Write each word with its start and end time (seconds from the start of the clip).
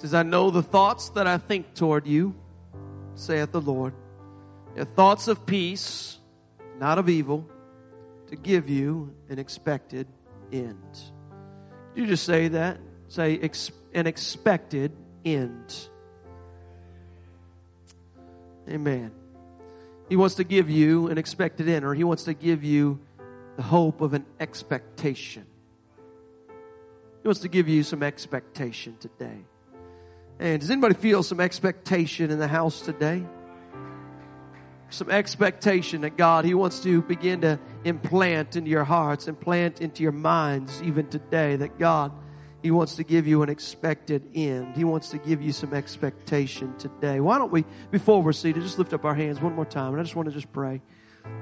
says, 0.00 0.14
I 0.14 0.22
know 0.22 0.50
the 0.50 0.62
thoughts 0.62 1.10
that 1.10 1.26
I 1.26 1.36
think 1.38 1.74
toward 1.74 2.06
you, 2.06 2.34
saith 3.14 3.52
the 3.52 3.60
Lord. 3.60 3.92
They're 4.74 4.84
thoughts 4.84 5.28
of 5.28 5.44
peace, 5.44 6.18
not 6.78 6.98
of 6.98 7.08
evil, 7.08 7.46
to 8.28 8.36
give 8.36 8.70
you 8.70 9.14
an 9.28 9.38
expected 9.38 10.06
end. 10.52 10.78
Did 11.94 12.02
you 12.02 12.06
just 12.06 12.24
say 12.24 12.48
that? 12.48 12.78
Say 13.08 13.38
ex- 13.38 13.72
an 13.92 14.06
expected 14.06 14.92
end. 15.24 15.88
Amen. 18.68 19.10
He 20.08 20.16
wants 20.16 20.36
to 20.36 20.44
give 20.44 20.70
you 20.70 21.08
an 21.08 21.18
expected 21.18 21.68
end, 21.68 21.84
or 21.84 21.94
He 21.94 22.04
wants 22.04 22.24
to 22.24 22.34
give 22.34 22.64
you 22.64 23.00
the 23.56 23.62
hope 23.62 24.00
of 24.00 24.14
an 24.14 24.24
expectation. 24.38 25.44
He 27.22 27.28
wants 27.28 27.40
to 27.40 27.48
give 27.48 27.68
you 27.68 27.82
some 27.82 28.02
expectation 28.02 28.96
today. 28.98 29.44
And 30.40 30.58
does 30.58 30.70
anybody 30.70 30.94
feel 30.94 31.22
some 31.22 31.38
expectation 31.38 32.30
in 32.30 32.38
the 32.38 32.48
house 32.48 32.80
today? 32.80 33.22
Some 34.88 35.10
expectation 35.10 36.00
that 36.00 36.16
God, 36.16 36.46
He 36.46 36.54
wants 36.54 36.80
to 36.80 37.02
begin 37.02 37.42
to 37.42 37.60
implant 37.84 38.56
into 38.56 38.70
your 38.70 38.84
hearts, 38.84 39.28
implant 39.28 39.82
into 39.82 40.02
your 40.02 40.12
minds 40.12 40.82
even 40.82 41.08
today 41.08 41.56
that 41.56 41.78
God, 41.78 42.10
He 42.62 42.70
wants 42.70 42.96
to 42.96 43.04
give 43.04 43.26
you 43.26 43.42
an 43.42 43.50
expected 43.50 44.30
end. 44.34 44.76
He 44.76 44.84
wants 44.84 45.10
to 45.10 45.18
give 45.18 45.42
you 45.42 45.52
some 45.52 45.74
expectation 45.74 46.74
today. 46.78 47.20
Why 47.20 47.36
don't 47.36 47.52
we, 47.52 47.66
before 47.90 48.22
we're 48.22 48.32
seated, 48.32 48.62
just 48.62 48.78
lift 48.78 48.94
up 48.94 49.04
our 49.04 49.14
hands 49.14 49.42
one 49.42 49.54
more 49.54 49.66
time. 49.66 49.92
And 49.92 50.00
I 50.00 50.04
just 50.04 50.16
want 50.16 50.30
to 50.30 50.34
just 50.34 50.50
pray 50.54 50.80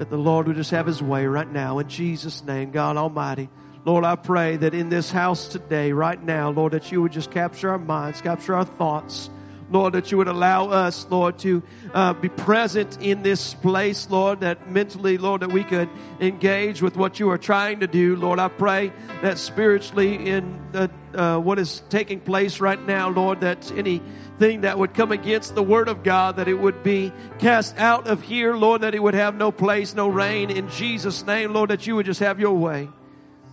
that 0.00 0.10
the 0.10 0.18
Lord 0.18 0.48
would 0.48 0.56
just 0.56 0.72
have 0.72 0.86
His 0.86 1.00
way 1.00 1.24
right 1.26 1.50
now 1.50 1.78
in 1.78 1.88
Jesus' 1.88 2.42
name, 2.42 2.72
God 2.72 2.96
Almighty. 2.96 3.48
Lord, 3.84 4.04
I 4.04 4.16
pray 4.16 4.56
that 4.56 4.74
in 4.74 4.88
this 4.88 5.10
house 5.10 5.48
today, 5.48 5.92
right 5.92 6.22
now, 6.22 6.50
Lord, 6.50 6.72
that 6.72 6.90
you 6.90 7.00
would 7.00 7.12
just 7.12 7.30
capture 7.30 7.70
our 7.70 7.78
minds, 7.78 8.20
capture 8.20 8.54
our 8.54 8.64
thoughts. 8.64 9.30
Lord, 9.70 9.92
that 9.92 10.10
you 10.10 10.16
would 10.16 10.28
allow 10.28 10.70
us, 10.70 11.06
Lord, 11.10 11.38
to 11.40 11.62
uh, 11.92 12.14
be 12.14 12.30
present 12.30 13.02
in 13.02 13.22
this 13.22 13.52
place, 13.54 14.08
Lord, 14.08 14.40
that 14.40 14.70
mentally, 14.70 15.18
Lord, 15.18 15.42
that 15.42 15.52
we 15.52 15.62
could 15.62 15.90
engage 16.20 16.80
with 16.80 16.96
what 16.96 17.20
you 17.20 17.30
are 17.30 17.38
trying 17.38 17.80
to 17.80 17.86
do. 17.86 18.16
Lord, 18.16 18.38
I 18.38 18.48
pray 18.48 18.92
that 19.20 19.36
spiritually 19.36 20.30
in 20.30 20.58
the, 20.72 20.90
uh, 21.14 21.38
what 21.38 21.58
is 21.58 21.82
taking 21.90 22.20
place 22.20 22.60
right 22.60 22.82
now, 22.82 23.10
Lord, 23.10 23.42
that 23.42 23.70
anything 23.72 24.62
that 24.62 24.78
would 24.78 24.94
come 24.94 25.12
against 25.12 25.54
the 25.54 25.62
word 25.62 25.88
of 25.88 26.02
God, 26.02 26.36
that 26.36 26.48
it 26.48 26.58
would 26.58 26.82
be 26.82 27.12
cast 27.38 27.76
out 27.76 28.06
of 28.06 28.22
here, 28.22 28.56
Lord, 28.56 28.80
that 28.80 28.94
it 28.94 29.02
would 29.02 29.14
have 29.14 29.34
no 29.34 29.52
place, 29.52 29.94
no 29.94 30.08
reign 30.08 30.50
in 30.50 30.70
Jesus' 30.70 31.26
name, 31.26 31.52
Lord, 31.52 31.68
that 31.70 31.86
you 31.86 31.94
would 31.96 32.06
just 32.06 32.20
have 32.20 32.40
your 32.40 32.54
way. 32.54 32.88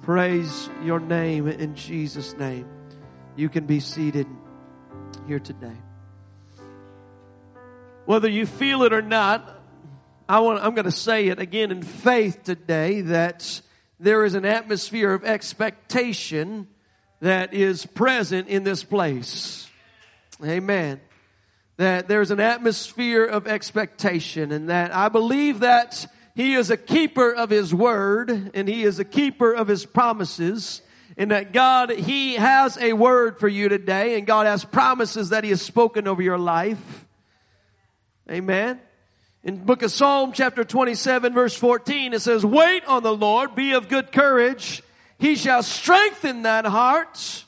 Praise 0.01 0.69
your 0.83 0.99
name 0.99 1.47
in 1.47 1.75
Jesus' 1.75 2.35
name. 2.37 2.67
You 3.35 3.49
can 3.49 3.65
be 3.65 3.79
seated 3.79 4.27
here 5.27 5.39
today. 5.39 5.75
Whether 8.05 8.29
you 8.29 8.45
feel 8.45 8.83
it 8.83 8.93
or 8.93 9.01
not, 9.01 9.61
I 10.29 10.39
want, 10.39 10.63
I'm 10.63 10.75
going 10.75 10.85
to 10.85 10.91
say 10.91 11.27
it 11.27 11.39
again 11.39 11.71
in 11.71 11.81
faith 11.81 12.43
today 12.43 13.01
that 13.01 13.61
there 13.99 14.25
is 14.25 14.35
an 14.35 14.45
atmosphere 14.45 15.13
of 15.13 15.23
expectation 15.23 16.67
that 17.21 17.53
is 17.53 17.85
present 17.85 18.47
in 18.47 18.63
this 18.63 18.83
place. 18.83 19.67
Amen. 20.43 21.01
That 21.77 22.07
there's 22.07 22.31
an 22.31 22.39
atmosphere 22.39 23.25
of 23.25 23.47
expectation 23.47 24.51
and 24.51 24.69
that 24.69 24.93
I 24.93 25.09
believe 25.09 25.61
that 25.61 26.05
he 26.35 26.55
is 26.55 26.69
a 26.69 26.77
keeper 26.77 27.33
of 27.33 27.49
His 27.49 27.73
word 27.73 28.51
and 28.53 28.67
He 28.67 28.83
is 28.83 28.99
a 28.99 29.05
keeper 29.05 29.53
of 29.53 29.67
His 29.67 29.85
promises. 29.85 30.81
And 31.17 31.31
that 31.31 31.53
God, 31.53 31.91
He 31.91 32.35
has 32.35 32.77
a 32.77 32.91
word 32.91 33.39
for 33.39 33.47
you 33.47 33.69
today 33.69 34.17
and 34.17 34.27
God 34.27 34.45
has 34.45 34.65
promises 34.65 35.29
that 35.29 35.45
He 35.45 35.49
has 35.51 35.61
spoken 35.61 36.07
over 36.07 36.21
your 36.21 36.37
life. 36.37 37.05
Amen. 38.29 38.81
In 39.43 39.63
book 39.63 39.81
of 39.81 39.91
Psalm 39.91 40.33
chapter 40.33 40.63
27 40.63 41.33
verse 41.33 41.55
14 41.55 42.13
it 42.13 42.21
says, 42.21 42.45
wait 42.45 42.83
on 42.85 43.03
the 43.03 43.15
Lord, 43.15 43.55
be 43.55 43.73
of 43.73 43.87
good 43.87 44.11
courage. 44.11 44.83
He 45.17 45.35
shall 45.35 45.63
strengthen 45.63 46.41
that 46.41 46.65
heart. 46.65 47.45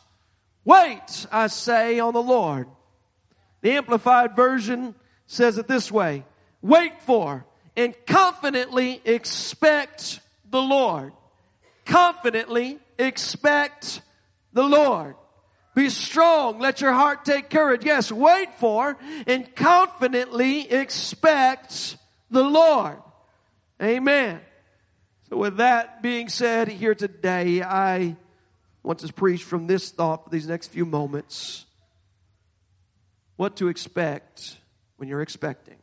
Wait, 0.64 1.26
I 1.32 1.48
say, 1.48 2.00
on 2.00 2.14
the 2.14 2.22
Lord. 2.22 2.68
The 3.62 3.72
Amplified 3.72 4.36
Version 4.36 4.96
says 5.26 5.58
it 5.58 5.68
this 5.68 5.92
way. 5.92 6.24
Wait 6.62 7.02
for 7.02 7.47
and 7.78 7.96
confidently 8.08 9.00
expect 9.06 10.20
the 10.50 10.62
Lord. 10.62 11.14
Confidently 11.86 12.80
expect 12.98 14.02
the 14.52 14.64
Lord. 14.64 15.16
Be 15.76 15.90
strong. 15.92 16.58
Let 16.58 16.82
your 16.82 16.92
heart 16.92 17.24
take 17.24 17.52
courage. 17.52 17.86
Yes, 17.86 18.12
wait 18.12 18.56
for 18.56 18.98
and 19.28 19.56
confidently 19.56 20.70
expect 20.72 21.98
the 22.32 22.44
Lord. 22.44 22.98
Amen. 23.82 24.42
So 25.30 25.38
with 25.38 25.58
that 25.58 26.02
being 26.02 26.30
said 26.30 26.68
here 26.68 26.96
today, 26.96 27.62
I 27.62 28.16
want 28.82 29.00
to 29.00 29.14
preach 29.14 29.44
from 29.44 29.68
this 29.68 29.92
thought 29.92 30.24
for 30.24 30.30
these 30.32 30.48
next 30.48 30.70
few 30.70 30.86
moments. 30.86 31.66
What 33.36 33.58
to 33.58 33.68
expect 33.68 34.58
when 34.96 35.08
you're 35.08 35.22
expecting. 35.22 35.76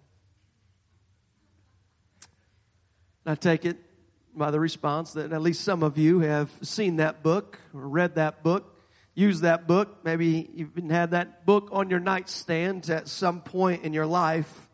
I 3.26 3.34
take 3.34 3.64
it 3.64 3.78
by 4.36 4.50
the 4.50 4.60
response 4.60 5.14
that 5.14 5.32
at 5.32 5.40
least 5.40 5.62
some 5.62 5.82
of 5.82 5.96
you 5.96 6.20
have 6.20 6.50
seen 6.60 6.96
that 6.96 7.22
book 7.22 7.58
or 7.72 7.88
read 7.88 8.16
that 8.16 8.42
book, 8.42 8.78
used 9.14 9.42
that 9.42 9.66
book. 9.66 10.04
Maybe 10.04 10.50
you've 10.54 10.76
even 10.76 10.90
had 10.90 11.12
that 11.12 11.46
book 11.46 11.70
on 11.72 11.88
your 11.88 12.00
nightstand 12.00 12.90
at 12.90 13.08
some 13.08 13.40
point 13.40 13.84
in 13.84 13.94
your 13.94 14.04
life. 14.04 14.68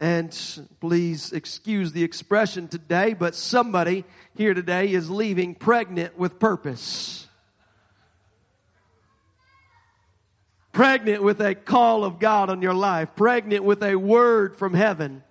And 0.00 0.36
please 0.80 1.32
excuse 1.32 1.92
the 1.92 2.02
expression 2.02 2.66
today, 2.66 3.14
but 3.14 3.36
somebody 3.36 4.04
here 4.34 4.54
today 4.54 4.92
is 4.92 5.08
leaving 5.08 5.54
pregnant 5.54 6.18
with 6.18 6.40
purpose. 6.40 7.26
Pregnant 10.72 11.22
with 11.22 11.40
a 11.40 11.54
call 11.54 12.04
of 12.04 12.18
God 12.18 12.50
on 12.50 12.60
your 12.60 12.74
life. 12.74 13.10
Pregnant 13.14 13.62
with 13.62 13.82
a 13.84 13.94
word 13.94 14.56
from 14.56 14.74
heaven. 14.74 15.22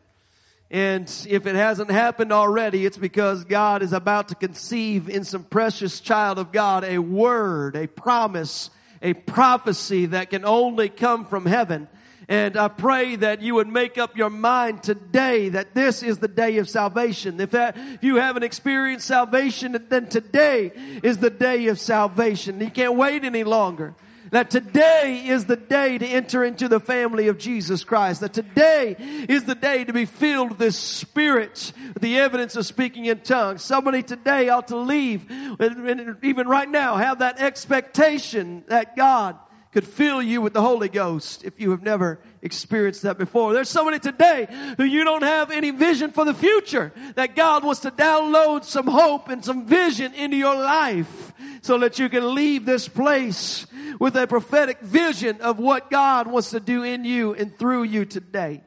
And 0.70 1.10
if 1.30 1.46
it 1.46 1.56
hasn't 1.56 1.92
happened 1.92 2.34
already, 2.34 2.86
it's 2.86 2.98
because 2.98 3.46
God 3.46 3.82
is 3.82 3.94
about 3.94 4.30
to 4.30 4.36
conceive 4.36 5.10
in 5.10 5.24
some 5.24 5.44
precious 5.44 6.02
child 6.02 6.40
of 6.40 6.52
God 6.52 6.84
a 6.84 6.98
word, 6.98 7.78
a 7.78 7.88
promise, 7.88 8.70
a 9.02 9.14
prophecy 9.14 10.08
that 10.08 10.30
can 10.30 10.44
only 10.44 10.90
come 10.90 11.26
from 11.26 11.46
heaven. 11.46 11.88
And 12.30 12.58
I 12.58 12.68
pray 12.68 13.16
that 13.16 13.42
you 13.42 13.56
would 13.56 13.70
make 13.70 13.98
up 13.98 14.18
your 14.18 14.30
mind 14.30 14.84
today 14.84 15.48
that 15.50 15.74
this 15.74 16.04
is 16.04 16.18
the 16.18 16.28
day 16.28 16.58
of 16.58 16.68
salvation. 16.68 17.40
If, 17.40 17.52
that, 17.52 17.78
if 17.78 18.04
you 18.04 18.18
haven't 18.18 18.44
experienced 18.44 19.08
salvation, 19.08 19.86
then 19.88 20.08
today 20.08 20.74
is 21.04 21.20
the 21.20 21.30
day 21.30 21.68
of 21.68 21.80
salvation. 21.80 22.60
You 22.60 22.70
can't 22.70 22.96
wait 22.96 23.24
any 23.24 23.46
longer. 23.46 23.96
That 24.32 24.50
today 24.50 25.24
is 25.28 25.46
the 25.46 25.56
day 25.56 25.98
to 25.98 26.06
enter 26.06 26.44
into 26.44 26.68
the 26.68 26.80
family 26.80 27.28
of 27.28 27.38
Jesus 27.38 27.84
Christ. 27.84 28.22
That 28.22 28.34
today 28.34 28.96
is 29.30 29.46
the 29.46 29.56
day 29.56 29.86
to 29.86 29.94
be 29.94 30.06
filled 30.06 30.50
with 30.50 30.58
this 30.60 30.78
spirit, 30.78 31.72
the 32.00 32.20
evidence 32.20 32.56
of 32.56 32.66
speaking 32.66 33.06
in 33.06 33.20
tongues. 33.20 33.64
Somebody 33.64 34.04
today 34.04 34.50
ought 34.50 34.68
to 34.70 34.78
leave, 34.78 35.30
and 35.30 36.18
even 36.24 36.48
right 36.48 36.70
now, 36.70 36.98
have 36.98 37.20
that 37.20 37.40
expectation 37.40 38.64
that 38.68 38.96
God 38.96 39.38
could 39.78 39.86
fill 39.88 40.24
you 40.24 40.42
with 40.42 40.54
the 40.54 40.62
Holy 40.62 40.90
Ghost 40.90 41.44
if 41.44 41.60
you 41.60 41.70
have 41.70 41.84
never 41.84 42.20
experienced 42.42 43.04
that 43.04 43.16
before. 43.16 43.54
There's 43.54 43.70
somebody 43.70 44.00
today 44.00 44.48
who 44.76 44.84
you 44.84 45.04
don't 45.04 45.22
have 45.22 45.52
any 45.52 45.70
vision 45.70 46.10
for 46.10 46.26
the 46.26 46.34
future, 46.34 46.92
that 47.14 47.36
God 47.36 47.64
wants 47.64 47.82
to 47.82 47.92
download 47.92 48.64
some 48.64 48.88
hope 48.88 49.30
and 49.30 49.46
some 49.46 49.68
vision 49.68 50.16
into 50.16 50.36
your 50.36 50.56
life 50.56 51.32
so 51.62 51.78
that 51.78 52.00
you 52.00 52.10
can 52.10 52.34
leave 52.34 52.66
this 52.66 52.88
place 52.88 53.68
with 54.00 54.16
a 54.16 54.26
prophetic 54.26 54.80
vision 54.80 55.42
of 55.42 55.60
what 55.60 55.92
God 55.92 56.26
wants 56.26 56.50
to 56.50 56.60
do 56.60 56.82
in 56.82 57.06
you 57.06 57.36
and 57.36 57.56
through 57.56 57.84
you 57.84 58.04
today. 58.04 58.64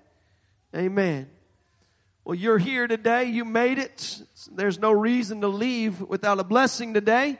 Amen. 0.76 1.28
Well, 2.24 2.36
you're 2.36 2.58
here 2.58 2.86
today. 2.86 3.24
You 3.24 3.44
made 3.44 3.80
it. 3.80 4.22
There's 4.52 4.78
no 4.78 4.92
reason 4.92 5.40
to 5.40 5.48
leave 5.48 6.00
without 6.00 6.38
a 6.38 6.44
blessing 6.44 6.94
today, 6.94 7.36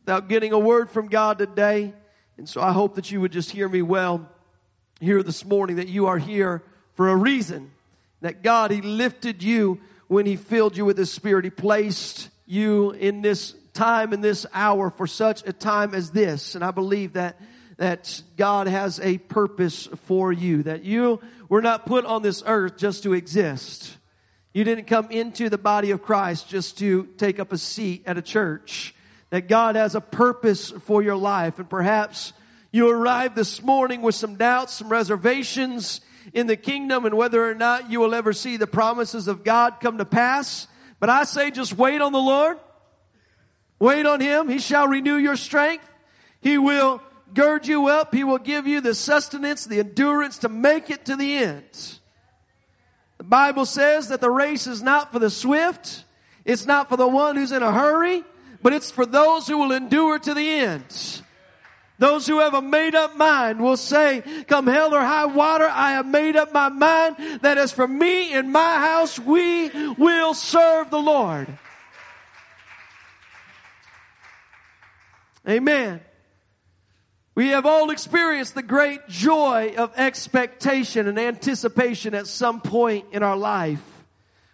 without 0.00 0.28
getting 0.28 0.52
a 0.52 0.58
word 0.58 0.90
from 0.90 1.06
God 1.06 1.38
today. 1.38 1.94
And 2.38 2.48
so 2.48 2.60
I 2.60 2.72
hope 2.72 2.96
that 2.96 3.10
you 3.10 3.20
would 3.20 3.32
just 3.32 3.50
hear 3.50 3.68
me 3.68 3.82
well 3.82 4.28
here 5.00 5.22
this 5.22 5.44
morning, 5.44 5.76
that 5.76 5.88
you 5.88 6.06
are 6.06 6.18
here 6.18 6.62
for 6.94 7.08
a 7.08 7.16
reason. 7.16 7.70
That 8.20 8.42
God, 8.42 8.70
He 8.70 8.80
lifted 8.82 9.42
you 9.42 9.80
when 10.08 10.26
He 10.26 10.36
filled 10.36 10.76
you 10.76 10.84
with 10.84 10.98
His 10.98 11.12
Spirit. 11.12 11.44
He 11.44 11.50
placed 11.50 12.30
you 12.46 12.92
in 12.92 13.22
this 13.22 13.54
time 13.76 14.12
in 14.12 14.22
this 14.22 14.46
hour 14.52 14.90
for 14.90 15.06
such 15.06 15.46
a 15.46 15.52
time 15.52 15.94
as 15.94 16.10
this. 16.10 16.54
And 16.54 16.64
I 16.64 16.70
believe 16.70 17.12
that, 17.12 17.40
that 17.76 18.22
God 18.36 18.66
has 18.66 18.98
a 19.00 19.18
purpose 19.18 19.88
for 20.06 20.32
you, 20.32 20.64
that 20.64 20.82
you 20.82 21.20
were 21.48 21.62
not 21.62 21.86
put 21.86 22.04
on 22.04 22.22
this 22.22 22.42
earth 22.46 22.78
just 22.78 23.04
to 23.04 23.12
exist. 23.12 23.96
You 24.52 24.64
didn't 24.64 24.86
come 24.86 25.10
into 25.10 25.50
the 25.50 25.58
body 25.58 25.90
of 25.90 26.02
Christ 26.02 26.48
just 26.48 26.78
to 26.78 27.04
take 27.18 27.38
up 27.38 27.52
a 27.52 27.58
seat 27.58 28.02
at 28.06 28.16
a 28.16 28.22
church. 28.22 28.94
That 29.30 29.48
God 29.48 29.76
has 29.76 29.94
a 29.94 30.00
purpose 30.00 30.70
for 30.70 31.02
your 31.02 31.16
life 31.16 31.58
and 31.58 31.68
perhaps 31.68 32.32
You 32.76 32.90
arrived 32.90 33.36
this 33.36 33.62
morning 33.62 34.02
with 34.02 34.14
some 34.14 34.36
doubts, 34.36 34.74
some 34.74 34.90
reservations 34.90 36.02
in 36.34 36.46
the 36.46 36.56
kingdom 36.56 37.06
and 37.06 37.16
whether 37.16 37.48
or 37.48 37.54
not 37.54 37.90
you 37.90 38.00
will 38.00 38.14
ever 38.14 38.34
see 38.34 38.58
the 38.58 38.66
promises 38.66 39.28
of 39.28 39.44
God 39.44 39.76
come 39.80 39.96
to 39.96 40.04
pass. 40.04 40.68
But 41.00 41.08
I 41.08 41.24
say 41.24 41.50
just 41.50 41.72
wait 41.72 42.02
on 42.02 42.12
the 42.12 42.18
Lord. 42.18 42.58
Wait 43.78 44.04
on 44.04 44.20
Him. 44.20 44.50
He 44.50 44.58
shall 44.58 44.88
renew 44.88 45.16
your 45.16 45.36
strength. 45.36 45.88
He 46.42 46.58
will 46.58 47.00
gird 47.32 47.66
you 47.66 47.86
up. 47.86 48.14
He 48.14 48.24
will 48.24 48.36
give 48.36 48.66
you 48.66 48.82
the 48.82 48.94
sustenance, 48.94 49.64
the 49.64 49.78
endurance 49.78 50.38
to 50.38 50.50
make 50.50 50.90
it 50.90 51.06
to 51.06 51.16
the 51.16 51.34
end. 51.36 51.98
The 53.16 53.24
Bible 53.24 53.64
says 53.64 54.08
that 54.08 54.20
the 54.20 54.30
race 54.30 54.66
is 54.66 54.82
not 54.82 55.12
for 55.12 55.18
the 55.18 55.30
swift. 55.30 56.04
It's 56.44 56.66
not 56.66 56.90
for 56.90 56.98
the 56.98 57.08
one 57.08 57.36
who's 57.36 57.52
in 57.52 57.62
a 57.62 57.72
hurry, 57.72 58.22
but 58.62 58.72
it's 58.72 58.90
for 58.90 59.06
those 59.06 59.46
who 59.46 59.58
will 59.58 59.72
endure 59.72 60.18
to 60.18 60.34
the 60.34 60.48
end. 60.48 61.22
Those 61.98 62.26
who 62.26 62.40
have 62.40 62.52
a 62.52 62.60
made 62.60 62.94
up 62.94 63.16
mind 63.16 63.60
will 63.60 63.78
say, 63.78 64.22
come 64.46 64.66
hell 64.66 64.94
or 64.94 65.00
high 65.00 65.26
water, 65.26 65.66
I 65.66 65.92
have 65.92 66.06
made 66.06 66.36
up 66.36 66.52
my 66.52 66.68
mind 66.68 67.40
that 67.40 67.56
as 67.56 67.72
for 67.72 67.88
me 67.88 68.34
and 68.34 68.52
my 68.52 68.74
house, 68.74 69.18
we 69.18 69.70
will 69.94 70.34
serve 70.34 70.90
the 70.90 70.98
Lord. 70.98 71.48
Amen. 75.48 76.00
We 77.34 77.48
have 77.48 77.66
all 77.66 77.90
experienced 77.90 78.54
the 78.54 78.62
great 78.62 79.08
joy 79.08 79.74
of 79.76 79.92
expectation 79.96 81.06
and 81.06 81.18
anticipation 81.18 82.14
at 82.14 82.26
some 82.26 82.60
point 82.60 83.06
in 83.12 83.22
our 83.22 83.36
life. 83.36 83.82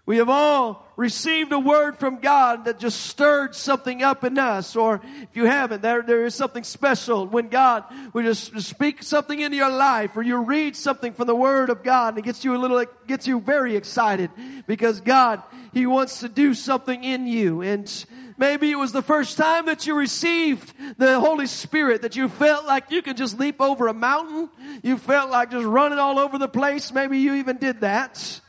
We 0.05 0.19
have 0.19 0.29
all 0.29 0.87
received 0.97 1.53
a 1.53 1.59
word 1.59 1.99
from 1.99 2.19
God 2.19 2.67
that 2.67 2.79
just 2.79 3.01
stirred 3.01 3.55
something 3.55 4.03
up 4.03 4.25
in 4.25 4.39
us, 4.39 4.77
or 4.77 5.01
if 5.23 5.35
you 5.35 5.47
haven't, 5.47 5.83
there, 5.83 6.03
there 6.03 6.27
is 6.27 6.35
something 6.35 6.65
special 6.65 7.27
when 7.27 7.49
God 7.49 7.85
will 8.13 8.23
just 8.23 8.61
speak 8.61 9.03
something 9.03 9.41
into 9.41 9.57
your 9.57 9.71
life, 9.71 10.17
or 10.17 10.23
you 10.23 10.37
read 10.39 10.77
something 10.77 11.13
from 11.13 11.27
the 11.27 11.35
Word 11.35 11.71
of 11.71 11.83
God, 11.83 12.11
and 12.11 12.19
it 12.19 12.25
gets 12.25 12.45
you 12.45 12.55
a 12.55 12.59
little, 12.59 12.79
it 12.79 13.07
gets 13.07 13.27
you 13.27 13.41
very 13.41 13.77
excited 13.77 14.31
because 14.67 15.01
God, 15.01 15.43
He 15.73 15.87
wants 15.87 16.21
to 16.21 16.29
do 16.29 16.55
something 16.55 17.03
in 17.03 17.27
you. 17.27 17.63
And 17.63 18.05
maybe 18.37 18.71
it 18.71 18.77
was 18.77 18.93
the 18.93 19.03
first 19.03 19.39
time 19.39 19.67
that 19.67 19.87
you 19.87 19.95
received 19.95 20.73
the 20.99 21.19
Holy 21.21 21.47
Spirit 21.47 22.03
that 22.03 22.17
you 22.17 22.29
felt 22.29 22.67
like 22.67 22.91
you 22.91 23.03
could 23.03 23.17
just 23.17 23.39
leap 23.39 23.61
over 23.61 23.89
a 23.89 23.95
mountain. 23.95 24.51
You 24.83 24.99
felt 24.99 25.31
like 25.31 25.51
just 25.51 25.67
running 25.67 25.99
all 25.99 26.19
over 26.19 26.39
the 26.39 26.49
place. 26.49 26.93
Maybe 26.93 27.19
you 27.19 27.35
even 27.35 27.57
did 27.57 27.81
that. 27.81 28.41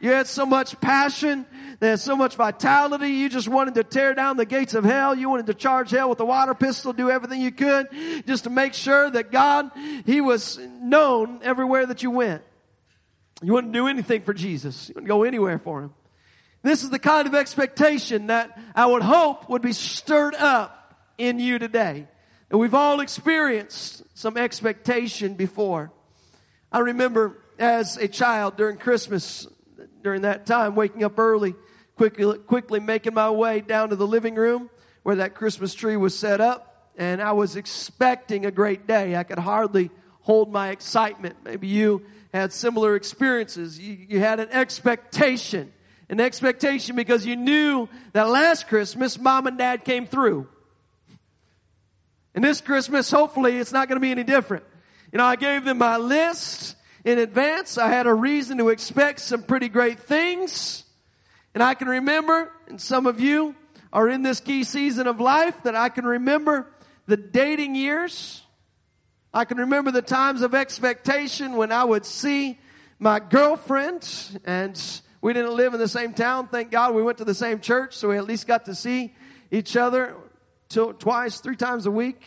You 0.00 0.12
had 0.12 0.26
so 0.28 0.46
much 0.46 0.80
passion. 0.80 1.44
There's 1.80 2.02
so 2.02 2.16
much 2.16 2.34
vitality. 2.34 3.08
You 3.08 3.28
just 3.28 3.46
wanted 3.46 3.74
to 3.74 3.84
tear 3.84 4.14
down 4.14 4.36
the 4.36 4.44
gates 4.44 4.74
of 4.74 4.84
hell. 4.84 5.14
You 5.14 5.30
wanted 5.30 5.46
to 5.46 5.54
charge 5.54 5.90
hell 5.90 6.08
with 6.08 6.18
a 6.18 6.24
water 6.24 6.54
pistol, 6.54 6.92
do 6.92 7.08
everything 7.10 7.40
you 7.40 7.52
could 7.52 7.88
just 8.26 8.44
to 8.44 8.50
make 8.50 8.74
sure 8.74 9.08
that 9.10 9.30
God, 9.30 9.70
He 10.04 10.20
was 10.20 10.58
known 10.58 11.40
everywhere 11.42 11.86
that 11.86 12.02
you 12.02 12.10
went. 12.10 12.42
You 13.42 13.52
wouldn't 13.52 13.72
do 13.72 13.86
anything 13.86 14.22
for 14.22 14.34
Jesus. 14.34 14.88
You 14.88 14.94
wouldn't 14.96 15.08
go 15.08 15.22
anywhere 15.22 15.58
for 15.60 15.82
Him. 15.82 15.94
This 16.62 16.82
is 16.82 16.90
the 16.90 16.98
kind 16.98 17.28
of 17.28 17.34
expectation 17.36 18.26
that 18.26 18.58
I 18.74 18.86
would 18.86 19.02
hope 19.02 19.48
would 19.48 19.62
be 19.62 19.72
stirred 19.72 20.34
up 20.34 20.96
in 21.16 21.38
you 21.38 21.60
today. 21.60 22.08
And 22.50 22.58
we've 22.58 22.74
all 22.74 23.00
experienced 23.00 24.02
some 24.14 24.36
expectation 24.36 25.34
before. 25.34 25.92
I 26.72 26.80
remember 26.80 27.40
as 27.58 27.96
a 27.96 28.08
child 28.08 28.56
during 28.56 28.78
Christmas, 28.78 29.46
during 30.02 30.22
that 30.22 30.46
time, 30.46 30.74
waking 30.74 31.04
up 31.04 31.18
early, 31.18 31.54
quickly, 31.98 32.38
quickly 32.38 32.80
making 32.80 33.12
my 33.12 33.28
way 33.28 33.60
down 33.60 33.90
to 33.90 33.96
the 33.96 34.06
living 34.06 34.36
room 34.36 34.70
where 35.02 35.16
that 35.16 35.34
Christmas 35.34 35.74
tree 35.74 35.96
was 35.96 36.18
set 36.18 36.40
up. 36.40 36.92
And 36.96 37.20
I 37.20 37.32
was 37.32 37.56
expecting 37.56 38.46
a 38.46 38.50
great 38.50 38.86
day. 38.86 39.14
I 39.14 39.24
could 39.24 39.38
hardly 39.38 39.90
hold 40.20 40.50
my 40.50 40.70
excitement. 40.70 41.36
Maybe 41.44 41.66
you 41.66 42.02
had 42.32 42.52
similar 42.52 42.96
experiences. 42.96 43.78
You, 43.78 43.98
you 44.08 44.20
had 44.20 44.40
an 44.40 44.48
expectation, 44.50 45.72
an 46.08 46.20
expectation 46.20 46.96
because 46.96 47.26
you 47.26 47.36
knew 47.36 47.88
that 48.12 48.28
last 48.28 48.68
Christmas 48.68 49.18
mom 49.18 49.46
and 49.46 49.58
dad 49.58 49.84
came 49.84 50.06
through. 50.06 50.48
And 52.34 52.44
this 52.44 52.60
Christmas, 52.60 53.10
hopefully, 53.10 53.58
it's 53.58 53.72
not 53.72 53.88
going 53.88 53.96
to 53.96 54.00
be 54.00 54.10
any 54.10 54.24
different. 54.24 54.64
You 55.12 55.18
know, 55.18 55.24
I 55.24 55.36
gave 55.36 55.64
them 55.64 55.78
my 55.78 55.96
list 55.96 56.76
in 57.04 57.18
advance. 57.18 57.78
I 57.78 57.88
had 57.88 58.06
a 58.06 58.14
reason 58.14 58.58
to 58.58 58.68
expect 58.68 59.20
some 59.20 59.42
pretty 59.42 59.68
great 59.68 60.00
things. 60.00 60.84
And 61.54 61.62
I 61.62 61.74
can 61.74 61.88
remember, 61.88 62.52
and 62.68 62.80
some 62.80 63.06
of 63.06 63.20
you 63.20 63.54
are 63.92 64.08
in 64.08 64.22
this 64.22 64.40
key 64.40 64.64
season 64.64 65.06
of 65.06 65.20
life, 65.20 65.62
that 65.64 65.74
I 65.74 65.88
can 65.88 66.04
remember 66.04 66.66
the 67.06 67.16
dating 67.16 67.74
years. 67.74 68.42
I 69.32 69.44
can 69.44 69.58
remember 69.58 69.90
the 69.90 70.02
times 70.02 70.42
of 70.42 70.54
expectation 70.54 71.56
when 71.56 71.72
I 71.72 71.84
would 71.84 72.04
see 72.04 72.58
my 72.98 73.20
girlfriend 73.20 74.40
and 74.44 74.80
we 75.20 75.32
didn't 75.32 75.56
live 75.56 75.74
in 75.74 75.80
the 75.80 75.88
same 75.88 76.14
town. 76.14 76.48
Thank 76.48 76.70
God 76.70 76.94
we 76.94 77.02
went 77.02 77.18
to 77.18 77.24
the 77.24 77.34
same 77.34 77.60
church, 77.60 77.96
so 77.96 78.08
we 78.08 78.18
at 78.18 78.24
least 78.24 78.46
got 78.46 78.66
to 78.66 78.74
see 78.74 79.14
each 79.50 79.76
other 79.76 80.14
twice, 80.68 81.40
three 81.40 81.56
times 81.56 81.86
a 81.86 81.90
week. 81.90 82.22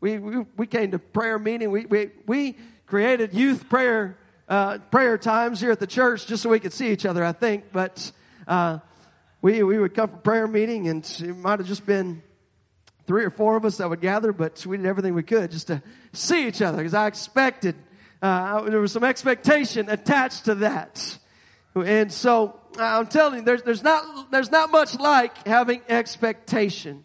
We, 0.00 0.18
we, 0.18 0.44
we 0.56 0.66
came 0.66 0.90
to 0.90 0.98
prayer 0.98 1.38
meeting. 1.38 1.70
We, 1.70 1.86
we, 1.86 2.10
we 2.26 2.56
created 2.86 3.34
youth 3.34 3.68
prayer 3.68 4.18
uh, 4.46 4.78
prayer 4.90 5.16
times 5.16 5.60
here 5.60 5.70
at 5.70 5.80
the 5.80 5.86
church 5.86 6.26
just 6.26 6.42
so 6.42 6.50
we 6.50 6.60
could 6.60 6.72
see 6.72 6.90
each 6.90 7.06
other. 7.06 7.24
I 7.24 7.32
think, 7.32 7.72
but 7.72 8.12
uh, 8.46 8.78
we 9.42 9.62
we 9.62 9.78
would 9.78 9.94
come 9.94 10.08
for 10.08 10.16
prayer 10.16 10.46
meeting, 10.46 10.88
and 10.88 11.04
it 11.20 11.36
might 11.36 11.58
have 11.58 11.68
just 11.68 11.86
been 11.86 12.22
three 13.06 13.24
or 13.24 13.30
four 13.30 13.56
of 13.56 13.64
us 13.64 13.78
that 13.78 13.88
would 13.90 14.00
gather, 14.00 14.32
but 14.32 14.64
we 14.66 14.76
did 14.76 14.86
everything 14.86 15.14
we 15.14 15.22
could 15.22 15.50
just 15.50 15.66
to 15.66 15.82
see 16.12 16.48
each 16.48 16.62
other 16.62 16.78
because 16.78 16.94
I 16.94 17.06
expected 17.06 17.74
uh, 18.22 18.62
there 18.62 18.80
was 18.80 18.92
some 18.92 19.04
expectation 19.04 19.90
attached 19.90 20.46
to 20.46 20.54
that, 20.56 21.18
and 21.74 22.10
so 22.10 22.58
I'm 22.78 23.06
telling 23.06 23.40
you, 23.40 23.44
there's 23.44 23.62
there's 23.62 23.82
not 23.82 24.30
there's 24.30 24.50
not 24.50 24.70
much 24.70 24.98
like 24.98 25.46
having 25.46 25.82
expectation. 25.88 27.04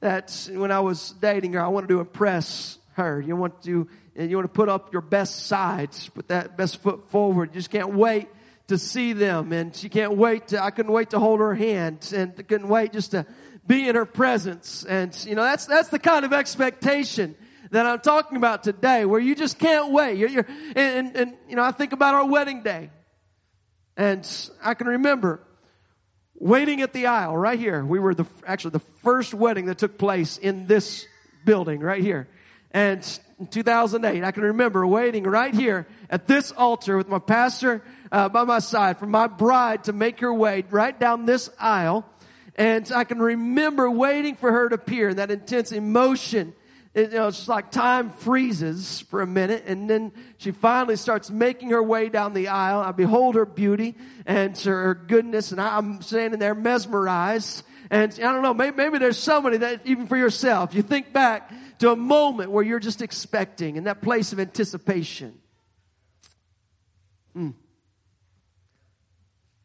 That 0.00 0.48
when 0.52 0.72
I 0.72 0.80
was 0.80 1.14
dating 1.20 1.52
her, 1.52 1.60
I 1.60 1.68
wanted 1.68 1.88
to 1.90 2.00
impress 2.00 2.78
her. 2.94 3.20
You 3.20 3.36
want 3.36 3.62
to 3.64 3.88
you 4.14 4.36
want 4.36 4.44
to 4.44 4.52
put 4.52 4.68
up 4.68 4.92
your 4.92 5.02
best 5.02 5.46
sides, 5.46 6.08
put 6.08 6.28
that 6.28 6.56
best 6.56 6.78
foot 6.82 7.10
forward. 7.10 7.50
You 7.52 7.60
just 7.60 7.70
can't 7.70 7.94
wait 7.94 8.28
to 8.72 8.78
see 8.78 9.12
them. 9.12 9.52
And 9.52 9.74
she 9.74 9.88
can't 9.88 10.16
wait 10.16 10.48
to, 10.48 10.62
I 10.62 10.70
couldn't 10.70 10.92
wait 10.92 11.10
to 11.10 11.18
hold 11.18 11.40
her 11.40 11.54
hand 11.54 12.12
and 12.14 12.34
couldn't 12.36 12.68
wait 12.68 12.92
just 12.92 13.12
to 13.12 13.26
be 13.66 13.88
in 13.88 13.94
her 13.94 14.06
presence. 14.06 14.84
And, 14.84 15.16
you 15.24 15.34
know, 15.34 15.42
that's, 15.42 15.66
that's 15.66 15.88
the 15.88 15.98
kind 15.98 16.24
of 16.24 16.32
expectation 16.32 17.36
that 17.70 17.86
I'm 17.86 18.00
talking 18.00 18.36
about 18.36 18.64
today 18.64 19.04
where 19.04 19.20
you 19.20 19.34
just 19.34 19.58
can't 19.58 19.92
wait. 19.92 20.18
You're, 20.18 20.28
you're 20.28 20.46
and, 20.74 21.16
and, 21.16 21.34
you 21.48 21.56
know, 21.56 21.62
I 21.62 21.70
think 21.70 21.92
about 21.92 22.14
our 22.14 22.26
wedding 22.26 22.62
day 22.62 22.90
and 23.96 24.28
I 24.62 24.74
can 24.74 24.88
remember 24.88 25.40
waiting 26.34 26.80
at 26.80 26.92
the 26.92 27.06
aisle 27.06 27.36
right 27.36 27.58
here. 27.58 27.84
We 27.84 27.98
were 27.98 28.14
the, 28.14 28.26
actually 28.46 28.72
the 28.72 28.80
first 29.02 29.32
wedding 29.34 29.66
that 29.66 29.78
took 29.78 29.98
place 29.98 30.38
in 30.38 30.66
this 30.66 31.06
building 31.44 31.80
right 31.80 32.02
here. 32.02 32.28
And 32.72 33.04
in 33.42 33.48
2008. 33.48 34.22
I 34.22 34.30
can 34.30 34.44
remember 34.44 34.86
waiting 34.86 35.24
right 35.24 35.52
here 35.52 35.88
at 36.08 36.28
this 36.28 36.52
altar 36.52 36.96
with 36.96 37.08
my 37.08 37.18
pastor 37.18 37.82
uh, 38.12 38.28
by 38.28 38.44
my 38.44 38.60
side 38.60 38.98
for 38.98 39.06
my 39.06 39.26
bride 39.26 39.84
to 39.84 39.92
make 39.92 40.20
her 40.20 40.32
way 40.32 40.64
right 40.70 40.98
down 40.98 41.26
this 41.26 41.50
aisle. 41.58 42.08
And 42.54 42.90
I 42.92 43.02
can 43.02 43.18
remember 43.18 43.90
waiting 43.90 44.36
for 44.36 44.52
her 44.52 44.68
to 44.68 44.76
appear, 44.76 45.08
in 45.08 45.16
that 45.16 45.32
intense 45.32 45.72
emotion. 45.72 46.54
It, 46.94 47.10
you 47.10 47.18
know, 47.18 47.28
it's 47.28 47.48
like 47.48 47.72
time 47.72 48.10
freezes 48.10 49.00
for 49.00 49.22
a 49.22 49.26
minute 49.26 49.64
and 49.66 49.90
then 49.90 50.12
she 50.36 50.52
finally 50.52 50.96
starts 50.96 51.28
making 51.28 51.70
her 51.70 51.82
way 51.82 52.10
down 52.10 52.34
the 52.34 52.48
aisle. 52.48 52.80
I 52.80 52.92
behold 52.92 53.34
her 53.34 53.46
beauty 53.46 53.96
and 54.24 54.56
her 54.58 54.94
goodness 54.94 55.50
and 55.50 55.60
I'm 55.60 56.00
standing 56.00 56.38
there 56.38 56.54
mesmerized. 56.54 57.64
And 57.92 58.10
I 58.14 58.32
don't 58.32 58.40
know, 58.40 58.54
maybe, 58.54 58.74
maybe 58.74 58.96
there's 58.96 59.18
somebody 59.18 59.58
that 59.58 59.82
even 59.84 60.06
for 60.06 60.16
yourself, 60.16 60.74
you 60.74 60.80
think 60.80 61.12
back 61.12 61.52
to 61.80 61.90
a 61.90 61.96
moment 61.96 62.50
where 62.50 62.64
you're 62.64 62.80
just 62.80 63.02
expecting 63.02 63.76
in 63.76 63.84
that 63.84 64.00
place 64.00 64.32
of 64.32 64.40
anticipation. 64.40 65.38
Mm. 67.36 67.52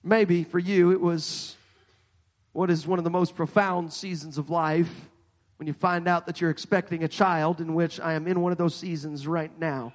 Maybe 0.03 0.43
for 0.43 0.59
you 0.59 0.91
it 0.91 0.99
was 0.99 1.55
what 2.51 2.69
is 2.69 2.85
one 2.85 2.99
of 2.99 3.05
the 3.05 3.09
most 3.09 3.33
profound 3.33 3.93
seasons 3.93 4.37
of 4.37 4.49
life 4.49 4.91
when 5.55 5.67
you 5.67 5.73
find 5.73 6.05
out 6.05 6.25
that 6.25 6.41
you're 6.41 6.51
expecting 6.51 7.05
a 7.05 7.07
child, 7.07 7.61
in 7.61 7.75
which 7.75 7.97
I 7.97 8.13
am 8.13 8.27
in 8.27 8.41
one 8.41 8.51
of 8.51 8.57
those 8.57 8.75
seasons 8.75 9.25
right 9.25 9.57
now. 9.57 9.93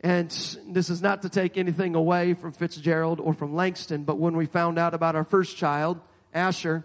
And 0.00 0.30
this 0.66 0.90
is 0.90 1.00
not 1.00 1.22
to 1.22 1.28
take 1.28 1.56
anything 1.56 1.94
away 1.94 2.34
from 2.34 2.50
Fitzgerald 2.50 3.20
or 3.20 3.34
from 3.34 3.54
Langston, 3.54 4.02
but 4.02 4.18
when 4.18 4.36
we 4.36 4.46
found 4.46 4.80
out 4.80 4.94
about 4.94 5.14
our 5.14 5.24
first 5.24 5.56
child, 5.56 6.00
Asher, 6.32 6.84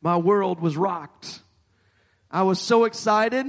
my 0.00 0.16
world 0.16 0.60
was 0.60 0.76
rocked. 0.76 1.40
I 2.30 2.42
was 2.42 2.60
so 2.60 2.84
excited. 2.84 3.46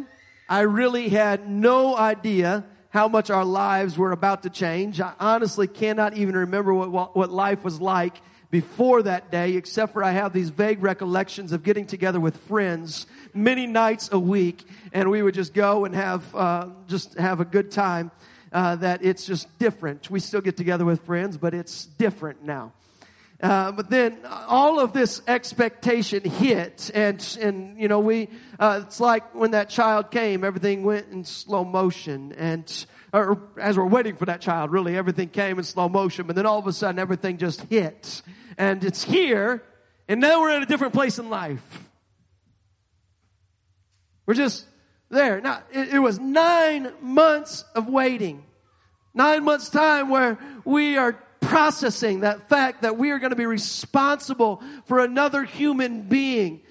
I 0.50 0.62
really 0.62 1.10
had 1.10 1.50
no 1.50 1.96
idea 1.96 2.66
how 2.90 3.08
much 3.08 3.30
our 3.30 3.46
lives 3.46 3.98
were 3.98 4.12
about 4.12 4.44
to 4.44 4.50
change. 4.50 5.00
I 5.00 5.14
honestly 5.20 5.68
cannot 5.68 6.18
even 6.18 6.36
remember 6.36 6.74
what, 6.74 7.16
what, 7.16 7.32
life 7.32 7.64
was 7.64 7.80
like 7.80 8.22
before 8.50 9.02
that 9.04 9.32
day, 9.32 9.54
except 9.54 9.94
for 9.94 10.04
I 10.04 10.12
have 10.12 10.34
these 10.34 10.50
vague 10.50 10.84
recollections 10.84 11.54
of 11.54 11.64
getting 11.64 11.86
together 11.86 12.20
with 12.20 12.36
friends 12.48 13.08
many 13.34 13.66
nights 13.66 14.10
a 14.12 14.20
week, 14.20 14.66
and 14.92 15.10
we 15.10 15.22
would 15.22 15.34
just 15.34 15.54
go 15.54 15.86
and 15.86 15.96
have 15.96 16.36
uh, 16.36 16.68
just 16.88 17.18
have 17.18 17.40
a 17.40 17.46
good 17.46 17.72
time. 17.72 18.12
Uh, 18.52 18.76
that 18.76 19.06
it's 19.06 19.26
just 19.26 19.48
different. 19.60 20.12
We 20.12 20.20
still 20.20 20.42
get 20.42 20.58
together 20.58 20.84
with 20.84 21.06
friends, 21.06 21.38
but 21.38 21.54
it's 21.54 21.86
different 21.86 22.44
now. 22.44 22.74
Uh, 23.42 23.72
but 23.72 23.90
then 23.90 24.20
all 24.48 24.80
of 24.80 24.94
this 24.94 25.20
expectation 25.28 26.24
hit, 26.24 26.92
and 26.94 27.38
and 27.42 27.80
you 27.80 27.88
know 27.88 28.00
we 28.00 28.30
uh, 28.60 28.82
it's 28.86 29.00
like 29.00 29.34
when 29.34 29.52
that 29.52 29.68
child 29.68 30.12
came, 30.12 30.44
everything 30.44 30.84
went 30.84 31.08
in 31.08 31.24
slow 31.26 31.66
motion, 31.66 32.34
and 32.38 32.86
or 33.12 33.42
as 33.60 33.78
we're 33.78 33.86
waiting 33.86 34.16
for 34.16 34.26
that 34.26 34.42
child, 34.42 34.72
really 34.72 34.96
everything 34.96 35.28
came 35.30 35.58
in 35.58 35.64
slow 35.64 35.90
motion, 35.90 36.28
but 36.28 36.36
then 36.36 36.46
all 36.46 36.60
of 36.60 36.68
a 36.68 36.74
sudden 36.74 37.00
everything 37.00 37.38
just 37.40 37.62
hit, 37.62 38.22
and 38.60 38.84
it's 38.84 39.04
here, 39.04 39.64
and 40.08 40.22
now 40.22 40.40
we're 40.42 40.52
at 40.52 40.62
a 40.62 40.68
different 40.68 40.94
place 40.94 41.18
in 41.18 41.32
life. 41.32 41.90
We're 44.28 44.36
just 44.36 44.66
there. 45.10 45.42
Now 45.42 45.64
it, 45.72 45.96
it 45.96 46.00
was 46.00 46.20
nine 46.20 46.92
months 47.02 47.66
of 47.74 47.90
waiting, 47.90 48.44
nine 49.16 49.44
months 49.44 49.70
time 49.70 50.10
where 50.10 50.38
we 50.64 50.96
are 50.98 51.18
processing 51.52 52.22
that 52.22 52.48
fact 52.48 52.84
that 52.84 52.98
we 52.98 53.12
are 53.12 53.20
going 53.20 53.32
to 53.32 53.36
be 53.36 53.46
responsible 53.46 54.64
for 54.86 55.00
another 55.00 55.44
human 55.44 56.04
being. 56.04 56.62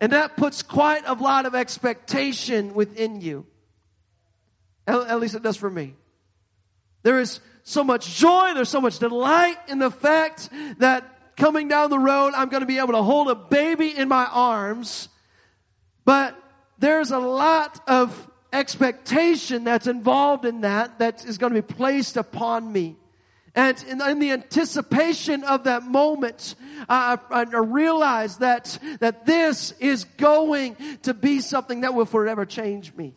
And 0.00 0.12
that 0.12 0.36
puts 0.36 0.62
quite 0.62 1.02
a 1.06 1.14
lot 1.14 1.44
of 1.44 1.56
expectation 1.56 2.72
within 2.72 3.20
you. 3.20 3.46
At 4.86 5.18
least 5.18 5.34
it 5.34 5.42
does 5.42 5.56
for 5.56 5.68
me. 5.68 5.96
There 7.02 7.18
is 7.18 7.40
so 7.64 7.82
much 7.82 8.14
joy, 8.14 8.52
there's 8.54 8.68
so 8.68 8.80
much 8.80 9.00
delight 9.00 9.56
in 9.66 9.80
the 9.80 9.90
fact 9.90 10.48
that 10.78 11.36
coming 11.36 11.66
down 11.66 11.90
the 11.90 11.98
road, 11.98 12.32
I'm 12.34 12.48
going 12.48 12.60
to 12.60 12.66
be 12.66 12.78
able 12.78 12.92
to 12.92 13.02
hold 13.02 13.28
a 13.28 13.34
baby 13.34 13.88
in 13.88 14.08
my 14.08 14.24
arms. 14.24 15.08
But 16.04 16.40
there's 16.78 17.10
a 17.10 17.18
lot 17.18 17.80
of 17.88 18.30
expectation 18.52 19.64
that's 19.64 19.88
involved 19.88 20.44
in 20.44 20.60
that 20.60 21.00
that 21.00 21.24
is 21.24 21.38
going 21.38 21.52
to 21.52 21.60
be 21.60 21.74
placed 21.74 22.16
upon 22.16 22.72
me. 22.72 22.96
And 23.54 23.82
in, 23.84 24.00
in, 24.00 24.18
the 24.18 24.30
anticipation 24.32 25.44
of 25.44 25.64
that 25.64 25.82
moment, 25.82 26.54
I, 26.88 27.18
I, 27.30 27.40
I 27.40 27.58
realize 27.58 28.38
that, 28.38 28.78
that 29.00 29.26
this 29.26 29.72
is 29.80 30.04
going 30.04 30.76
to 31.02 31.14
be 31.14 31.40
something 31.40 31.80
that 31.80 31.94
will 31.94 32.04
forever 32.04 32.44
change 32.44 32.94
me. 32.94 33.14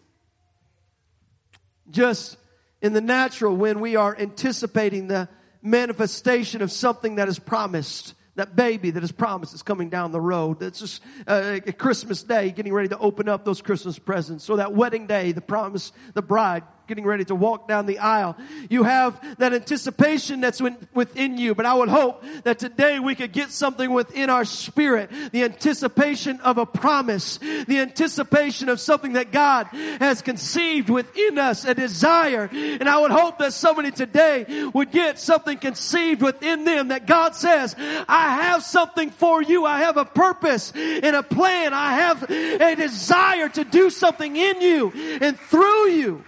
Just 1.90 2.38
in 2.82 2.94
the 2.94 3.02
natural, 3.02 3.56
when 3.56 3.80
we 3.80 3.96
are 3.96 4.16
anticipating 4.18 5.08
the 5.08 5.28
manifestation 5.62 6.62
of 6.62 6.72
something 6.72 7.16
that 7.16 7.28
is 7.28 7.38
promised, 7.38 8.16
that 8.36 8.56
baby 8.56 8.92
that 8.92 9.04
is 9.04 9.12
promised 9.12 9.54
is 9.54 9.62
coming 9.62 9.90
down 9.90 10.12
the 10.12 10.22
road. 10.22 10.60
That's 10.60 10.80
just 10.80 11.04
uh, 11.28 11.60
a 11.66 11.74
Christmas 11.74 12.24
day, 12.24 12.52
getting 12.52 12.74
ready 12.74 12.88
to 12.90 12.98
open 12.98 13.30
up 13.30 13.46
those 13.46 13.62
Christmas 13.62 14.00
presents. 14.00 14.44
So 14.44 14.56
that 14.56 14.74
wedding 14.74 15.06
day, 15.06 15.34
the 15.34 15.42
promise, 15.42 15.92
the 16.14 16.22
bride 16.22 16.64
getting 16.88 17.06
ready 17.06 17.26
to 17.26 17.36
walk 17.36 17.68
down 17.68 17.86
the 17.86 18.00
aisle. 18.00 18.36
You 18.70 18.84
have 18.84 19.20
that 19.38 19.54
anticipation 19.54 20.42
that's 20.42 20.62
within 20.94 21.38
you. 21.38 21.56
But 21.56 21.66
I 21.66 21.74
would 21.74 21.90
hope 21.90 22.24
that 22.44 22.60
today 22.60 23.00
we 23.00 23.16
could 23.16 23.32
get 23.32 23.52
something 23.52 23.92
within 23.92 24.30
our 24.30 24.46
spirit. 24.46 25.10
The 25.32 25.44
anticipation 25.44 26.40
of 26.42 26.58
a 26.58 26.66
promise. 26.66 27.38
The 27.38 27.80
anticipation 27.80 28.70
of 28.70 28.80
something 28.80 29.14
that 29.14 29.32
God 29.32 29.68
has 29.68 30.22
conceived 30.22 30.90
within 30.90 31.38
us, 31.38 31.66
a 31.66 31.74
desire. 31.74 32.50
And 32.52 32.90
I 32.90 33.00
would 33.00 33.12
hope 33.12 33.40
that 33.40 33.54
somebody 33.54 33.92
today 33.92 34.70
would 34.74 34.92
get 34.92 35.20
something 35.20 35.58
conceived 35.58 36.22
within 36.22 36.66
them 36.66 36.90
that 36.90 37.06
God 37.06 37.36
says, 37.36 37.76
I 37.78 38.42
have 38.44 38.64
something 38.64 39.12
for 39.12 39.42
you. 39.42 39.66
I 39.66 39.80
have 39.80 39.98
a 39.98 40.06
purpose 40.06 40.74
and 40.76 41.16
a 41.16 41.24
plan. 41.24 41.74
I 41.74 41.94
have 41.94 42.30
a 42.30 42.76
desire 42.76 43.50
to 43.50 43.64
do 43.64 43.90
something 43.90 44.36
in 44.36 44.62
you 44.62 44.92
and 45.22 45.40
through 45.40 45.88
you. 45.90 46.24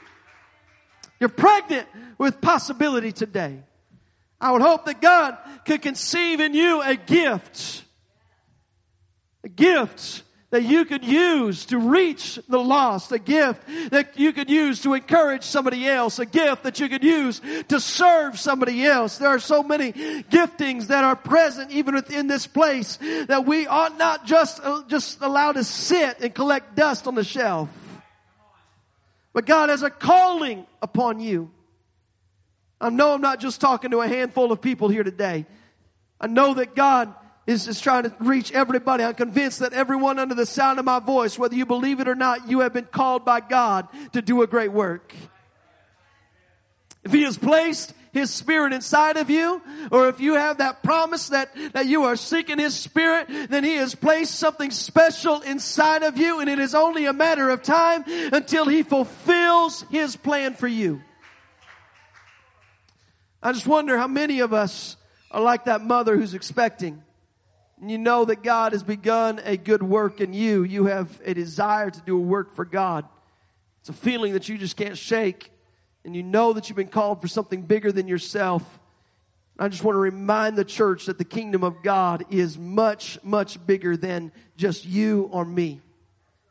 You're 1.23 1.29
pregnant 1.29 1.87
with 2.17 2.41
possibility 2.41 3.13
today. 3.13 3.57
I 4.41 4.51
would 4.51 4.61
hope 4.61 4.83
that 4.87 5.01
God 5.01 5.37
could 5.63 5.81
conceive 5.81 6.41
in 6.41 6.53
you 6.53 6.81
a 6.81 6.97
gift. 6.97 7.85
A 9.45 9.47
gift 9.47 10.23
that 10.49 10.63
you 10.63 10.83
could 10.83 11.05
use 11.05 11.67
to 11.67 11.77
reach 11.77 12.39
the 12.49 12.59
lost, 12.59 13.13
a 13.13 13.19
gift 13.19 13.61
that 13.91 14.19
you 14.19 14.33
could 14.33 14.49
use 14.49 14.81
to 14.81 14.95
encourage 14.95 15.43
somebody 15.45 15.87
else, 15.87 16.19
a 16.19 16.25
gift 16.25 16.63
that 16.63 16.81
you 16.81 16.89
could 16.89 17.05
use 17.05 17.39
to 17.69 17.79
serve 17.79 18.37
somebody 18.37 18.85
else. 18.85 19.17
There 19.17 19.29
are 19.29 19.39
so 19.39 19.63
many 19.63 19.93
giftings 19.93 20.87
that 20.87 21.05
are 21.05 21.15
present 21.15 21.71
even 21.71 21.95
within 21.95 22.27
this 22.27 22.47
place 22.47 22.99
that 23.27 23.45
we 23.45 23.65
ought 23.65 23.97
not 23.97 24.25
just, 24.25 24.59
uh, 24.61 24.83
just 24.89 25.21
allow 25.21 25.53
to 25.53 25.63
sit 25.63 26.19
and 26.19 26.35
collect 26.35 26.75
dust 26.75 27.07
on 27.07 27.15
the 27.15 27.23
shelf. 27.23 27.69
But 29.33 29.45
God 29.45 29.69
has 29.69 29.81
a 29.81 29.89
calling 29.89 30.65
upon 30.81 31.19
you. 31.19 31.51
I 32.79 32.89
know 32.89 33.13
I'm 33.13 33.21
not 33.21 33.39
just 33.39 33.59
talking 33.59 33.91
to 33.91 34.01
a 34.01 34.07
handful 34.07 34.51
of 34.51 34.61
people 34.61 34.89
here 34.89 35.03
today. 35.03 35.45
I 36.19 36.27
know 36.27 36.53
that 36.53 36.75
God 36.75 37.13
is 37.45 37.65
just 37.65 37.83
trying 37.83 38.03
to 38.03 38.15
reach 38.19 38.51
everybody. 38.51 39.03
I'm 39.03 39.15
convinced 39.15 39.59
that 39.59 39.73
everyone 39.73 40.19
under 40.19 40.35
the 40.35 40.45
sound 40.45 40.79
of 40.79 40.85
my 40.85 40.99
voice, 40.99 41.37
whether 41.37 41.55
you 41.55 41.65
believe 41.65 41.99
it 41.99 42.07
or 42.07 42.15
not, 42.15 42.49
you 42.49 42.59
have 42.59 42.73
been 42.73 42.85
called 42.85 43.25
by 43.25 43.41
God 43.41 43.87
to 44.13 44.21
do 44.21 44.41
a 44.41 44.47
great 44.47 44.71
work. 44.71 45.13
If 47.03 47.11
He 47.11 47.23
has 47.23 47.37
placed 47.37 47.93
his 48.13 48.29
Spirit 48.29 48.73
inside 48.73 49.17
of 49.17 49.31
you, 49.31 49.59
or 49.91 50.07
if 50.07 50.19
you 50.19 50.35
have 50.35 50.59
that 50.59 50.83
promise 50.83 51.29
that, 51.29 51.49
that 51.73 51.87
you 51.87 52.03
are 52.03 52.15
seeking 52.15 52.59
His 52.59 52.75
Spirit, 52.75 53.27
then 53.49 53.63
He 53.63 53.73
has 53.77 53.95
placed 53.95 54.35
something 54.35 54.69
special 54.69 55.41
inside 55.41 56.03
of 56.03 56.15
you, 56.15 56.39
and 56.39 56.47
it 56.47 56.59
is 56.59 56.75
only 56.75 57.05
a 57.05 57.13
matter 57.13 57.49
of 57.49 57.63
time 57.63 58.03
until 58.07 58.65
He 58.67 58.83
fulfills 58.83 59.83
His 59.89 60.15
plan 60.15 60.53
for 60.53 60.67
you. 60.67 61.01
I 63.41 63.51
just 63.51 63.65
wonder 63.65 63.97
how 63.97 64.07
many 64.07 64.41
of 64.41 64.53
us 64.53 64.95
are 65.31 65.41
like 65.41 65.65
that 65.65 65.81
mother 65.81 66.15
who's 66.15 66.35
expecting. 66.35 67.01
And 67.81 67.89
you 67.89 67.97
know 67.97 68.25
that 68.25 68.43
God 68.43 68.73
has 68.73 68.83
begun 68.83 69.41
a 69.43 69.57
good 69.57 69.81
work 69.81 70.21
in 70.21 70.33
you. 70.33 70.63
You 70.63 70.85
have 70.85 71.19
a 71.25 71.33
desire 71.33 71.89
to 71.89 72.01
do 72.01 72.15
a 72.15 72.21
work 72.21 72.55
for 72.55 72.63
God. 72.63 73.05
It's 73.81 73.89
a 73.89 73.93
feeling 73.93 74.33
that 74.33 74.47
you 74.47 74.59
just 74.59 74.77
can't 74.77 74.97
shake 74.97 75.49
and 76.05 76.15
you 76.15 76.23
know 76.23 76.53
that 76.53 76.69
you've 76.69 76.75
been 76.75 76.87
called 76.87 77.21
for 77.21 77.27
something 77.27 77.61
bigger 77.61 77.91
than 77.91 78.07
yourself, 78.07 78.63
I 79.57 79.67
just 79.67 79.83
want 79.83 79.95
to 79.95 79.99
remind 79.99 80.57
the 80.57 80.65
church 80.65 81.05
that 81.05 81.17
the 81.17 81.25
kingdom 81.25 81.63
of 81.63 81.83
God 81.83 82.25
is 82.29 82.57
much, 82.57 83.19
much 83.23 83.63
bigger 83.65 83.95
than 83.95 84.31
just 84.57 84.85
you 84.85 85.29
or 85.31 85.45
me. 85.45 85.81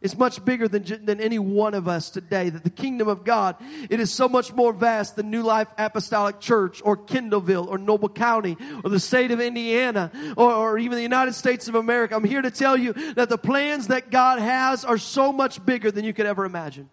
It's 0.01 0.19
much 0.19 0.45
bigger 0.45 0.67
than, 0.67 1.05
than 1.05 1.21
any 1.21 1.39
one 1.39 1.75
of 1.75 1.87
us 1.87 2.11
today. 2.11 2.51
That 2.51 2.65
the 2.65 2.71
kingdom 2.71 3.07
of 3.07 3.25
God, 3.25 3.57
it 3.89 4.01
is 4.01 4.13
so 4.13 4.29
much 4.29 4.53
more 4.53 4.73
vast 4.73 5.15
than 5.15 5.31
New 5.31 5.43
Life 5.43 5.69
Apostolic 5.79 6.41
Church 6.41 6.83
or 6.85 6.97
Kendallville 6.97 7.69
or 7.69 7.79
Noble 7.79 8.09
County 8.09 8.57
or 8.83 8.91
the 8.91 8.99
state 8.99 9.31
of 9.31 9.41
Indiana 9.41 10.11
or, 10.37 10.53
or 10.53 10.79
even 10.79 10.97
the 10.97 11.03
United 11.03 11.35
States 11.35 11.69
of 11.69 11.77
America. 11.77 12.17
I'm 12.17 12.25
here 12.25 12.43
to 12.43 12.51
tell 12.51 12.77
you 12.77 12.95
that 13.15 13.29
the 13.29 13.39
plans 13.39 13.89
that 13.89 14.11
God 14.11 14.41
has 14.41 14.85
are 14.85 14.99
so 14.99 15.33
much 15.33 15.65
bigger 15.65 15.93
than 15.93 16.05
you 16.05 16.13
could 16.13 16.27
ever 16.27 16.45
imagine. 16.45 16.91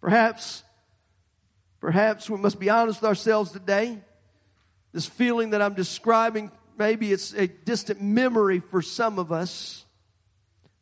Perhaps, 0.00 0.64
perhaps 1.80 2.30
we 2.30 2.38
must 2.38 2.58
be 2.58 2.70
honest 2.70 3.00
with 3.02 3.08
ourselves 3.08 3.52
today. 3.52 3.98
This 4.92 5.06
feeling 5.06 5.50
that 5.50 5.62
I'm 5.62 5.74
describing, 5.74 6.50
maybe 6.78 7.12
it's 7.12 7.32
a 7.34 7.46
distant 7.46 8.00
memory 8.00 8.60
for 8.60 8.82
some 8.82 9.18
of 9.18 9.30
us 9.30 9.84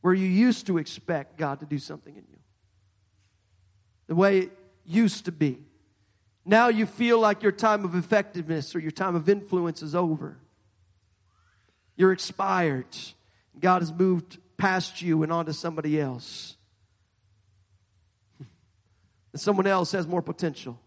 where 0.00 0.14
you 0.14 0.26
used 0.26 0.66
to 0.68 0.78
expect 0.78 1.36
God 1.36 1.60
to 1.60 1.66
do 1.66 1.78
something 1.78 2.14
in 2.14 2.24
you. 2.30 2.38
The 4.06 4.14
way 4.14 4.38
it 4.38 4.58
used 4.86 5.26
to 5.26 5.32
be. 5.32 5.58
Now 6.44 6.68
you 6.68 6.86
feel 6.86 7.18
like 7.20 7.42
your 7.42 7.52
time 7.52 7.84
of 7.84 7.94
effectiveness 7.94 8.74
or 8.74 8.78
your 8.78 8.90
time 8.90 9.14
of 9.16 9.28
influence 9.28 9.82
is 9.82 9.94
over. 9.94 10.38
You're 11.96 12.12
expired. 12.12 12.86
God 13.58 13.82
has 13.82 13.92
moved 13.92 14.38
past 14.56 15.02
you 15.02 15.22
and 15.24 15.32
onto 15.32 15.52
somebody 15.52 16.00
else 16.00 16.56
someone 19.34 19.66
else 19.66 19.92
has 19.92 20.06
more 20.06 20.22
potential. 20.22 20.78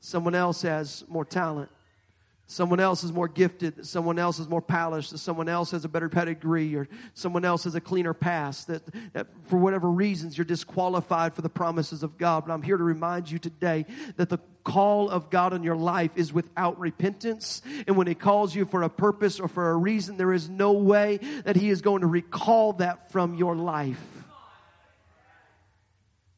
Someone 0.00 0.34
else 0.34 0.62
has 0.62 1.04
more 1.08 1.24
talent. 1.24 1.70
Someone 2.50 2.80
else 2.80 3.04
is 3.04 3.12
more 3.12 3.28
gifted. 3.28 3.86
Someone 3.86 4.18
else 4.18 4.38
is 4.38 4.48
more 4.48 4.62
polished. 4.62 5.18
Someone 5.18 5.50
else 5.50 5.70
has 5.72 5.84
a 5.84 5.88
better 5.88 6.08
pedigree 6.08 6.74
or 6.74 6.88
someone 7.12 7.44
else 7.44 7.64
has 7.64 7.74
a 7.74 7.80
cleaner 7.80 8.14
past. 8.14 8.68
That, 8.68 8.82
that 9.12 9.26
for 9.48 9.58
whatever 9.58 9.90
reasons 9.90 10.38
you're 10.38 10.46
disqualified 10.46 11.34
for 11.34 11.42
the 11.42 11.50
promises 11.50 12.02
of 12.02 12.16
God. 12.16 12.46
But 12.46 12.54
I'm 12.54 12.62
here 12.62 12.78
to 12.78 12.84
remind 12.84 13.30
you 13.30 13.38
today 13.38 13.84
that 14.16 14.30
the 14.30 14.38
call 14.64 15.10
of 15.10 15.28
God 15.28 15.52
on 15.52 15.62
your 15.62 15.76
life 15.76 16.12
is 16.16 16.32
without 16.32 16.80
repentance. 16.80 17.60
And 17.86 17.98
when 17.98 18.06
He 18.06 18.14
calls 18.14 18.54
you 18.54 18.64
for 18.64 18.82
a 18.82 18.88
purpose 18.88 19.40
or 19.40 19.48
for 19.48 19.70
a 19.70 19.76
reason, 19.76 20.16
there 20.16 20.32
is 20.32 20.48
no 20.48 20.72
way 20.72 21.18
that 21.44 21.56
He 21.56 21.68
is 21.68 21.82
going 21.82 22.00
to 22.00 22.06
recall 22.06 22.72
that 22.74 23.12
from 23.12 23.34
your 23.34 23.56
life. 23.56 24.17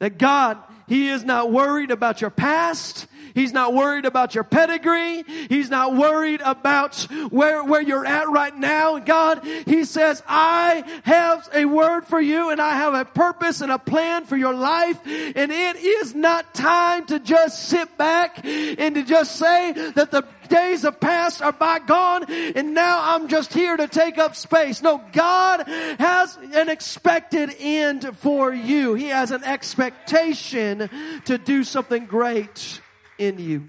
That 0.01 0.19
God, 0.19 0.59
He 0.89 1.09
is 1.09 1.25
not 1.25 1.53
worried 1.53 1.91
about 1.91 2.21
your 2.21 2.31
past. 2.31 3.07
He's 3.35 3.53
not 3.53 3.75
worried 3.75 4.07
about 4.07 4.35
your 4.35 4.45
pedigree. 4.45 5.23
He's 5.49 5.71
not 5.71 5.95
worried 5.95 6.41
about 6.45 6.97
where, 7.31 7.63
where 7.63 7.81
you're 7.81 8.05
at 8.05 8.29
right 8.29 8.57
now. 8.57 8.99
God, 8.99 9.45
He 9.67 9.85
says, 9.85 10.23
I 10.27 10.83
have 11.05 11.49
a 11.55 11.65
word 11.65 12.07
for 12.07 12.21
you 12.21 12.51
and 12.51 12.61
I 12.61 12.73
have 12.73 12.95
a 12.95 13.05
purpose 13.05 13.61
and 13.61 13.71
a 13.71 13.79
plan 13.79 14.25
for 14.25 14.37
your 14.37 14.55
life. 14.55 14.99
And 15.07 15.53
it 15.53 15.77
is 15.77 16.15
not 16.15 16.55
time 16.55 17.07
to 17.07 17.21
just 17.21 17.69
sit 17.69 17.97
back 17.97 18.45
and 18.45 18.95
to 18.97 19.03
just 19.03 19.37
say 19.37 19.73
that 19.95 20.11
the 20.11 20.25
days 20.51 20.85
of 20.85 21.01
past 21.01 21.41
are 21.41 21.53
bygone 21.53 22.31
and 22.31 22.75
now 22.75 23.15
I'm 23.15 23.29
just 23.29 23.55
here 23.55 23.77
to 23.77 23.89
take 23.89 24.19
up 24.19 24.37
space. 24.37 24.83
No, 24.83 25.03
God 25.13 25.67
has 25.67 26.37
an 26.53 26.69
expected 26.69 27.55
end 27.59 28.17
for 28.19 28.53
you. 28.53 28.95
He 28.95 29.07
has 29.07 29.31
an 29.31 29.45
expectation 29.45 30.91
to 31.25 31.39
do 31.39 31.65
something 31.65 32.07
great 32.07 32.81
in 33.19 33.39
you. 33.39 33.69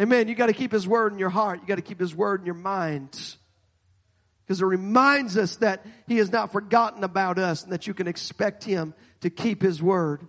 Amen. 0.00 0.26
You 0.28 0.34
got 0.34 0.46
to 0.46 0.52
keep 0.52 0.72
His 0.72 0.88
word 0.88 1.12
in 1.12 1.18
your 1.18 1.30
heart. 1.30 1.60
You 1.60 1.68
got 1.68 1.76
to 1.76 1.82
keep 1.82 2.00
His 2.00 2.14
word 2.14 2.40
in 2.40 2.46
your 2.46 2.54
mind. 2.56 3.36
Because 4.44 4.60
it 4.60 4.66
reminds 4.66 5.36
us 5.36 5.56
that 5.56 5.86
He 6.08 6.16
has 6.16 6.32
not 6.32 6.52
forgotten 6.52 7.04
about 7.04 7.38
us 7.38 7.62
and 7.62 7.72
that 7.72 7.86
you 7.86 7.94
can 7.94 8.08
expect 8.08 8.64
Him 8.64 8.92
to 9.20 9.30
keep 9.30 9.62
His 9.62 9.82
word. 9.82 10.26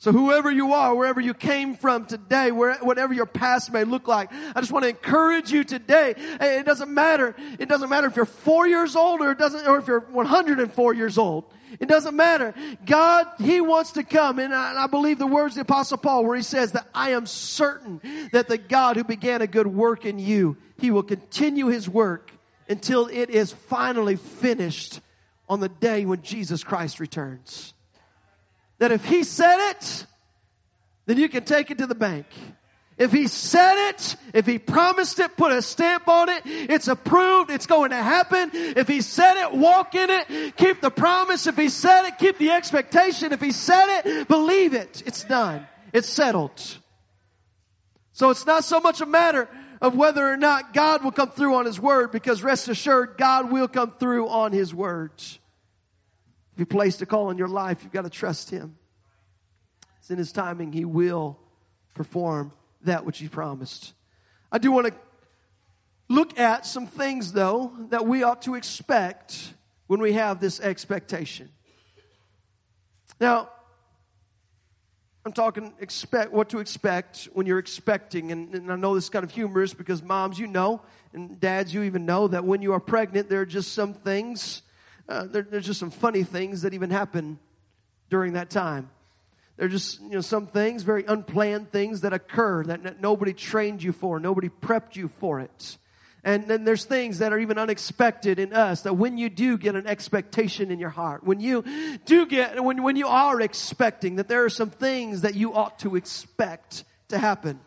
So 0.00 0.12
whoever 0.12 0.50
you 0.50 0.72
are, 0.72 0.94
wherever 0.94 1.20
you 1.20 1.34
came 1.34 1.76
from 1.76 2.06
today, 2.06 2.52
where, 2.52 2.74
whatever 2.76 3.12
your 3.12 3.26
past 3.26 3.70
may 3.70 3.84
look 3.84 4.08
like, 4.08 4.32
I 4.32 4.58
just 4.60 4.72
want 4.72 4.84
to 4.84 4.88
encourage 4.88 5.52
you 5.52 5.62
today. 5.62 6.14
It 6.16 6.64
doesn't 6.64 6.88
matter. 6.88 7.36
It 7.58 7.68
doesn't 7.68 7.90
matter 7.90 8.06
if 8.06 8.16
you're 8.16 8.24
four 8.24 8.66
years 8.66 8.96
old 8.96 9.20
or 9.20 9.32
it 9.32 9.38
doesn't, 9.38 9.68
or 9.68 9.78
if 9.78 9.86
you're 9.86 10.00
104 10.00 10.94
years 10.94 11.18
old. 11.18 11.44
It 11.78 11.86
doesn't 11.86 12.16
matter. 12.16 12.54
God, 12.86 13.26
He 13.40 13.60
wants 13.60 13.92
to 13.92 14.02
come. 14.02 14.38
And 14.38 14.54
I, 14.54 14.70
and 14.70 14.78
I 14.78 14.86
believe 14.86 15.18
the 15.18 15.26
words 15.26 15.52
of 15.52 15.56
the 15.56 15.70
apostle 15.70 15.98
Paul 15.98 16.24
where 16.24 16.36
he 16.36 16.42
says 16.42 16.72
that 16.72 16.88
I 16.94 17.10
am 17.10 17.26
certain 17.26 18.00
that 18.32 18.48
the 18.48 18.56
God 18.56 18.96
who 18.96 19.04
began 19.04 19.42
a 19.42 19.46
good 19.46 19.66
work 19.66 20.06
in 20.06 20.18
you, 20.18 20.56
He 20.78 20.90
will 20.90 21.02
continue 21.02 21.66
His 21.66 21.90
work 21.90 22.32
until 22.70 23.06
it 23.08 23.28
is 23.28 23.52
finally 23.52 24.16
finished 24.16 25.00
on 25.46 25.60
the 25.60 25.68
day 25.68 26.06
when 26.06 26.22
Jesus 26.22 26.64
Christ 26.64 27.00
returns 27.00 27.74
that 28.80 28.90
if 28.90 29.04
he 29.04 29.22
said 29.22 29.70
it, 29.70 30.06
then 31.06 31.18
you 31.18 31.28
can 31.28 31.44
take 31.44 31.70
it 31.70 31.78
to 31.78 31.86
the 31.86 31.94
bank. 31.94 32.26
If 32.98 33.12
he 33.12 33.28
said 33.28 33.88
it, 33.88 34.16
if 34.34 34.44
he 34.44 34.58
promised 34.58 35.20
it, 35.20 35.36
put 35.36 35.52
a 35.52 35.62
stamp 35.62 36.06
on 36.08 36.28
it, 36.28 36.42
it's 36.44 36.88
approved, 36.88 37.50
it's 37.50 37.66
going 37.66 37.90
to 37.90 37.96
happen. 37.96 38.50
If 38.52 38.88
he 38.88 39.00
said 39.00 39.42
it, 39.42 39.52
walk 39.52 39.94
in 39.94 40.10
it, 40.10 40.56
keep 40.56 40.82
the 40.82 40.90
promise. 40.90 41.46
If 41.46 41.56
he 41.56 41.68
said 41.70 42.06
it, 42.08 42.18
keep 42.18 42.36
the 42.36 42.50
expectation. 42.50 43.32
If 43.32 43.40
he 43.40 43.52
said 43.52 44.02
it, 44.04 44.28
believe 44.28 44.74
it. 44.74 45.02
It's 45.06 45.24
done. 45.24 45.66
It's 45.94 46.08
settled. 46.08 46.60
So 48.12 48.28
it's 48.28 48.44
not 48.44 48.64
so 48.64 48.80
much 48.80 49.00
a 49.00 49.06
matter 49.06 49.48
of 49.80 49.94
whether 49.96 50.30
or 50.30 50.36
not 50.36 50.74
God 50.74 51.02
will 51.02 51.12
come 51.12 51.30
through 51.30 51.54
on 51.54 51.64
his 51.64 51.80
word 51.80 52.12
because 52.12 52.42
rest 52.42 52.68
assured 52.68 53.16
God 53.16 53.50
will 53.50 53.68
come 53.68 53.92
through 53.98 54.28
on 54.28 54.52
his 54.52 54.74
words. 54.74 55.39
If 56.60 56.68
He 56.68 56.76
placed 56.76 57.00
a 57.00 57.06
call 57.06 57.30
in 57.30 57.38
your 57.38 57.48
life, 57.48 57.78
you've 57.82 57.92
got 57.92 58.02
to 58.02 58.10
trust 58.10 58.50
Him. 58.50 58.76
It's 59.98 60.10
in 60.10 60.18
His 60.18 60.30
timing, 60.30 60.74
He 60.74 60.84
will 60.84 61.38
perform 61.94 62.52
that 62.82 63.06
which 63.06 63.16
He 63.16 63.28
promised. 63.28 63.94
I 64.52 64.58
do 64.58 64.70
want 64.70 64.88
to 64.88 64.94
look 66.10 66.38
at 66.38 66.66
some 66.66 66.86
things, 66.86 67.32
though, 67.32 67.72
that 67.88 68.06
we 68.06 68.24
ought 68.24 68.42
to 68.42 68.56
expect 68.56 69.54
when 69.86 70.02
we 70.02 70.12
have 70.12 70.38
this 70.38 70.60
expectation. 70.60 71.48
Now, 73.18 73.48
I'm 75.24 75.32
talking 75.32 75.72
expect 75.80 76.30
what 76.30 76.50
to 76.50 76.58
expect 76.58 77.30
when 77.32 77.46
you're 77.46 77.58
expecting, 77.58 78.32
and, 78.32 78.54
and, 78.54 78.70
I 78.70 78.76
know 78.76 78.94
this 78.94 79.04
is 79.04 79.10
kind 79.10 79.24
of 79.24 79.30
humorous 79.30 79.72
because 79.72 80.02
moms, 80.02 80.38
you 80.38 80.46
know, 80.46 80.82
and 81.14 81.40
dads, 81.40 81.72
you 81.72 81.84
even 81.84 82.04
know 82.04 82.28
that 82.28 82.44
when 82.44 82.60
you 82.60 82.74
are 82.74 82.80
pregnant, 82.80 83.30
there 83.30 83.40
are 83.40 83.46
just 83.46 83.72
some 83.72 83.94
things 83.94 84.60
uh, 85.10 85.24
there, 85.26 85.42
there's 85.42 85.66
just 85.66 85.80
some 85.80 85.90
funny 85.90 86.22
things 86.22 86.62
that 86.62 86.72
even 86.72 86.90
happen 86.90 87.38
during 88.08 88.34
that 88.34 88.48
time. 88.48 88.90
There 89.56 89.66
are 89.66 89.70
just, 89.70 90.00
you 90.00 90.10
know, 90.10 90.20
some 90.20 90.46
things, 90.46 90.84
very 90.84 91.04
unplanned 91.04 91.70
things 91.70 92.02
that 92.02 92.12
occur 92.12 92.64
that, 92.64 92.84
that 92.84 93.00
nobody 93.00 93.32
trained 93.32 93.82
you 93.82 93.92
for, 93.92 94.20
nobody 94.20 94.48
prepped 94.48 94.96
you 94.96 95.08
for 95.18 95.40
it. 95.40 95.76
And 96.22 96.46
then 96.46 96.64
there's 96.64 96.84
things 96.84 97.18
that 97.18 97.32
are 97.32 97.38
even 97.38 97.58
unexpected 97.58 98.38
in 98.38 98.52
us 98.52 98.82
that 98.82 98.94
when 98.94 99.18
you 99.18 99.30
do 99.30 99.56
get 99.58 99.74
an 99.74 99.86
expectation 99.86 100.70
in 100.70 100.78
your 100.78 100.90
heart, 100.90 101.24
when 101.24 101.40
you 101.40 101.64
do 102.04 102.26
get, 102.26 102.62
when, 102.62 102.82
when 102.82 102.96
you 102.96 103.08
are 103.08 103.40
expecting 103.40 104.16
that 104.16 104.28
there 104.28 104.44
are 104.44 104.50
some 104.50 104.70
things 104.70 105.22
that 105.22 105.34
you 105.34 105.54
ought 105.54 105.78
to 105.80 105.96
expect 105.96 106.84
to 107.08 107.18
happen. 107.18 107.58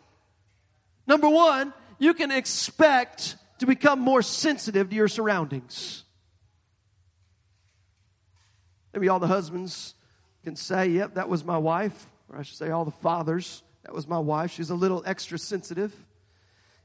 Number 1.06 1.28
one, 1.28 1.74
you 1.98 2.14
can 2.14 2.30
expect 2.30 3.36
to 3.58 3.66
become 3.66 4.00
more 4.00 4.22
sensitive 4.22 4.88
to 4.90 4.96
your 4.96 5.08
surroundings. 5.08 6.03
Maybe 8.94 9.08
all 9.08 9.18
the 9.18 9.26
husbands 9.26 9.94
can 10.44 10.54
say, 10.54 10.86
yep, 10.86 11.14
that 11.14 11.28
was 11.28 11.44
my 11.44 11.58
wife. 11.58 12.06
Or 12.28 12.38
I 12.38 12.42
should 12.42 12.56
say 12.56 12.70
all 12.70 12.84
the 12.84 12.92
fathers, 12.92 13.62
that 13.82 13.92
was 13.92 14.06
my 14.06 14.18
wife. 14.18 14.52
She's 14.52 14.70
a 14.70 14.74
little 14.74 15.02
extra 15.04 15.36
sensitive. 15.36 15.92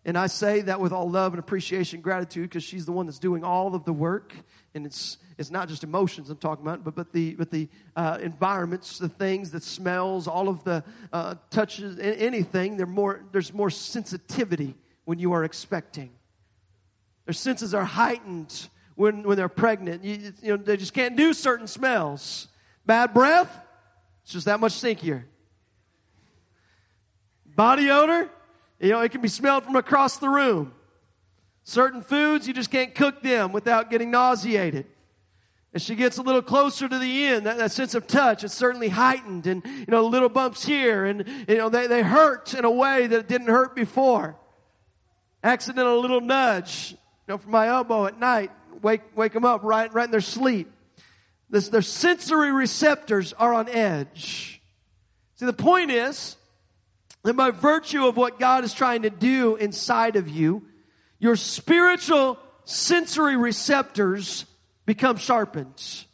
And 0.06 0.18
I 0.18 0.26
say 0.28 0.62
that 0.62 0.80
with 0.80 0.92
all 0.92 1.08
love 1.08 1.34
and 1.34 1.40
appreciation, 1.40 2.02
gratitude, 2.02 2.50
because 2.50 2.64
she's 2.64 2.86
the 2.86 2.92
one 2.92 3.06
that's 3.06 3.20
doing 3.20 3.44
all 3.44 3.76
of 3.76 3.86
the 3.86 3.94
work. 3.94 4.34
And 4.74 4.88
it's, 4.88 5.18
it's 5.38 5.52
not 5.52 5.68
just 5.68 5.84
emotions 5.84 6.32
I'm 6.32 6.38
talking 6.38 6.66
about, 6.66 6.84
but, 6.84 6.96
but 6.96 7.14
the, 7.14 7.36
but 7.36 7.52
the 7.52 7.68
uh, 7.96 8.18
environments, 8.22 8.98
the 8.98 9.10
things, 9.10 9.52
the 9.52 9.62
smells, 9.62 10.28
all 10.28 10.50
of 10.50 10.64
the 10.64 10.84
uh, 11.14 11.36
touches, 11.52 12.00
anything, 12.00 12.78
more, 12.90 13.24
there's 13.32 13.54
more 13.54 13.70
sensitivity 13.70 14.74
when 15.06 15.20
you 15.20 15.34
are 15.34 15.44
expecting. 15.44 16.10
Their 17.26 17.34
senses 17.34 17.76
are 17.76 17.84
heightened 17.84 18.70
when, 19.00 19.24
when 19.24 19.38
they're 19.38 19.48
pregnant. 19.48 20.04
You, 20.04 20.34
you 20.42 20.58
know, 20.58 20.58
they 20.58 20.76
just 20.76 20.94
can't 20.94 21.16
do 21.16 21.32
certain 21.34 21.68
smells. 21.68 22.50
Bad 22.86 23.14
breath, 23.14 23.50
it's 24.24 24.34
just 24.34 24.46
that 24.46 24.60
much 24.60 24.74
stinkier. 24.74 25.24
Body 27.46 27.90
odor, 27.90 28.30
you 28.78 28.90
know, 28.90 29.00
it 29.00 29.14
can 29.14 29.22
be 29.22 29.30
smelled 29.30 29.64
from 29.64 29.78
across 29.78 30.18
the 30.18 30.28
room. 30.28 30.74
Certain 31.64 32.02
foods, 32.02 32.46
you 32.46 32.54
just 32.54 32.72
can't 32.72 32.94
cook 32.94 33.24
them 33.24 33.54
without 33.54 33.90
getting 33.90 34.12
nauseated. 34.12 34.86
As 35.74 35.82
she 35.82 35.96
gets 35.96 36.18
a 36.18 36.22
little 36.22 36.42
closer 36.42 36.90
to 36.90 37.00
the 37.00 37.26
end, 37.28 37.46
that, 37.46 37.58
that 37.58 37.72
sense 37.72 37.96
of 37.96 38.06
touch 38.06 38.44
is 38.44 38.52
certainly 38.52 38.90
heightened 38.90 39.48
and, 39.48 39.66
you 39.66 39.86
know, 39.88 40.06
little 40.08 40.28
bumps 40.28 40.66
here 40.66 41.06
and, 41.06 41.26
you 41.48 41.58
know, 41.58 41.70
they, 41.70 41.88
they 41.88 42.02
hurt 42.02 42.54
in 42.54 42.66
a 42.66 42.72
way 42.72 43.08
that 43.08 43.18
it 43.18 43.28
didn't 43.30 43.48
hurt 43.48 43.78
before. 43.78 44.36
Accidental 45.42 46.02
little 46.02 46.20
nudge, 46.20 46.92
you 46.92 46.98
know, 47.30 47.38
from 47.38 47.52
my 47.52 47.68
elbow 47.68 48.06
at 48.06 48.20
night 48.20 48.52
wake, 48.82 49.02
wake 49.16 49.34
them 49.34 49.46
up 49.46 49.64
right, 49.64 49.94
right 49.94 50.06
in 50.06 50.12
their 50.12 50.22
sleep. 50.22 50.72
This, 51.50 51.70
their 51.70 51.82
sensory 51.82 52.52
receptors 52.52 53.34
are 53.34 53.54
on 53.54 53.70
edge. 53.70 54.62
See, 55.36 55.46
the 55.46 55.54
point 55.54 55.92
is 55.92 56.36
that 57.24 57.36
by 57.36 57.52
virtue 57.52 58.06
of 58.08 58.18
what 58.18 58.40
God 58.40 58.64
is 58.64 58.74
trying 58.74 59.04
to 59.04 59.10
do 59.10 59.56
inside 59.56 60.16
of 60.16 60.28
you, 60.30 60.64
your 61.20 61.36
spiritual 61.36 62.38
sensory 62.66 63.36
receptors 63.36 64.46
become 64.86 65.18
sharpened. 65.18 66.06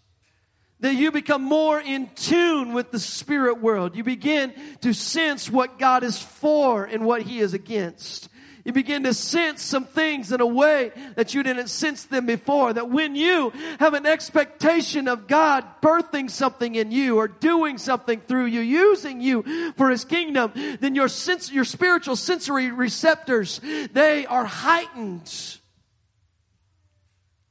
That 0.80 0.96
you 0.96 1.12
become 1.12 1.42
more 1.42 1.80
in 1.80 2.10
tune 2.16 2.74
with 2.74 2.92
the 2.92 3.00
spirit 3.00 3.62
world. 3.62 3.96
You 3.96 4.04
begin 4.04 4.54
to 4.82 4.94
sense 4.94 5.50
what 5.50 5.80
God 5.80 6.04
is 6.04 6.22
for 6.22 6.86
and 6.86 7.06
what 7.06 7.22
He 7.22 7.40
is 7.40 7.54
against. 7.54 8.30
You 8.66 8.74
begin 8.74 9.04
to 9.04 9.14
sense 9.14 9.62
some 9.62 9.86
things 9.86 10.32
in 10.32 10.42
a 10.42 10.46
way 10.46 10.92
that 11.16 11.36
you 11.36 11.44
didn't 11.44 11.68
sense 11.68 12.06
them 12.06 12.26
before. 12.26 12.74
That 12.74 12.90
when 12.90 13.16
you 13.16 13.52
have 13.80 13.94
an 13.94 14.08
expectation 14.08 15.08
of 15.08 15.28
God 15.28 15.64
birthing 15.84 16.32
something 16.32 16.74
in 16.74 16.92
you 16.92 17.18
or 17.18 17.28
doing 17.28 17.78
something 17.78 18.22
through 18.22 18.46
you, 18.46 18.62
using 18.62 19.22
you 19.22 19.72
for 19.74 19.92
His 19.92 20.04
kingdom, 20.04 20.52
then 20.80 20.96
your 20.96 21.10
sense, 21.10 21.52
your 21.52 21.64
spiritual 21.64 22.16
sensory 22.16 22.72
receptors, 22.72 23.62
they 23.94 24.26
are 24.26 24.46
heightened. 24.46 25.32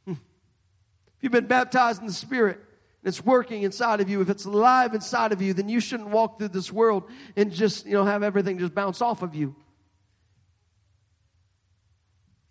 Hmm. 0.04 0.14
If 0.14 1.22
you've 1.22 1.32
been 1.32 1.46
baptized 1.46 2.00
in 2.00 2.08
the 2.08 2.12
Spirit, 2.12 2.56
and 2.56 3.08
it's 3.08 3.24
working 3.24 3.62
inside 3.62 4.00
of 4.00 4.10
you, 4.10 4.20
if 4.20 4.28
it's 4.28 4.46
alive 4.46 4.94
inside 4.94 5.30
of 5.30 5.40
you, 5.40 5.54
then 5.54 5.68
you 5.68 5.78
shouldn't 5.78 6.08
walk 6.08 6.38
through 6.38 6.48
this 6.48 6.72
world 6.72 7.04
and 7.36 7.52
just, 7.52 7.86
you 7.86 7.92
know, 7.92 8.04
have 8.04 8.24
everything 8.24 8.58
just 8.58 8.74
bounce 8.74 9.00
off 9.00 9.22
of 9.22 9.36
you. 9.36 9.54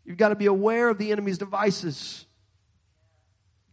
You've 0.06 0.18
got 0.18 0.30
to 0.30 0.36
be 0.36 0.48
aware 0.48 0.90
of 0.90 0.98
the 0.98 1.12
enemy's 1.12 1.38
devices. 1.38 2.26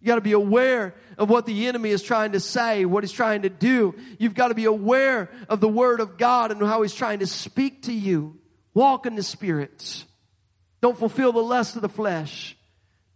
You've 0.01 0.09
got 0.09 0.15
to 0.15 0.21
be 0.23 0.33
aware 0.33 0.95
of 1.19 1.29
what 1.29 1.45
the 1.45 1.67
enemy 1.67 1.91
is 1.91 2.03
trying 2.03 2.33
to 2.33 2.41
say, 2.41 2.85
what 2.85 3.05
he's 3.05 3.13
trying 3.13 3.43
to 3.43 3.51
do. 3.51 3.95
You've 4.19 4.35
got 4.35 4.49
to 4.49 4.55
be 4.55 4.65
aware 4.65 5.31
of 5.49 5.61
the 5.61 5.69
word 5.69 6.01
of 6.01 6.17
God 6.17 6.51
and 6.51 6.63
how 6.63 6.83
he's 6.83 6.95
trying 6.95 7.19
to 7.19 7.27
speak 7.27 7.83
to 7.83 7.93
you. 7.93 8.39
Walk 8.73 9.05
in 9.05 9.17
the 9.17 9.23
spirit. 9.23 10.05
Don't 10.81 10.97
fulfill 10.97 11.33
the 11.33 11.43
lust 11.43 11.77
of 11.77 11.83
the 11.83 11.89
flesh. 11.89 12.57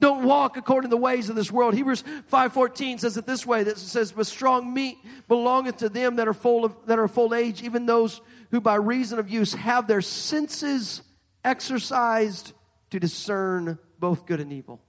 Don't 0.00 0.24
walk 0.24 0.58
according 0.58 0.90
to 0.90 0.94
the 0.94 1.00
ways 1.00 1.30
of 1.30 1.36
this 1.36 1.50
world. 1.50 1.72
Hebrews 1.72 2.04
5:14 2.30 3.00
says 3.00 3.16
it 3.16 3.24
this 3.24 3.46
way 3.46 3.62
that 3.62 3.78
says 3.78 4.12
but 4.12 4.26
strong 4.26 4.74
meat 4.74 4.98
belongeth 5.28 5.78
to 5.78 5.88
them 5.88 6.16
that 6.16 6.28
are 6.28 6.34
full 6.34 6.66
of 6.66 6.74
that 6.86 6.98
are 6.98 7.08
full 7.08 7.34
age 7.34 7.62
even 7.62 7.86
those 7.86 8.20
who 8.50 8.60
by 8.60 8.74
reason 8.74 9.18
of 9.18 9.30
use 9.30 9.54
have 9.54 9.86
their 9.86 10.02
senses 10.02 11.00
exercised 11.42 12.52
to 12.94 13.00
discern 13.00 13.76
both 13.98 14.24
good 14.24 14.38
and 14.38 14.52
evil. 14.52 14.80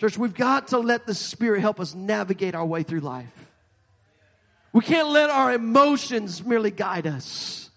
Church, 0.00 0.18
we've 0.18 0.34
got 0.34 0.68
to 0.68 0.78
let 0.78 1.06
the 1.06 1.14
Spirit 1.14 1.60
help 1.60 1.78
us 1.78 1.94
navigate 1.94 2.56
our 2.56 2.66
way 2.66 2.82
through 2.82 2.98
life. 2.98 3.52
We 4.72 4.80
can't 4.80 5.10
let 5.10 5.30
our 5.30 5.52
emotions 5.52 6.44
merely 6.44 6.72
guide 6.72 7.06
us. 7.06 7.70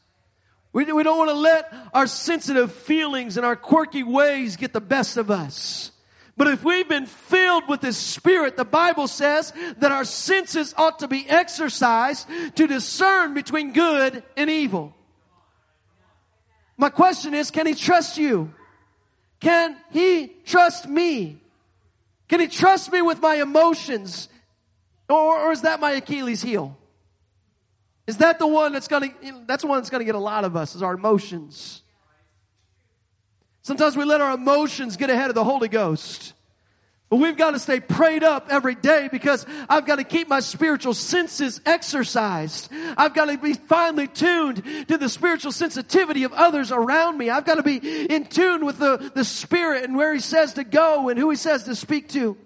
We, 0.74 0.92
we 0.92 1.04
don't 1.04 1.20
want 1.20 1.30
to 1.30 1.36
let 1.36 1.72
our 1.94 2.08
sensitive 2.08 2.74
feelings 2.74 3.38
and 3.38 3.46
our 3.46 3.56
quirky 3.56 4.02
ways 4.02 4.56
get 4.56 4.74
the 4.74 4.82
best 4.82 5.16
of 5.16 5.30
us. 5.30 5.92
But 6.38 6.48
if 6.48 6.64
we've 6.64 6.90
been 6.90 7.06
filled 7.06 7.70
with 7.70 7.82
the 7.82 7.94
Spirit, 7.94 8.58
the 8.58 8.66
Bible 8.66 9.08
says 9.08 9.54
that 9.78 9.92
our 9.92 10.06
senses 10.06 10.74
ought 10.76 11.00
to 11.00 11.08
be 11.08 11.30
exercised 11.30 12.28
to 12.56 12.66
discern 12.66 13.36
between 13.36 13.74
good 13.74 14.24
and 14.36 14.50
evil. 14.50 14.96
My 16.80 16.90
question 16.90 17.34
is, 17.34 17.52
can 17.52 17.68
He 17.68 17.76
trust 17.76 18.18
you? 18.18 18.54
Can 19.42 19.76
He 19.92 20.32
trust 20.46 20.88
me? 20.88 21.42
Can 22.30 22.40
He 22.40 22.48
trust 22.48 22.90
me 22.90 23.02
with 23.02 23.22
my 23.22 23.36
emotions? 23.36 24.30
Or, 25.10 25.40
or 25.40 25.52
is 25.52 25.64
that 25.64 25.82
my 25.82 25.92
Achilles 25.92 26.42
heel? 26.42 26.78
Is 28.08 28.18
that 28.18 28.40
the 28.40 28.48
one 28.48 28.72
that's 28.72 28.88
gonna, 28.88 29.10
that's 29.46 29.64
the 29.64 29.68
one 29.68 29.80
that's 29.80 29.90
gonna 29.90 30.06
get 30.06 30.16
a 30.16 30.20
lot 30.20 30.46
of 30.46 30.56
us, 30.56 30.74
is 30.74 30.82
our 30.82 30.94
emotions. 30.94 31.82
Sometimes 33.62 33.98
we 33.98 34.06
let 34.06 34.22
our 34.22 34.34
emotions 34.34 34.96
get 34.96 35.10
ahead 35.10 35.28
of 35.28 35.36
the 35.36 35.44
Holy 35.44 35.68
Ghost. 35.68 36.34
But 37.10 37.18
we've 37.18 37.38
got 37.38 37.52
to 37.52 37.60
stay 37.60 37.80
prayed 37.80 38.24
up 38.24 38.48
every 38.52 38.76
day 38.76 39.10
because 39.12 39.46
I've 39.68 39.88
got 39.88 39.96
to 39.96 40.04
keep 40.04 40.28
my 40.28 40.42
spiritual 40.42 40.94
senses 40.94 41.60
exercised. 41.66 42.70
I've 42.98 43.16
got 43.16 43.26
to 43.26 43.38
be 43.38 43.54
finely 43.54 44.08
tuned 44.08 44.64
to 44.90 44.98
the 44.98 45.10
spiritual 45.10 45.52
sensitivity 45.52 46.24
of 46.24 46.34
others 46.34 46.72
around 46.72 47.18
me. 47.18 47.32
I've 47.32 47.46
got 47.46 47.56
to 47.56 47.64
be 47.64 47.78
in 47.78 48.26
tune 48.26 48.64
with 48.64 48.78
the, 48.78 49.12
the 49.16 49.26
Spirit 49.26 49.86
and 49.86 49.96
where 49.96 50.14
He 50.14 50.20
says 50.20 50.54
to 50.54 50.64
go 50.64 51.10
and 51.10 51.18
who 51.18 51.32
He 51.32 51.36
says 51.36 51.64
to 51.64 51.76
speak 51.76 52.10
to. 52.10 52.38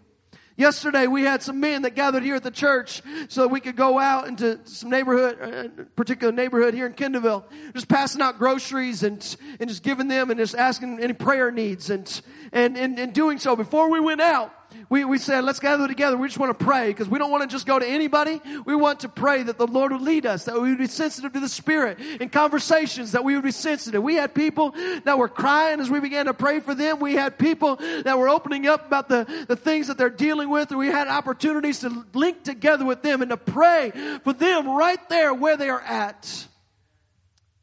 Yesterday 0.55 1.07
we 1.07 1.23
had 1.23 1.41
some 1.41 1.59
men 1.59 1.81
that 1.81 1.95
gathered 1.95 2.21
here 2.21 2.35
at 2.35 2.43
the 2.43 2.51
church 2.51 3.01
so 3.27 3.41
that 3.41 3.47
we 3.47 3.59
could 3.59 3.75
go 3.75 3.97
out 3.97 4.27
into 4.27 4.59
some 4.65 4.91
neighborhood, 4.91 5.37
uh, 5.41 5.83
particular 5.95 6.31
neighborhood 6.31 6.75
here 6.75 6.85
in 6.85 6.93
Kendallville, 6.93 7.43
just 7.73 7.87
passing 7.87 8.21
out 8.21 8.37
groceries 8.37 9.01
and, 9.01 9.35
and 9.59 9.67
just 9.67 9.81
giving 9.81 10.07
them 10.07 10.29
and 10.29 10.39
just 10.39 10.55
asking 10.55 10.99
any 10.99 11.13
prayer 11.13 11.51
needs 11.51 11.89
and, 11.89 12.21
and, 12.51 12.77
and, 12.77 12.99
and 12.99 13.13
doing 13.13 13.39
so. 13.39 13.55
Before 13.55 13.89
we 13.89 13.99
went 13.99 14.21
out, 14.21 14.53
we, 14.89 15.05
we 15.05 15.17
said, 15.17 15.43
let's 15.43 15.59
gather 15.59 15.87
together. 15.87 16.17
We 16.17 16.27
just 16.27 16.39
want 16.39 16.57
to 16.57 16.65
pray 16.65 16.87
because 16.87 17.09
we 17.09 17.19
don't 17.19 17.31
want 17.31 17.49
to 17.49 17.53
just 17.53 17.65
go 17.65 17.79
to 17.79 17.85
anybody. 17.85 18.41
We 18.65 18.75
want 18.75 19.01
to 19.01 19.09
pray 19.09 19.43
that 19.43 19.57
the 19.57 19.67
Lord 19.67 19.91
would 19.91 20.01
lead 20.01 20.25
us, 20.25 20.45
that 20.45 20.61
we 20.61 20.69
would 20.69 20.77
be 20.77 20.87
sensitive 20.87 21.33
to 21.33 21.39
the 21.39 21.49
Spirit 21.49 21.99
in 21.99 22.29
conversations, 22.29 23.13
that 23.13 23.23
we 23.23 23.35
would 23.35 23.43
be 23.43 23.51
sensitive. 23.51 24.03
We 24.03 24.15
had 24.15 24.33
people 24.33 24.73
that 25.03 25.17
were 25.17 25.29
crying 25.29 25.79
as 25.79 25.89
we 25.89 25.99
began 25.99 26.25
to 26.25 26.33
pray 26.33 26.59
for 26.59 26.75
them. 26.75 26.99
We 26.99 27.15
had 27.15 27.37
people 27.37 27.77
that 27.77 28.17
were 28.17 28.29
opening 28.29 28.67
up 28.67 28.85
about 28.85 29.09
the, 29.09 29.45
the 29.47 29.55
things 29.55 29.87
that 29.87 29.97
they're 29.97 30.09
dealing 30.09 30.49
with. 30.49 30.69
And 30.69 30.79
we 30.79 30.87
had 30.87 31.07
opportunities 31.07 31.79
to 31.79 32.05
link 32.13 32.43
together 32.43 32.85
with 32.85 33.01
them 33.01 33.21
and 33.21 33.31
to 33.31 33.37
pray 33.37 33.91
for 34.23 34.33
them 34.33 34.69
right 34.69 35.09
there 35.09 35.33
where 35.33 35.57
they 35.57 35.69
are 35.69 35.81
at. 35.81 36.47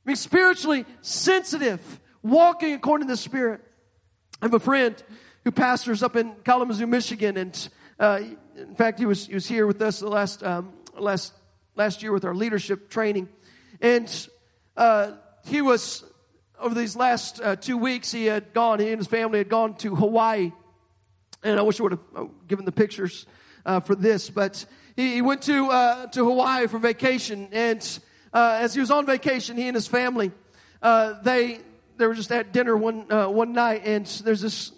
Be 0.05 0.15
spiritually 0.15 0.87
sensitive, 1.03 2.01
walking 2.23 2.73
according 2.73 3.07
to 3.09 3.13
the 3.13 3.17
Spirit. 3.17 3.61
I 4.43 4.47
have 4.47 4.55
a 4.55 4.61
friend 4.61 5.01
who 5.45 5.51
pastors 5.51 6.03
up 6.03 6.17
in 6.17 6.35
Kalamazoo, 6.45 6.87
Michigan, 6.87 7.37
and 7.37 7.69
uh, 7.99 8.21
in 8.57 8.75
fact, 8.75 8.99
he 8.99 9.07
was 9.07 9.27
he 9.27 9.35
was 9.35 9.47
here 9.47 9.67
with 9.67 9.81
us 9.83 10.01
the 10.01 10.09
last 10.09 10.43
um, 10.43 10.73
last 10.99 11.33
last 11.77 12.03
year 12.03 12.13
with 12.13 12.25
our 12.25 12.35
leadership 12.35 12.91
training, 12.91 13.29
and 13.81 14.29
uh, 14.77 15.13
he 15.45 15.63
was 15.63 16.05
over 16.59 16.75
these 16.75 16.97
last 16.97 17.41
uh, 17.41 17.57
two 17.57 17.77
weeks. 17.77 18.11
He 18.11 18.27
had 18.27 18.53
gone. 18.53 18.81
He 18.81 18.89
and 18.89 18.99
his 18.99 19.07
family 19.07 19.39
had 19.39 19.49
gone 19.49 19.75
to 19.77 19.95
Hawaii, 19.95 20.53
and 21.43 21.59
I 21.59 21.63
wish 21.63 21.81
I 21.81 21.83
would 21.85 21.93
have 21.93 22.01
uh, 22.15 22.25
given 22.49 22.65
the 22.65 22.73
pictures 22.73 23.27
uh, 23.65 23.81
for 23.81 23.95
this, 23.95 24.31
but 24.31 24.65
he, 24.97 25.15
he 25.15 25.23
went 25.23 25.43
to 25.43 25.67
uh, 25.67 26.07
to 26.09 26.25
Hawaii 26.25 26.67
for 26.67 26.79
vacation, 26.79 27.49
and 27.53 27.99
as 28.33 28.75
he 28.75 28.81
was 28.81 28.91
on 28.91 29.07
vacation, 29.07 29.57
he 29.57 29.69
and 29.69 29.75
his 29.75 29.87
family 29.87 30.33
they 30.83 31.61
they 31.97 32.07
were 32.07 32.15
just 32.15 32.33
at 32.33 32.53
dinner 32.53 32.77
one 32.77 33.09
one 33.35 33.53
night, 33.53 33.83
and 33.85 34.07
there's 34.25 34.41
this 34.41 34.73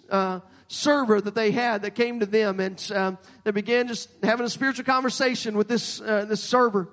server 0.73 1.21
that 1.21 1.35
they 1.35 1.51
had 1.51 1.83
that 1.83 1.91
came 1.95 2.19
to 2.19 2.25
them 2.25 2.59
and 2.59 2.91
um, 2.95 3.17
they 3.43 3.51
began 3.51 3.87
just 3.87 4.09
having 4.23 4.45
a 4.45 4.49
spiritual 4.49 4.85
conversation 4.85 5.55
with 5.55 5.67
this 5.67 6.01
uh, 6.01 6.25
this 6.25 6.43
server 6.43 6.89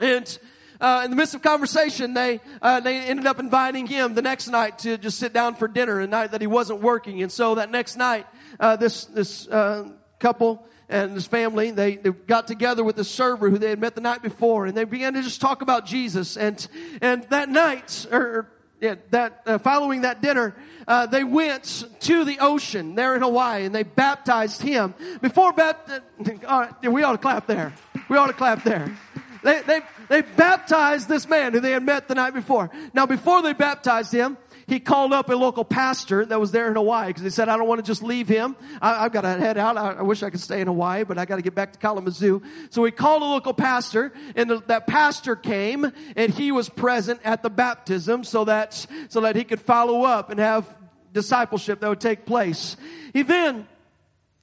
and 0.00 0.38
uh, 0.80 1.02
in 1.04 1.10
the 1.10 1.16
midst 1.16 1.34
of 1.34 1.42
conversation, 1.42 2.12
they 2.12 2.40
uh, 2.60 2.80
they 2.80 2.98
ended 2.98 3.26
up 3.26 3.40
inviting 3.40 3.86
him 3.86 4.14
the 4.14 4.22
next 4.22 4.48
night 4.48 4.78
to 4.80 4.98
just 4.98 5.18
sit 5.18 5.32
down 5.32 5.54
for 5.54 5.68
dinner, 5.68 6.00
a 6.00 6.06
night 6.06 6.32
that 6.32 6.40
he 6.40 6.46
wasn't 6.46 6.80
working. 6.80 7.22
And 7.22 7.32
so 7.32 7.54
that 7.54 7.70
next 7.70 7.96
night, 7.96 8.26
uh, 8.60 8.76
this 8.76 9.06
this 9.06 9.48
uh, 9.48 9.88
couple 10.18 10.66
and 10.88 11.12
his 11.12 11.26
family 11.26 11.72
they, 11.72 11.96
they 11.96 12.10
got 12.10 12.46
together 12.46 12.84
with 12.84 12.94
the 12.94 13.04
server 13.04 13.50
who 13.50 13.58
they 13.58 13.70
had 13.70 13.80
met 13.80 13.94
the 13.94 14.00
night 14.00 14.22
before, 14.22 14.66
and 14.66 14.76
they 14.76 14.84
began 14.84 15.14
to 15.14 15.22
just 15.22 15.40
talk 15.40 15.62
about 15.62 15.86
Jesus. 15.86 16.36
And 16.36 16.66
and 17.00 17.22
that 17.24 17.48
night, 17.48 18.06
or 18.12 18.50
that 18.80 19.42
uh, 19.46 19.58
following 19.58 20.02
that 20.02 20.22
dinner, 20.22 20.54
uh, 20.86 21.06
they 21.06 21.24
went 21.24 21.84
to 22.00 22.24
the 22.24 22.38
ocean 22.40 22.94
there 22.94 23.16
in 23.16 23.22
Hawaii 23.22 23.64
and 23.64 23.74
they 23.74 23.82
baptized 23.82 24.62
him. 24.62 24.94
Before 25.20 25.52
uh, 25.58 26.68
we 26.82 27.02
ought 27.02 27.12
to 27.12 27.18
clap 27.18 27.46
there. 27.46 27.74
We 28.08 28.16
ought 28.16 28.28
to 28.28 28.32
clap 28.32 28.62
there. 28.62 28.96
They, 29.42 29.62
they, 29.62 29.80
they 30.08 30.22
baptized 30.22 31.08
this 31.08 31.28
man 31.28 31.52
who 31.52 31.60
they 31.60 31.70
had 31.70 31.84
met 31.84 32.08
the 32.08 32.14
night 32.14 32.34
before. 32.34 32.70
Now, 32.92 33.06
before 33.06 33.42
they 33.42 33.52
baptized 33.52 34.12
him, 34.12 34.36
he 34.68 34.80
called 34.80 35.12
up 35.12 35.28
a 35.28 35.34
local 35.34 35.64
pastor 35.64 36.26
that 36.26 36.40
was 36.40 36.50
there 36.50 36.68
in 36.68 36.74
Hawaii 36.74 37.08
because 37.08 37.22
he 37.22 37.30
said, 37.30 37.48
I 37.48 37.56
don't 37.56 37.68
want 37.68 37.78
to 37.78 37.86
just 37.86 38.02
leave 38.02 38.26
him. 38.26 38.56
I, 38.82 39.04
have 39.04 39.12
got 39.12 39.20
to 39.20 39.28
head 39.28 39.56
out. 39.56 39.76
I, 39.76 39.92
I, 39.92 40.02
wish 40.02 40.24
I 40.24 40.30
could 40.30 40.40
stay 40.40 40.60
in 40.60 40.66
Hawaii, 40.66 41.04
but 41.04 41.18
I 41.18 41.24
got 41.24 41.36
to 41.36 41.42
get 41.42 41.54
back 41.54 41.72
to 41.74 41.78
Kalamazoo. 41.78 42.42
So 42.70 42.84
he 42.84 42.90
called 42.90 43.22
a 43.22 43.26
local 43.26 43.54
pastor 43.54 44.12
and 44.34 44.50
the, 44.50 44.62
that 44.66 44.88
pastor 44.88 45.36
came 45.36 45.92
and 46.16 46.34
he 46.34 46.50
was 46.50 46.68
present 46.68 47.20
at 47.22 47.44
the 47.44 47.50
baptism 47.50 48.24
so 48.24 48.44
that, 48.44 48.86
so 49.08 49.20
that 49.20 49.36
he 49.36 49.44
could 49.44 49.60
follow 49.60 50.02
up 50.02 50.30
and 50.30 50.40
have 50.40 50.66
discipleship 51.12 51.80
that 51.80 51.88
would 51.88 52.00
take 52.00 52.26
place. 52.26 52.76
He 53.12 53.22
then, 53.22 53.68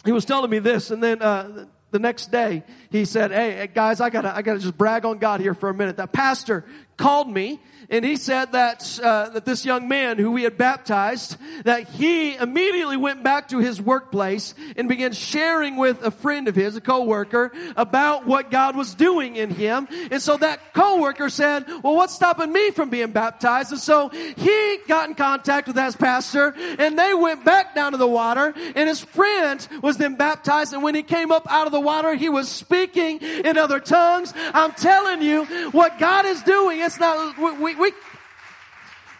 he 0.06 0.14
was 0.14 0.24
telling 0.24 0.50
me 0.50 0.60
this 0.60 0.90
and 0.90 1.04
then, 1.04 1.22
uh, 1.22 1.66
the 1.92 2.00
next 2.00 2.32
day 2.32 2.64
he 2.90 3.06
said, 3.06 3.32
Hey, 3.32 3.70
guys, 3.72 4.02
I 4.02 4.10
gotta, 4.10 4.36
I 4.36 4.42
gotta 4.42 4.60
just 4.60 4.76
brag 4.76 5.06
on 5.06 5.20
God 5.20 5.42
here 5.42 5.54
for 5.54 5.70
a 5.70 5.76
minute. 5.76 5.98
That 5.98 6.12
pastor 6.12 6.66
called 6.98 7.30
me 7.30 7.60
and 7.94 8.04
he 8.04 8.16
said 8.16 8.54
that 8.54 9.00
uh, 9.04 9.30
that 9.30 9.46
this 9.46 9.66
young 9.66 9.88
man 9.88 10.18
who 10.18 10.32
we 10.32 10.42
had 10.42 10.58
baptized 10.58 11.38
that 11.64 11.88
he 11.88 12.36
immediately 12.36 12.98
went 12.98 13.22
back 13.22 13.50
to 13.50 13.60
his 13.60 13.80
workplace 13.80 14.56
and 14.76 14.90
began 14.90 15.14
sharing 15.14 15.78
with 15.78 16.02
a 16.04 16.10
friend 16.10 16.48
of 16.48 16.56
his, 16.56 16.76
a 16.76 16.82
coworker, 16.82 17.52
about 17.78 18.26
what 18.26 18.50
God 18.50 18.76
was 18.76 18.96
doing 18.96 19.36
in 19.36 19.52
him. 19.52 19.88
And 20.10 20.20
so 20.20 20.38
that 20.38 20.74
coworker 20.74 21.30
said, 21.30 21.68
"Well, 21.84 21.96
what's 21.96 22.16
stopping 22.16 22.52
me 22.52 22.72
from 22.72 22.90
being 22.90 23.12
baptized?" 23.12 23.72
And 23.72 23.80
so 23.80 24.10
he 24.10 24.80
got 24.88 25.10
in 25.10 25.16
contact 25.16 25.68
with 25.68 25.76
that 25.76 25.98
pastor, 26.00 26.56
and 26.80 26.98
they 26.98 27.14
went 27.14 27.46
back 27.46 27.76
down 27.76 27.92
to 27.92 28.00
the 28.00 28.08
water. 28.08 28.56
And 28.76 28.90
his 28.90 29.02
friend 29.02 29.68
was 29.84 29.98
then 29.98 30.16
baptized. 30.16 30.74
And 30.74 30.82
when 30.82 30.96
he 30.96 31.04
came 31.04 31.32
up 31.32 31.46
out 31.48 31.68
of 31.68 31.72
the 31.72 31.80
water, 31.80 32.16
he 32.16 32.30
was 32.30 32.50
speaking 32.50 33.20
in 33.20 33.56
other 33.60 33.80
tongues. 33.80 34.34
I'm 34.36 34.72
telling 34.72 35.22
you, 35.22 35.46
what 35.72 36.00
God 36.00 36.26
is 36.26 36.42
doing, 36.42 36.82
it's 36.82 37.00
not 37.00 37.38
we, 37.38 37.76
we, 37.76 37.83
we 37.84 37.92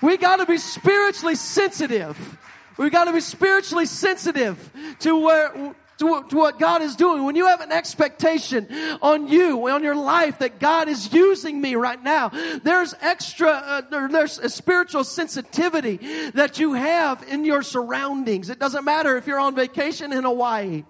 we 0.02 0.18
got 0.18 0.38
to 0.38 0.46
be 0.46 0.58
spiritually 0.58 1.36
sensitive. 1.36 2.38
We 2.78 2.90
got 2.90 3.06
to 3.06 3.14
be 3.14 3.22
spiritually 3.22 3.86
sensitive 3.86 4.72
to 5.00 5.18
where, 5.18 5.76
to, 6.00 6.24
to, 6.30 6.36
what 6.36 6.60
God 6.60 6.82
is 6.82 6.96
doing. 6.96 7.24
When 7.24 7.36
you 7.36 7.48
have 7.48 7.62
an 7.62 7.72
expectation 7.72 8.68
on 9.02 9.28
you, 9.28 9.70
on 9.70 9.84
your 9.84 9.96
life 9.96 10.40
that 10.40 10.60
God 10.60 10.90
is 10.90 11.14
using 11.14 11.62
me 11.62 11.76
right 11.76 12.02
now, 12.02 12.32
there's 12.64 12.96
extra, 13.00 13.50
uh, 13.50 14.08
there's 14.08 14.40
a 14.40 14.50
spiritual 14.50 15.04
sensitivity 15.04 15.98
that 16.32 16.60
you 16.60 16.74
have 16.74 17.24
in 17.30 17.46
your 17.46 17.64
surroundings. 17.64 18.50
It 18.50 18.60
doesn't 18.60 18.84
matter 18.84 19.16
if 19.18 19.28
you're 19.28 19.40
on 19.40 19.56
vacation 19.56 20.12
in 20.12 20.24
Hawaii. 20.24 20.84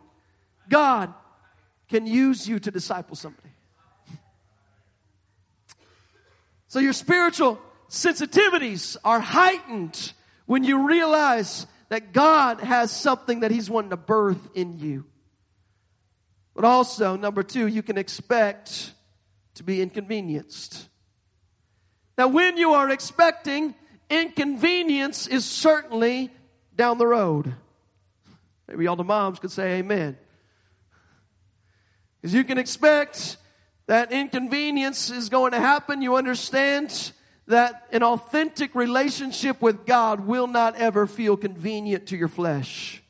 God 0.69 1.13
can 1.89 2.07
use 2.07 2.47
you 2.47 2.59
to 2.59 2.71
disciple 2.71 3.15
somebody. 3.15 3.52
So 6.73 6.79
your 6.79 6.93
spiritual 6.93 7.61
sensitivities 7.87 8.97
are 9.03 9.19
heightened 9.19 10.13
when 10.47 10.63
you 10.63 10.87
realize 10.87 11.67
that 11.89 12.13
God 12.13 12.61
has 12.61 12.89
something 12.89 13.41
that 13.41 13.51
He's 13.51 13.69
wanting 13.69 13.91
to 13.91 13.97
birth 13.97 14.49
in 14.55 14.79
you. 14.79 15.05
But 16.55 16.65
also, 16.65 17.15
number 17.15 17.43
two, 17.43 17.67
you 17.67 17.83
can 17.83 17.99
expect 17.99 18.91
to 19.53 19.63
be 19.63 19.83
inconvenienced. 19.83 20.89
Now, 22.17 22.27
when 22.29 22.57
you 22.57 22.73
are 22.73 22.89
expecting, 22.89 23.75
inconvenience 24.09 25.27
is 25.27 25.45
certainly 25.45 26.31
down 26.75 26.97
the 26.97 27.05
road. 27.05 27.53
Maybe 28.67 28.87
all 28.87 28.95
the 28.95 29.03
moms 29.03 29.37
could 29.37 29.51
say 29.51 29.73
amen. 29.73 30.17
Because 32.19 32.33
you 32.33 32.43
can 32.43 32.57
expect 32.57 33.37
that 33.87 34.11
inconvenience 34.11 35.09
is 35.09 35.29
going 35.29 35.51
to 35.51 35.59
happen. 35.59 36.01
You 36.01 36.15
understand 36.15 37.11
that 37.47 37.87
an 37.91 38.03
authentic 38.03 38.75
relationship 38.75 39.61
with 39.61 39.85
God 39.85 40.21
will 40.21 40.47
not 40.47 40.75
ever 40.77 41.05
feel 41.07 41.35
convenient 41.35 42.07
to 42.07 42.17
your 42.17 42.29
flesh. 42.29 43.03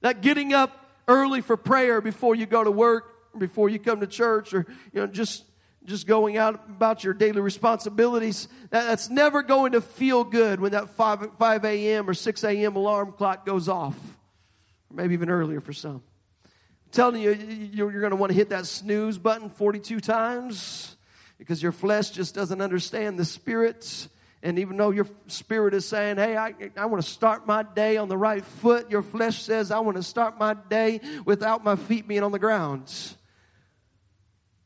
That 0.00 0.20
getting 0.20 0.52
up 0.52 0.88
early 1.08 1.40
for 1.40 1.56
prayer 1.56 2.00
before 2.00 2.34
you 2.34 2.46
go 2.46 2.62
to 2.62 2.70
work, 2.70 3.36
before 3.36 3.68
you 3.68 3.78
come 3.78 4.00
to 4.00 4.06
church, 4.06 4.54
or 4.54 4.66
you 4.92 5.00
know, 5.00 5.06
just 5.06 5.44
just 5.84 6.06
going 6.06 6.38
out 6.38 6.54
about 6.68 7.04
your 7.04 7.12
daily 7.12 7.40
responsibilities, 7.40 8.48
that, 8.70 8.86
that's 8.86 9.10
never 9.10 9.42
going 9.42 9.72
to 9.72 9.82
feel 9.82 10.24
good 10.24 10.58
when 10.58 10.72
that 10.72 10.88
5, 10.90 11.32
5 11.38 11.64
a.m. 11.66 12.08
or 12.08 12.14
6 12.14 12.44
a.m. 12.44 12.76
alarm 12.76 13.12
clock 13.12 13.44
goes 13.44 13.68
off. 13.68 13.96
Or 14.90 14.96
maybe 14.96 15.12
even 15.12 15.28
earlier 15.28 15.60
for 15.60 15.74
some. 15.74 16.02
Telling 16.94 17.20
you, 17.20 17.32
you're 17.72 17.90
going 17.90 18.10
to 18.10 18.16
want 18.16 18.30
to 18.30 18.36
hit 18.36 18.50
that 18.50 18.66
snooze 18.66 19.18
button 19.18 19.50
42 19.50 19.98
times 19.98 20.96
because 21.38 21.60
your 21.60 21.72
flesh 21.72 22.10
just 22.10 22.36
doesn't 22.36 22.60
understand 22.60 23.18
the 23.18 23.24
spirit. 23.24 24.06
And 24.44 24.60
even 24.60 24.76
though 24.76 24.90
your 24.90 25.08
spirit 25.26 25.74
is 25.74 25.88
saying, 25.88 26.18
hey, 26.18 26.36
I, 26.36 26.54
I 26.76 26.86
want 26.86 27.02
to 27.02 27.10
start 27.10 27.48
my 27.48 27.64
day 27.64 27.96
on 27.96 28.08
the 28.08 28.16
right 28.16 28.44
foot, 28.44 28.92
your 28.92 29.02
flesh 29.02 29.42
says, 29.42 29.72
I 29.72 29.80
want 29.80 29.96
to 29.96 30.04
start 30.04 30.38
my 30.38 30.54
day 30.54 31.00
without 31.24 31.64
my 31.64 31.74
feet 31.74 32.06
being 32.06 32.22
on 32.22 32.30
the 32.30 32.38
ground. 32.38 32.88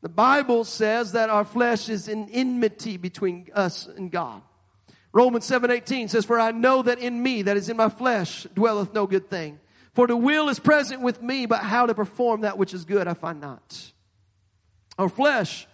The 0.02 0.10
Bible 0.10 0.64
says 0.64 1.12
that 1.12 1.30
our 1.30 1.46
flesh 1.46 1.88
is 1.88 2.08
in 2.08 2.28
enmity 2.28 2.98
between 2.98 3.48
us 3.54 3.86
and 3.86 4.10
God. 4.10 4.42
Romans 5.14 5.46
7:18 5.46 6.08
says, 6.08 6.26
"For 6.26 6.38
I 6.38 6.50
know 6.50 6.82
that 6.82 6.98
in 6.98 7.22
me, 7.22 7.40
that 7.42 7.56
is 7.56 7.70
in 7.70 7.78
my 7.78 7.88
flesh, 7.88 8.46
dwelleth 8.54 8.92
no 8.92 9.06
good 9.06 9.30
thing. 9.30 9.58
For 9.98 10.06
the 10.06 10.16
will 10.16 10.48
is 10.48 10.60
present 10.60 11.00
with 11.00 11.20
me, 11.20 11.46
but 11.46 11.58
how 11.58 11.86
to 11.86 11.92
perform 11.92 12.42
that 12.42 12.56
which 12.56 12.72
is 12.72 12.84
good 12.84 13.08
I 13.08 13.14
find 13.14 13.40
not." 13.40 13.90
Our 14.96 15.08
flesh 15.08 15.66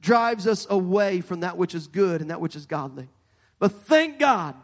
drives 0.00 0.46
us 0.46 0.66
away 0.70 1.20
from 1.20 1.40
that 1.40 1.58
which 1.58 1.74
is 1.74 1.86
good 1.86 2.22
and 2.22 2.30
that 2.30 2.40
which 2.40 2.56
is 2.56 2.64
godly. 2.64 3.10
But 3.58 3.72
thank 3.72 4.18
God, 4.18 4.54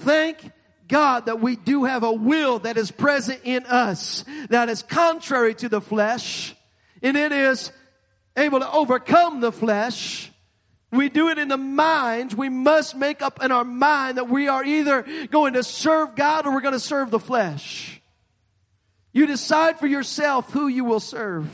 thank 0.00 0.52
God 0.88 1.24
that 1.24 1.40
we 1.40 1.56
do 1.56 1.84
have 1.84 2.02
a 2.02 2.12
will 2.12 2.58
that 2.58 2.76
is 2.76 2.90
present 2.90 3.40
in 3.44 3.64
us 3.64 4.26
that 4.50 4.68
is 4.68 4.82
contrary 4.82 5.54
to 5.54 5.70
the 5.70 5.80
flesh, 5.80 6.54
and 7.00 7.16
it 7.16 7.32
is 7.32 7.72
able 8.36 8.60
to 8.60 8.70
overcome 8.70 9.40
the 9.40 9.52
flesh. 9.52 10.30
We 10.92 11.08
do 11.08 11.30
it 11.30 11.38
in 11.38 11.48
the 11.48 11.56
mind. 11.56 12.34
We 12.34 12.50
must 12.50 12.94
make 12.94 13.22
up 13.22 13.42
in 13.42 13.52
our 13.52 13.64
mind 13.64 14.18
that 14.18 14.28
we 14.28 14.48
are 14.48 14.62
either 14.62 15.06
going 15.30 15.54
to 15.54 15.62
serve 15.62 16.14
God 16.14 16.46
or 16.46 16.52
we're 16.52 16.60
going 16.60 16.74
to 16.74 16.78
serve 16.78 17.10
the 17.10 17.18
flesh. 17.18 18.02
You 19.14 19.26
decide 19.26 19.78
for 19.78 19.86
yourself 19.86 20.50
who 20.50 20.66
you 20.66 20.84
will 20.84 21.00
serve. 21.00 21.48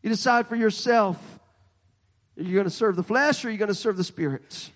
You 0.00 0.08
decide 0.08 0.46
for 0.46 0.56
yourself. 0.56 1.18
Are 2.38 2.42
you 2.42 2.54
going 2.54 2.64
to 2.64 2.70
serve 2.70 2.96
the 2.96 3.02
flesh 3.02 3.44
or 3.44 3.48
are 3.48 3.50
you 3.50 3.58
going 3.58 3.68
to 3.68 3.74
serve 3.74 3.96
the 3.96 4.04
spirit? 4.04 4.70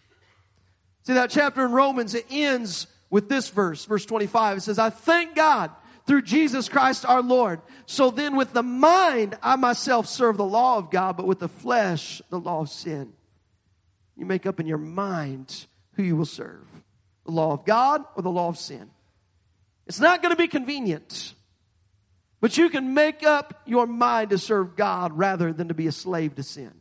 See 1.04 1.14
that 1.14 1.30
chapter 1.30 1.64
in 1.64 1.70
Romans, 1.70 2.14
it 2.14 2.26
ends 2.28 2.88
with 3.08 3.28
this 3.28 3.50
verse, 3.50 3.84
verse 3.84 4.04
25. 4.04 4.58
It 4.58 4.60
says, 4.62 4.80
I 4.80 4.90
thank 4.90 5.36
God 5.36 5.70
through 6.06 6.22
Jesus 6.22 6.68
Christ 6.68 7.06
our 7.06 7.22
Lord. 7.22 7.60
So 7.86 8.10
then 8.10 8.34
with 8.34 8.52
the 8.52 8.64
mind, 8.64 9.38
I 9.40 9.54
myself 9.54 10.08
serve 10.08 10.36
the 10.36 10.44
law 10.44 10.78
of 10.78 10.90
God, 10.90 11.16
but 11.16 11.26
with 11.26 11.38
the 11.38 11.48
flesh, 11.48 12.20
the 12.30 12.40
law 12.40 12.62
of 12.62 12.68
sin. 12.68 13.12
You 14.16 14.26
make 14.26 14.44
up 14.44 14.58
in 14.58 14.66
your 14.66 14.78
mind 14.78 15.66
who 15.92 16.02
you 16.02 16.16
will 16.16 16.26
serve. 16.26 16.66
The 17.26 17.32
law 17.32 17.52
of 17.52 17.64
God 17.64 18.04
or 18.16 18.22
the 18.22 18.30
law 18.30 18.48
of 18.48 18.58
sin. 18.58 18.90
It's 19.86 20.00
not 20.00 20.20
going 20.20 20.34
to 20.34 20.40
be 20.40 20.48
convenient. 20.48 21.34
But 22.44 22.58
you 22.58 22.68
can 22.68 22.92
make 22.92 23.22
up 23.22 23.62
your 23.64 23.86
mind 23.86 24.28
to 24.28 24.36
serve 24.36 24.76
God 24.76 25.16
rather 25.16 25.50
than 25.50 25.68
to 25.68 25.74
be 25.74 25.86
a 25.86 25.92
slave 25.92 26.34
to 26.34 26.42
sin. 26.42 26.74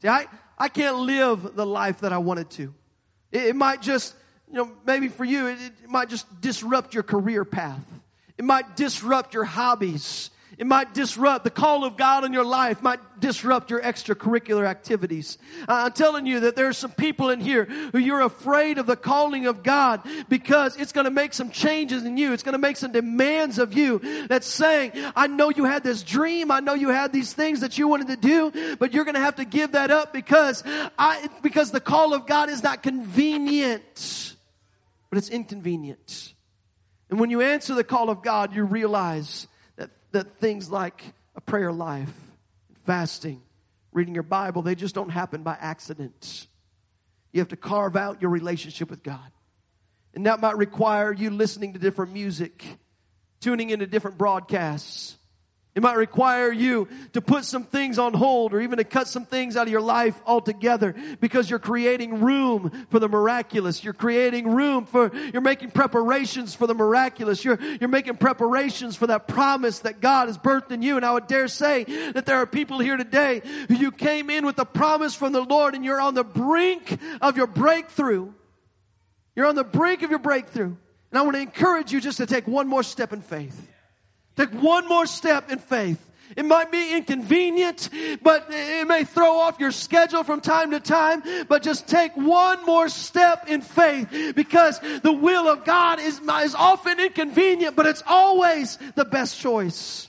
See, 0.00 0.06
I, 0.06 0.26
I 0.56 0.68
can't 0.68 0.98
live 0.98 1.56
the 1.56 1.66
life 1.66 2.02
that 2.02 2.12
I 2.12 2.18
wanted 2.18 2.50
to. 2.50 2.72
It, 3.32 3.46
it 3.46 3.56
might 3.56 3.82
just 3.82 4.14
you 4.46 4.54
know, 4.54 4.70
maybe 4.86 5.08
for 5.08 5.24
you, 5.24 5.48
it, 5.48 5.58
it 5.82 5.90
might 5.90 6.08
just 6.08 6.40
disrupt 6.40 6.94
your 6.94 7.02
career 7.02 7.44
path. 7.44 7.82
It 8.38 8.44
might 8.44 8.76
disrupt 8.76 9.34
your 9.34 9.42
hobbies. 9.42 10.30
It 10.58 10.66
might 10.66 10.94
disrupt 10.94 11.44
the 11.44 11.50
call 11.50 11.84
of 11.84 11.98
God 11.98 12.24
in 12.24 12.32
your 12.32 12.44
life, 12.44 12.82
might 12.82 13.20
disrupt 13.20 13.70
your 13.70 13.82
extracurricular 13.82 14.66
activities. 14.66 15.36
I'm 15.68 15.92
telling 15.92 16.24
you 16.24 16.40
that 16.40 16.56
there 16.56 16.66
are 16.68 16.72
some 16.72 16.92
people 16.92 17.28
in 17.28 17.40
here 17.40 17.66
who 17.66 17.98
you're 17.98 18.22
afraid 18.22 18.78
of 18.78 18.86
the 18.86 18.96
calling 18.96 19.46
of 19.46 19.62
God 19.62 20.00
because 20.30 20.76
it's 20.76 20.92
going 20.92 21.04
to 21.04 21.10
make 21.10 21.34
some 21.34 21.50
changes 21.50 22.04
in 22.04 22.16
you. 22.16 22.32
It's 22.32 22.42
going 22.42 22.54
to 22.54 22.58
make 22.58 22.78
some 22.78 22.92
demands 22.92 23.58
of 23.58 23.74
you 23.74 24.26
that's 24.28 24.46
saying, 24.46 24.92
I 25.14 25.26
know 25.26 25.50
you 25.50 25.64
had 25.64 25.84
this 25.84 26.02
dream. 26.02 26.50
I 26.50 26.60
know 26.60 26.72
you 26.72 26.88
had 26.88 27.12
these 27.12 27.34
things 27.34 27.60
that 27.60 27.76
you 27.76 27.86
wanted 27.86 28.08
to 28.08 28.16
do, 28.16 28.76
but 28.78 28.94
you're 28.94 29.04
going 29.04 29.14
to 29.14 29.20
have 29.20 29.36
to 29.36 29.44
give 29.44 29.72
that 29.72 29.90
up 29.90 30.14
because 30.14 30.62
I, 30.98 31.28
because 31.42 31.70
the 31.70 31.80
call 31.80 32.14
of 32.14 32.26
God 32.26 32.48
is 32.48 32.62
not 32.62 32.82
convenient 32.82 34.26
but 35.10 35.18
it's 35.18 35.28
inconvenient. 35.28 36.34
And 37.10 37.20
when 37.20 37.30
you 37.30 37.40
answer 37.40 37.74
the 37.74 37.84
call 37.84 38.10
of 38.10 38.22
God, 38.22 38.54
you 38.54 38.64
realize 38.64 39.46
that, 40.16 40.38
things 40.38 40.70
like 40.70 41.04
a 41.34 41.40
prayer 41.42 41.72
life, 41.72 42.12
fasting, 42.84 43.42
reading 43.92 44.14
your 44.14 44.22
Bible, 44.22 44.62
they 44.62 44.74
just 44.74 44.94
don't 44.94 45.10
happen 45.10 45.42
by 45.42 45.56
accident. 45.60 46.46
You 47.32 47.40
have 47.40 47.48
to 47.48 47.56
carve 47.56 47.96
out 47.96 48.22
your 48.22 48.30
relationship 48.30 48.88
with 48.88 49.02
God. 49.02 49.30
And 50.14 50.24
that 50.24 50.40
might 50.40 50.56
require 50.56 51.12
you 51.12 51.28
listening 51.28 51.74
to 51.74 51.78
different 51.78 52.14
music, 52.14 52.64
tuning 53.40 53.68
into 53.68 53.86
different 53.86 54.16
broadcasts, 54.16 55.16
it 55.76 55.82
might 55.82 55.98
require 55.98 56.50
you 56.50 56.88
to 57.12 57.20
put 57.20 57.44
some 57.44 57.64
things 57.64 57.98
on 57.98 58.14
hold 58.14 58.54
or 58.54 58.62
even 58.62 58.78
to 58.78 58.84
cut 58.84 59.08
some 59.08 59.26
things 59.26 59.58
out 59.58 59.66
of 59.66 59.70
your 59.70 59.82
life 59.82 60.18
altogether 60.24 60.94
because 61.20 61.50
you're 61.50 61.58
creating 61.58 62.22
room 62.22 62.86
for 62.88 62.98
the 62.98 63.10
miraculous. 63.10 63.84
You're 63.84 63.92
creating 63.92 64.48
room 64.48 64.86
for, 64.86 65.14
you're 65.14 65.42
making 65.42 65.72
preparations 65.72 66.54
for 66.54 66.66
the 66.66 66.72
miraculous. 66.72 67.44
You're, 67.44 67.60
you're 67.78 67.90
making 67.90 68.16
preparations 68.16 68.96
for 68.96 69.06
that 69.08 69.28
promise 69.28 69.80
that 69.80 70.00
God 70.00 70.28
has 70.28 70.38
birthed 70.38 70.70
in 70.70 70.80
you. 70.80 70.96
And 70.96 71.04
I 71.04 71.12
would 71.12 71.26
dare 71.26 71.46
say 71.46 71.84
that 72.12 72.24
there 72.24 72.36
are 72.36 72.46
people 72.46 72.78
here 72.78 72.96
today 72.96 73.42
who 73.68 73.74
you 73.74 73.92
came 73.92 74.30
in 74.30 74.46
with 74.46 74.58
a 74.58 74.64
promise 74.64 75.14
from 75.14 75.34
the 75.34 75.42
Lord 75.42 75.74
and 75.74 75.84
you're 75.84 76.00
on 76.00 76.14
the 76.14 76.24
brink 76.24 76.98
of 77.20 77.36
your 77.36 77.46
breakthrough. 77.46 78.32
You're 79.34 79.46
on 79.46 79.56
the 79.56 79.64
brink 79.64 80.02
of 80.02 80.08
your 80.08 80.20
breakthrough. 80.20 80.74
And 81.10 81.18
I 81.18 81.20
want 81.20 81.36
to 81.36 81.42
encourage 81.42 81.92
you 81.92 82.00
just 82.00 82.16
to 82.16 82.24
take 82.24 82.46
one 82.48 82.66
more 82.66 82.82
step 82.82 83.12
in 83.12 83.20
faith. 83.20 83.68
Take 84.36 84.50
one 84.50 84.86
more 84.86 85.06
step 85.06 85.50
in 85.50 85.58
faith. 85.58 86.02
It 86.36 86.44
might 86.44 86.70
be 86.70 86.94
inconvenient, 86.94 87.88
but 88.22 88.48
it 88.50 88.86
may 88.86 89.04
throw 89.04 89.38
off 89.38 89.58
your 89.58 89.70
schedule 89.70 90.22
from 90.22 90.40
time 90.40 90.72
to 90.72 90.80
time, 90.80 91.22
but 91.48 91.62
just 91.62 91.86
take 91.86 92.14
one 92.16 92.64
more 92.66 92.88
step 92.88 93.48
in 93.48 93.62
faith 93.62 94.34
because 94.34 94.80
the 95.02 95.12
will 95.12 95.48
of 95.48 95.64
God 95.64 96.00
is, 96.00 96.20
is 96.42 96.54
often 96.54 97.00
inconvenient, 97.00 97.76
but 97.76 97.86
it's 97.86 98.02
always 98.06 98.76
the 98.96 99.04
best 99.04 99.38
choice. 99.40 100.08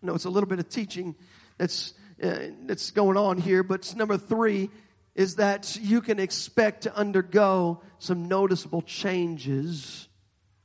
No, 0.00 0.14
it's 0.14 0.24
a 0.24 0.30
little 0.30 0.48
bit 0.48 0.58
of 0.58 0.68
teaching 0.68 1.16
that's, 1.58 1.92
uh, 2.22 2.36
that's 2.66 2.92
going 2.92 3.16
on 3.16 3.36
here, 3.38 3.62
but 3.62 3.94
number 3.96 4.16
three 4.16 4.70
is 5.14 5.36
that 5.36 5.76
you 5.80 6.00
can 6.00 6.18
expect 6.18 6.82
to 6.82 6.96
undergo 6.96 7.82
some 7.98 8.28
noticeable 8.28 8.82
changes 8.82 10.08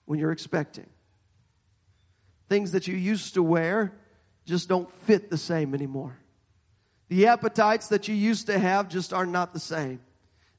when 0.10 0.18
you're 0.18 0.32
expecting. 0.32 0.88
Things 2.50 2.72
that 2.72 2.88
you 2.88 2.96
used 2.96 3.36
to 3.36 3.44
wear 3.44 3.94
just 4.44 4.68
don't 4.68 4.92
fit 5.06 5.30
the 5.30 5.38
same 5.38 5.76
anymore. 5.76 6.18
The 7.10 7.28
appetites 7.28 7.90
that 7.90 8.08
you 8.08 8.16
used 8.16 8.48
to 8.48 8.58
have 8.58 8.90
just 8.90 9.14
are 9.14 9.28
not 9.28 9.54
the 9.54 9.60
same. 9.60 10.02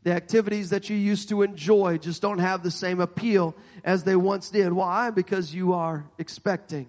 The 0.05 0.13
activities 0.13 0.71
that 0.71 0.89
you 0.89 0.97
used 0.97 1.31
to 1.31 1.43
enjoy 1.43 1.99
just 1.99 2.23
don't 2.23 2.39
have 2.39 2.63
the 2.63 2.71
same 2.71 3.01
appeal 3.01 3.57
as 3.83 4.05
they 4.05 4.15
once 4.15 4.51
did. 4.51 4.73
Why? 4.73 5.11
Because 5.11 5.53
you 5.53 5.73
are 5.73 6.09
expecting. 6.17 6.87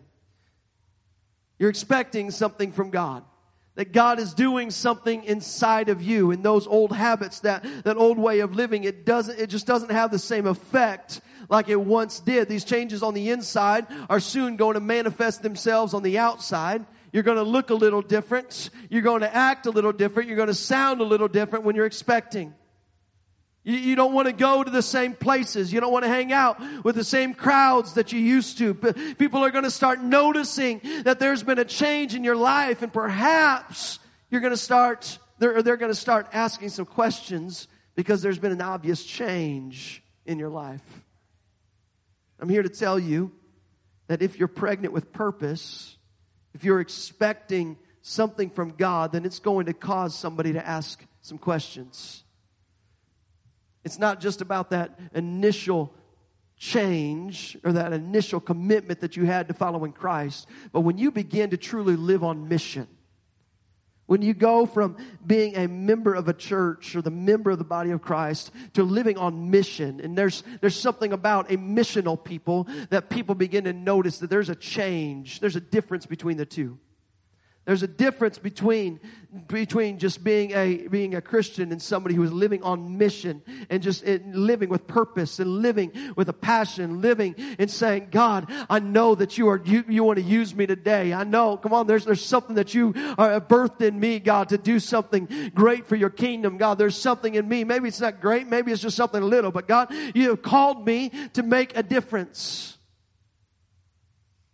You're 1.58 1.72
expecting 1.72 2.30
something 2.30 2.74
from 2.74 2.92
God. 2.92 3.24
That 3.74 3.92
God 3.92 4.20
is 4.20 4.36
doing 4.36 4.70
something 4.70 5.24
inside 5.24 5.90
of 5.90 6.04
you 6.04 6.30
and 6.30 6.44
those 6.44 6.68
old 6.68 6.92
habits, 6.92 7.40
that, 7.40 7.66
that 7.86 7.98
old 7.98 8.20
way 8.20 8.42
of 8.42 8.54
living, 8.54 8.84
it 8.84 9.04
doesn't, 9.04 9.40
it 9.40 9.48
just 9.48 9.66
doesn't 9.66 9.90
have 9.90 10.12
the 10.12 10.20
same 10.20 10.46
effect 10.46 11.22
like 11.52 11.70
it 11.70 11.80
once 11.80 12.20
did. 12.20 12.50
These 12.50 12.64
changes 12.64 13.04
on 13.04 13.14
the 13.14 13.30
inside 13.30 13.86
are 14.10 14.20
soon 14.20 14.56
going 14.56 14.74
to 14.74 14.80
manifest 14.80 15.44
themselves 15.44 15.94
on 15.94 16.02
the 16.02 16.18
outside. 16.18 16.86
You're 17.12 17.24
going 17.24 17.38
to 17.38 17.44
look 17.44 17.70
a 17.70 17.76
little 17.76 18.02
different. 18.02 18.70
You're 18.90 19.02
going 19.02 19.22
to 19.22 19.36
act 19.36 19.66
a 19.66 19.70
little 19.70 19.92
different. 19.92 20.30
You're 20.30 20.38
going 20.38 20.48
to 20.48 20.54
sound 20.56 21.02
a 21.02 21.04
little 21.04 21.28
different 21.28 21.66
when 21.66 21.76
you're 21.76 21.86
expecting. 21.86 22.56
You, 23.64 23.76
you, 23.76 23.96
don't 23.96 24.14
want 24.14 24.28
to 24.28 24.34
go 24.34 24.64
to 24.64 24.72
the 24.72 24.82
same 24.82 25.14
places. 25.14 25.72
You 25.72 25.82
don't 25.82 25.92
want 25.92 26.06
to 26.06 26.10
hang 26.10 26.32
out 26.32 26.60
with 26.84 26.96
the 26.96 27.04
same 27.04 27.36
crowds 27.36 27.94
that 27.94 28.12
you 28.12 28.20
used 28.20 28.58
to. 28.58 28.74
People 28.74 29.44
are 29.44 29.52
going 29.52 29.66
to 29.66 29.72
start 29.72 30.02
noticing 30.02 30.82
that 31.04 31.20
there's 31.20 31.44
been 31.44 31.60
a 31.60 31.66
change 31.66 32.16
in 32.16 32.24
your 32.24 32.38
life 32.38 32.82
and 32.82 32.92
perhaps 32.92 34.00
you're 34.32 34.42
going 34.42 34.54
to 34.54 34.58
start 34.58 35.20
they're, 35.38 35.64
they're 35.64 35.78
going 35.78 35.92
to 35.92 36.00
start 36.00 36.28
asking 36.34 36.70
some 36.70 36.86
questions 36.86 37.68
because 37.96 38.22
there's 38.22 38.38
been 38.38 38.52
an 38.52 38.62
obvious 38.62 39.04
change 39.04 40.04
in 40.26 40.38
your 40.38 40.50
life. 40.50 40.82
I'm 42.42 42.50
here 42.50 42.64
to 42.64 42.70
tell 42.70 42.98
you 42.98 43.32
that 44.08 44.22
if 44.22 44.40
you're 44.40 44.48
pregnant 44.48 44.94
with 44.94 45.14
purpose, 45.14 45.96
if 46.54 46.64
you're 46.64 46.80
expecting 46.80 47.78
something 48.02 48.50
from 48.50 48.72
God, 48.72 49.12
then 49.12 49.26
it's 49.26 49.40
going 49.40 49.68
to 49.68 49.74
cause 49.74 50.16
somebody 50.16 50.54
to 50.54 50.68
ask 50.68 51.06
some 51.22 51.38
questions. 51.38 52.24
It's 53.84 54.00
not 54.00 54.20
just 54.20 54.42
about 54.42 54.72
that 54.72 55.00
initial 55.14 55.94
change 56.58 57.58
or 57.64 57.74
that 57.74 57.94
initial 57.94 58.40
commitment 58.40 59.02
that 59.02 59.16
you 59.16 59.26
had 59.26 59.48
to 59.48 59.54
following 59.54 59.92
Christ, 59.92 60.48
but 60.72 60.82
when 60.82 60.98
you 60.98 61.12
begin 61.12 61.52
to 61.52 61.58
truly 61.58 61.96
live 61.96 62.24
on 62.24 62.48
mission, 62.48 62.88
when 64.12 64.22
you 64.22 64.34
go 64.34 64.66
from 64.66 64.98
being 65.26 65.56
a 65.56 65.70
member 65.70 66.14
of 66.14 66.28
a 66.28 66.34
church 66.34 66.98
or 66.98 67.02
the 67.02 67.10
member 67.10 67.50
of 67.50 67.58
the 67.58 67.64
body 67.64 67.92
of 67.92 68.02
Christ 68.02 68.52
to 68.74 68.84
living 68.84 69.18
on 69.18 69.50
mission, 69.50 70.02
and 70.02 70.18
there's, 70.18 70.44
there's 70.60 70.76
something 70.76 71.14
about 71.14 71.50
a 71.50 71.56
missional 71.56 72.22
people 72.22 72.68
that 72.90 73.10
people 73.10 73.36
begin 73.36 73.64
to 73.64 73.72
notice 73.72 74.18
that 74.18 74.30
there's 74.30 74.50
a 74.50 74.56
change, 74.56 75.40
there's 75.40 75.56
a 75.56 75.62
difference 75.62 76.06
between 76.06 76.36
the 76.36 76.46
two. 76.46 76.78
There's 77.64 77.84
a 77.84 77.88
difference 77.88 78.40
between, 78.40 79.00
between 79.48 80.00
just 80.00 80.24
being 80.24 80.52
a, 80.52 80.88
being 80.88 81.14
a 81.14 81.22
Christian 81.22 81.72
and 81.72 81.80
somebody 81.80 82.16
who 82.16 82.24
is 82.24 82.34
living 82.34 82.64
on 82.64 82.98
mission 82.98 83.44
and 83.70 83.84
just 83.84 84.04
living 84.04 84.70
with 84.70 84.88
purpose 84.88 85.38
and 85.38 85.62
living 85.62 85.92
with 86.16 86.28
a 86.28 86.34
passion, 86.34 87.02
living 87.02 87.36
and 87.60 87.70
saying, 87.70 88.08
God, 88.10 88.52
I 88.68 88.80
know 88.80 89.14
that 89.14 89.38
you 89.38 89.50
are, 89.50 89.62
you, 89.64 89.84
you 89.88 90.04
want 90.04 90.18
to 90.18 90.24
use 90.24 90.56
me 90.56 90.66
today. 90.66 91.14
I 91.14 91.24
know, 91.24 91.56
come 91.56 91.72
on, 91.72 91.86
there's, 91.86 92.04
there's 92.04 92.26
something 92.26 92.56
that 92.56 92.74
you 92.74 92.96
are 93.20 93.40
birthed 93.40 93.82
in 93.82 94.00
me, 94.00 94.20
God, 94.20 94.50
to 94.50 94.58
do 94.58 94.80
something 94.80 95.52
great 95.54 95.86
for 95.86 95.96
your 95.96 96.10
kingdom. 96.10 96.58
God, 96.58 96.80
there's 96.80 96.98
something 96.98 97.36
in 97.36 97.48
me. 97.48 97.64
Maybe 97.64 97.90
it's 97.90 98.02
not 98.02 98.22
great. 98.22 98.48
Maybe 98.48 98.72
it's 98.72 98.82
just 98.82 98.98
something 98.98 99.22
little, 99.22 99.52
but 99.52 99.68
God, 99.68 99.94
you 100.16 100.30
have 100.30 100.42
called 100.42 100.84
me 100.84 101.12
to 101.34 101.44
make 101.44 101.78
a 101.78 101.84
difference. 101.84 102.76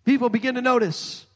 People 0.03 0.27
begin 0.27 0.55
to 0.55 0.61
notice 0.61 1.26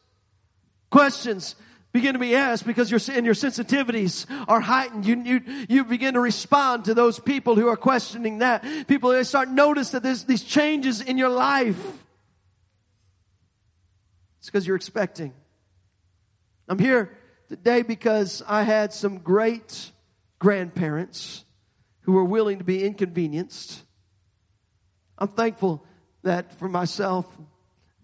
questions 0.91 1.55
begin 1.91 2.13
to 2.13 2.19
be 2.19 2.35
asked 2.35 2.65
because 2.65 2.91
your, 2.91 2.99
and 3.15 3.25
your 3.25 3.35
sensitivities 3.35 4.25
are 4.47 4.59
heightened. 4.59 5.05
You, 5.05 5.21
you, 5.23 5.65
you 5.67 5.85
begin 5.85 6.13
to 6.13 6.19
respond 6.19 6.85
to 6.85 6.93
those 6.93 7.19
people 7.19 7.55
who 7.55 7.67
are 7.67 7.77
questioning 7.77 8.39
that. 8.39 8.63
People, 8.87 9.09
they 9.09 9.23
start 9.23 9.49
notice 9.49 9.91
that 9.91 10.03
there's 10.03 10.23
these 10.23 10.43
changes 10.43 11.01
in 11.01 11.17
your 11.17 11.29
life. 11.29 11.79
It's 14.39 14.47
because 14.47 14.65
you're 14.65 14.75
expecting. 14.75 15.33
I'm 16.67 16.79
here 16.79 17.17
today 17.49 17.81
because 17.81 18.41
I 18.47 18.63
had 18.63 18.93
some 18.93 19.19
great 19.19 19.91
grandparents 20.39 21.43
who 22.01 22.13
were 22.13 22.23
willing 22.23 22.59
to 22.59 22.63
be 22.63 22.83
inconvenienced. 22.83 23.83
I'm 25.17 25.27
thankful 25.27 25.85
that 26.23 26.57
for 26.57 26.69
myself, 26.69 27.27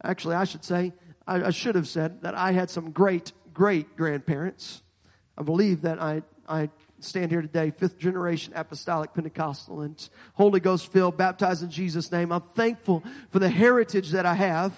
actually, 0.03 0.35
I 0.35 0.43
should 0.43 0.63
say, 0.63 0.93
I, 1.27 1.47
I 1.47 1.49
should 1.51 1.75
have 1.75 1.87
said 1.87 2.21
that 2.21 2.35
I 2.35 2.51
had 2.51 2.69
some 2.69 2.91
great 2.91 3.31
great 3.57 3.97
grandparents. 3.97 4.83
I 5.35 5.41
believe 5.41 5.81
that 5.81 5.99
I, 5.99 6.21
I 6.47 6.69
stand 6.99 7.31
here 7.31 7.41
today, 7.41 7.71
fifth 7.71 7.97
generation 7.97 8.53
apostolic 8.55 9.15
Pentecostal 9.15 9.81
and 9.81 10.09
Holy 10.33 10.59
Ghost 10.59 10.91
filled, 10.91 11.17
baptized 11.17 11.63
in 11.63 11.71
Jesus' 11.71 12.11
name. 12.11 12.31
I'm 12.31 12.43
thankful 12.53 13.03
for 13.31 13.39
the 13.39 13.49
heritage 13.49 14.11
that 14.11 14.27
I 14.27 14.35
have. 14.35 14.73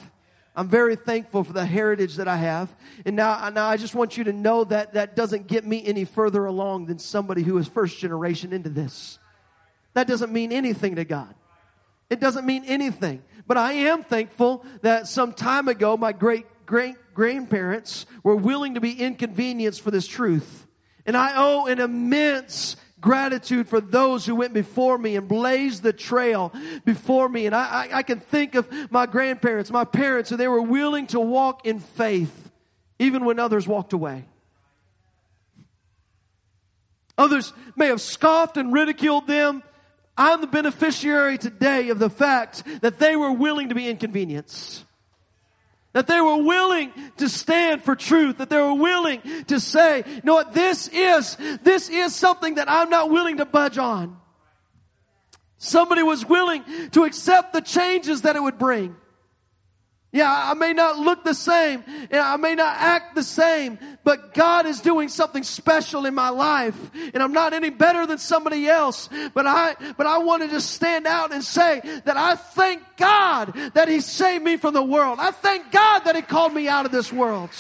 I'm 0.56 0.70
very 0.70 0.96
thankful 0.96 1.44
for 1.44 1.52
the 1.52 1.66
heritage 1.66 2.16
that 2.16 2.30
I 2.30 2.38
have. 2.38 2.74
And 3.06 3.18
now, 3.18 3.50
now 3.50 3.68
I 3.68 3.76
just 3.76 3.96
want 3.96 4.18
you 4.18 4.24
to 4.26 4.34
know 4.34 4.64
that 4.64 4.94
that 4.94 5.16
doesn't 5.16 5.48
get 5.48 5.66
me 5.66 5.86
any 5.86 6.06
further 6.06 6.46
along 6.46 6.86
than 6.86 7.00
somebody 7.00 7.44
who 7.44 7.58
is 7.58 7.68
first 7.68 8.00
generation 8.00 8.54
into 8.54 8.70
this. 8.70 9.20
That 9.94 10.08
doesn't 10.08 10.32
mean 10.32 10.54
anything 10.54 10.96
to 10.96 11.06
God. 11.06 11.36
It 12.10 12.20
doesn't 12.20 12.46
mean 12.46 12.64
anything. 12.66 13.24
But 13.48 13.58
I 13.58 13.74
am 13.74 14.04
thankful 14.04 14.66
that 14.82 15.08
some 15.08 15.34
time 15.34 15.68
ago, 15.68 15.98
my 15.98 16.12
great 16.12 16.46
great 16.70 16.96
grandparents 17.16 18.06
were 18.22 18.36
willing 18.36 18.76
to 18.76 18.80
be 18.80 18.92
inconvenienced 18.92 19.82
for 19.82 19.90
this 19.90 20.06
truth. 20.06 20.68
And 21.04 21.18
I 21.18 21.34
owe 21.36 21.66
an 21.66 21.80
immense 21.80 22.76
gratitude 23.02 23.68
for 23.68 23.82
those 23.82 24.26
who 24.26 24.36
went 24.36 24.54
before 24.54 24.98
me 24.98 25.16
and 25.16 25.28
blazed 25.28 25.82
the 25.82 25.94
trail 25.94 26.54
before 26.86 27.28
me. 27.28 27.48
And 27.48 27.56
I, 27.56 27.88
I, 27.92 27.98
I 27.98 28.04
can 28.04 28.20
think 28.20 28.54
of 28.54 28.70
my 28.92 29.08
grandparents, 29.08 29.72
my 29.72 29.84
parents, 29.84 30.30
and 30.30 30.40
they 30.40 30.48
were 30.48 30.62
willing 30.62 31.08
to 31.08 31.20
walk 31.20 31.66
in 31.66 31.80
faith 31.80 32.52
even 33.00 33.26
when 33.26 33.40
others 33.40 33.68
walked 33.68 33.94
away. 33.94 34.26
Others 37.18 37.52
may 37.76 37.88
have 37.88 38.00
scoffed 38.00 38.58
and 38.58 38.72
ridiculed 38.72 39.26
them. 39.26 39.64
I'm 40.20 40.42
the 40.42 40.48
beneficiary 40.48 41.38
today 41.38 41.90
of 41.90 41.98
the 41.98 42.10
fact 42.10 42.64
that 42.82 43.00
they 43.00 43.16
were 43.16 43.32
willing 43.32 43.70
to 43.70 43.76
be 43.76 43.88
inconvenienced. 43.88 44.84
That 45.94 46.08
they 46.08 46.20
were 46.20 46.44
willing 46.44 46.92
to 47.18 47.30
stand 47.30 47.84
for 47.84 47.96
truth. 47.96 48.40
That 48.40 48.50
they 48.50 48.58
were 48.58 48.74
willing 48.74 49.22
to 49.48 49.62
say, 49.62 50.04
you 50.06 50.22
know 50.26 50.34
what, 50.34 50.54
this 50.54 50.90
is, 50.90 51.38
this 51.64 51.90
is 51.90 52.14
something 52.14 52.56
that 52.56 52.70
I'm 52.70 52.90
not 52.90 53.10
willing 53.10 53.38
to 53.38 53.46
budge 53.46 53.78
on. 53.78 54.18
Somebody 55.58 56.04
was 56.04 56.26
willing 56.26 56.64
to 56.92 57.06
accept 57.06 57.54
the 57.54 57.62
changes 57.62 58.24
that 58.24 58.36
it 58.36 58.44
would 58.44 58.58
bring. 58.58 58.98
Yeah, 60.12 60.32
I 60.32 60.56
may 60.56 60.74
not 60.74 60.98
look 60.98 61.24
the 61.24 61.36
same 61.36 61.84
and 61.88 62.20
I 62.20 62.36
may 62.38 62.56
not 62.56 62.76
act 62.78 63.14
the 63.14 63.22
same, 63.22 63.78
but 64.04 64.34
God 64.34 64.66
is 64.66 64.82
doing 64.82 65.08
something 65.08 65.44
special 65.44 66.08
in 66.08 66.16
my 66.16 66.30
life 66.30 66.76
and 67.14 67.22
I'm 67.22 67.32
not 67.32 67.54
any 67.54 67.70
better 67.70 68.08
than 68.08 68.18
somebody 68.18 68.68
else, 68.68 69.08
but 69.36 69.46
I, 69.46 69.76
but 69.98 70.08
I 70.08 70.18
want 70.18 70.42
to 70.42 70.50
just 70.50 70.72
stand 70.72 71.06
out 71.06 71.32
and 71.32 71.44
say 71.44 71.82
that 72.06 72.18
I 72.18 72.36
thank 72.36 72.82
God 72.98 73.54
that 73.76 73.88
He 73.88 74.00
saved 74.00 74.44
me 74.44 74.58
from 74.58 74.74
the 74.74 74.82
world. 74.82 75.20
I 75.22 75.30
thank 75.30 75.72
God 75.72 76.00
that 76.00 76.16
He 76.16 76.24
called 76.24 76.56
me 76.56 76.68
out 76.68 76.88
of 76.88 76.92
this 76.92 77.14
world. 77.14 77.52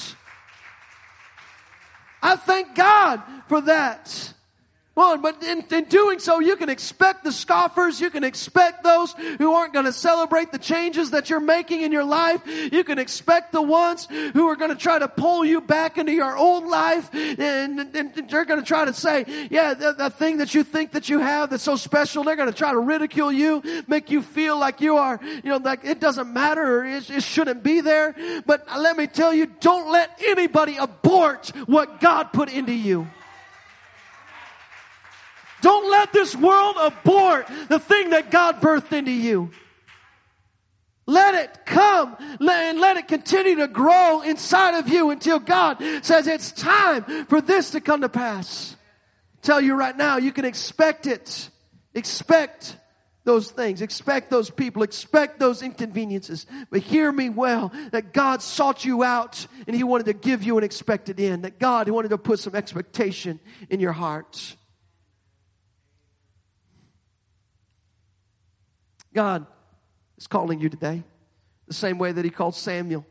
I 2.24 2.36
thank 2.36 2.74
God 2.74 3.22
for 3.48 3.62
that. 3.62 4.34
But 5.00 5.44
in, 5.44 5.64
in, 5.72 5.86
doing 5.86 6.20
so, 6.20 6.40
you 6.40 6.56
can 6.56 6.70
expect 6.70 7.24
the 7.24 7.32
scoffers. 7.32 8.02
You 8.02 8.10
can 8.10 8.24
expect 8.24 8.84
those 8.84 9.14
who 9.38 9.54
aren't 9.54 9.74
going 9.74 9.86
to 9.86 9.94
celebrate 9.94 10.52
the 10.52 10.58
changes 10.58 11.12
that 11.12 11.30
you're 11.30 11.40
making 11.40 11.82
in 11.82 11.92
your 11.92 12.04
life. 12.04 12.42
You 12.46 12.84
can 12.84 13.00
expect 13.00 13.52
the 13.52 13.62
ones 13.62 14.08
who 14.34 14.48
are 14.48 14.56
going 14.56 14.72
to 14.72 14.78
try 14.78 15.00
to 15.00 15.08
pull 15.08 15.46
you 15.46 15.62
back 15.62 15.98
into 15.98 16.12
your 16.12 16.38
old 16.38 16.66
life. 16.66 17.14
And, 17.14 17.80
and, 17.80 17.96
and 17.96 18.30
they're 18.30 18.46
going 18.46 18.60
to 18.60 18.66
try 18.66 18.86
to 18.86 18.94
say, 18.94 19.26
yeah, 19.50 19.74
the, 19.74 19.94
the 19.94 20.10
thing 20.10 20.38
that 20.38 20.54
you 20.54 20.64
think 20.64 20.92
that 20.92 21.10
you 21.10 21.20
have 21.20 21.50
that's 21.50 21.64
so 21.64 21.76
special, 21.76 22.24
they're 22.24 22.36
going 22.36 22.52
to 22.52 22.58
try 22.58 22.72
to 22.72 22.80
ridicule 22.80 23.32
you, 23.32 23.64
make 23.88 24.10
you 24.10 24.22
feel 24.22 24.58
like 24.60 24.82
you 24.82 24.98
are, 24.98 25.20
you 25.24 25.50
know, 25.50 25.58
like 25.58 25.86
it 25.86 26.00
doesn't 26.00 26.32
matter 26.32 26.80
it, 26.86 27.10
it 27.10 27.24
shouldn't 27.24 27.64
be 27.64 27.82
there. 27.82 28.16
But 28.46 28.68
let 28.78 28.98
me 28.98 29.08
tell 29.08 29.34
you, 29.34 29.46
don't 29.46 29.92
let 29.92 30.20
anybody 30.26 30.78
abort 30.78 31.52
what 31.66 32.00
God 32.00 32.34
put 32.34 32.52
into 32.52 32.74
you. 32.74 33.08
Don't 35.62 35.90
let 35.90 36.14
this 36.14 36.36
world 36.36 36.76
abort 36.80 37.48
the 37.68 37.80
thing 37.80 38.12
that 38.12 38.32
God 38.32 38.62
birthed 38.62 38.92
into 38.92 39.12
you. 39.12 39.52
Let 41.06 41.34
it 41.34 41.66
come 41.66 42.16
and 42.20 42.80
let 42.80 42.98
it 42.98 43.08
continue 43.08 43.56
to 43.56 43.68
grow 43.68 44.22
inside 44.22 44.78
of 44.78 44.88
you 44.90 45.10
until 45.10 45.40
God 45.40 45.82
says 46.04 46.28
it's 46.28 46.52
time 46.52 47.26
for 47.26 47.42
this 47.42 47.72
to 47.72 47.82
come 47.82 48.02
to 48.02 48.10
pass. 48.10 48.76
Tell 49.42 49.60
you 49.60 49.74
right 49.74 49.98
now, 49.98 50.18
you 50.18 50.32
can 50.32 50.46
expect 50.46 51.08
it. 51.08 51.50
Expect 51.96 52.78
those 53.24 53.50
things. 53.50 53.82
Expect 53.82 54.30
those 54.30 54.50
people. 54.50 54.84
Expect 54.84 55.40
those 55.40 55.64
inconveniences. 55.64 56.46
But 56.70 56.82
hear 56.82 57.12
me 57.12 57.30
well 57.30 57.72
that 57.92 58.14
God 58.14 58.42
sought 58.42 58.86
you 58.86 59.04
out 59.04 59.48
and 59.66 59.76
He 59.76 59.84
wanted 59.84 60.06
to 60.08 60.14
give 60.14 60.44
you 60.44 60.58
an 60.58 60.64
expected 60.64 61.20
end. 61.20 61.44
That 61.44 61.60
God 61.60 61.88
He 61.88 61.92
wanted 61.92 62.10
to 62.10 62.18
put 62.18 62.40
some 62.40 62.56
expectation 62.56 63.40
in 63.70 63.80
your 63.80 63.94
heart. 63.94 64.56
God 69.20 69.46
is 70.18 70.28
calling 70.28 70.62
you 70.62 70.70
today. 70.70 71.04
The 71.68 71.74
same 71.74 71.98
way 71.98 72.14
that 72.14 72.24
he 72.24 72.32
called 72.32 72.56
Samuel. 72.56 73.06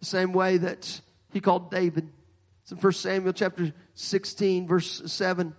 The 0.00 0.06
same 0.06 0.32
way 0.32 0.56
that 0.56 1.02
he 1.34 1.42
called 1.42 1.70
David. 1.70 2.08
It's 2.62 2.72
in 2.72 2.78
1 2.78 2.92
Samuel 2.94 3.34
chapter 3.34 3.74
16 3.92 4.66
verse 4.66 5.02
7 5.04 5.54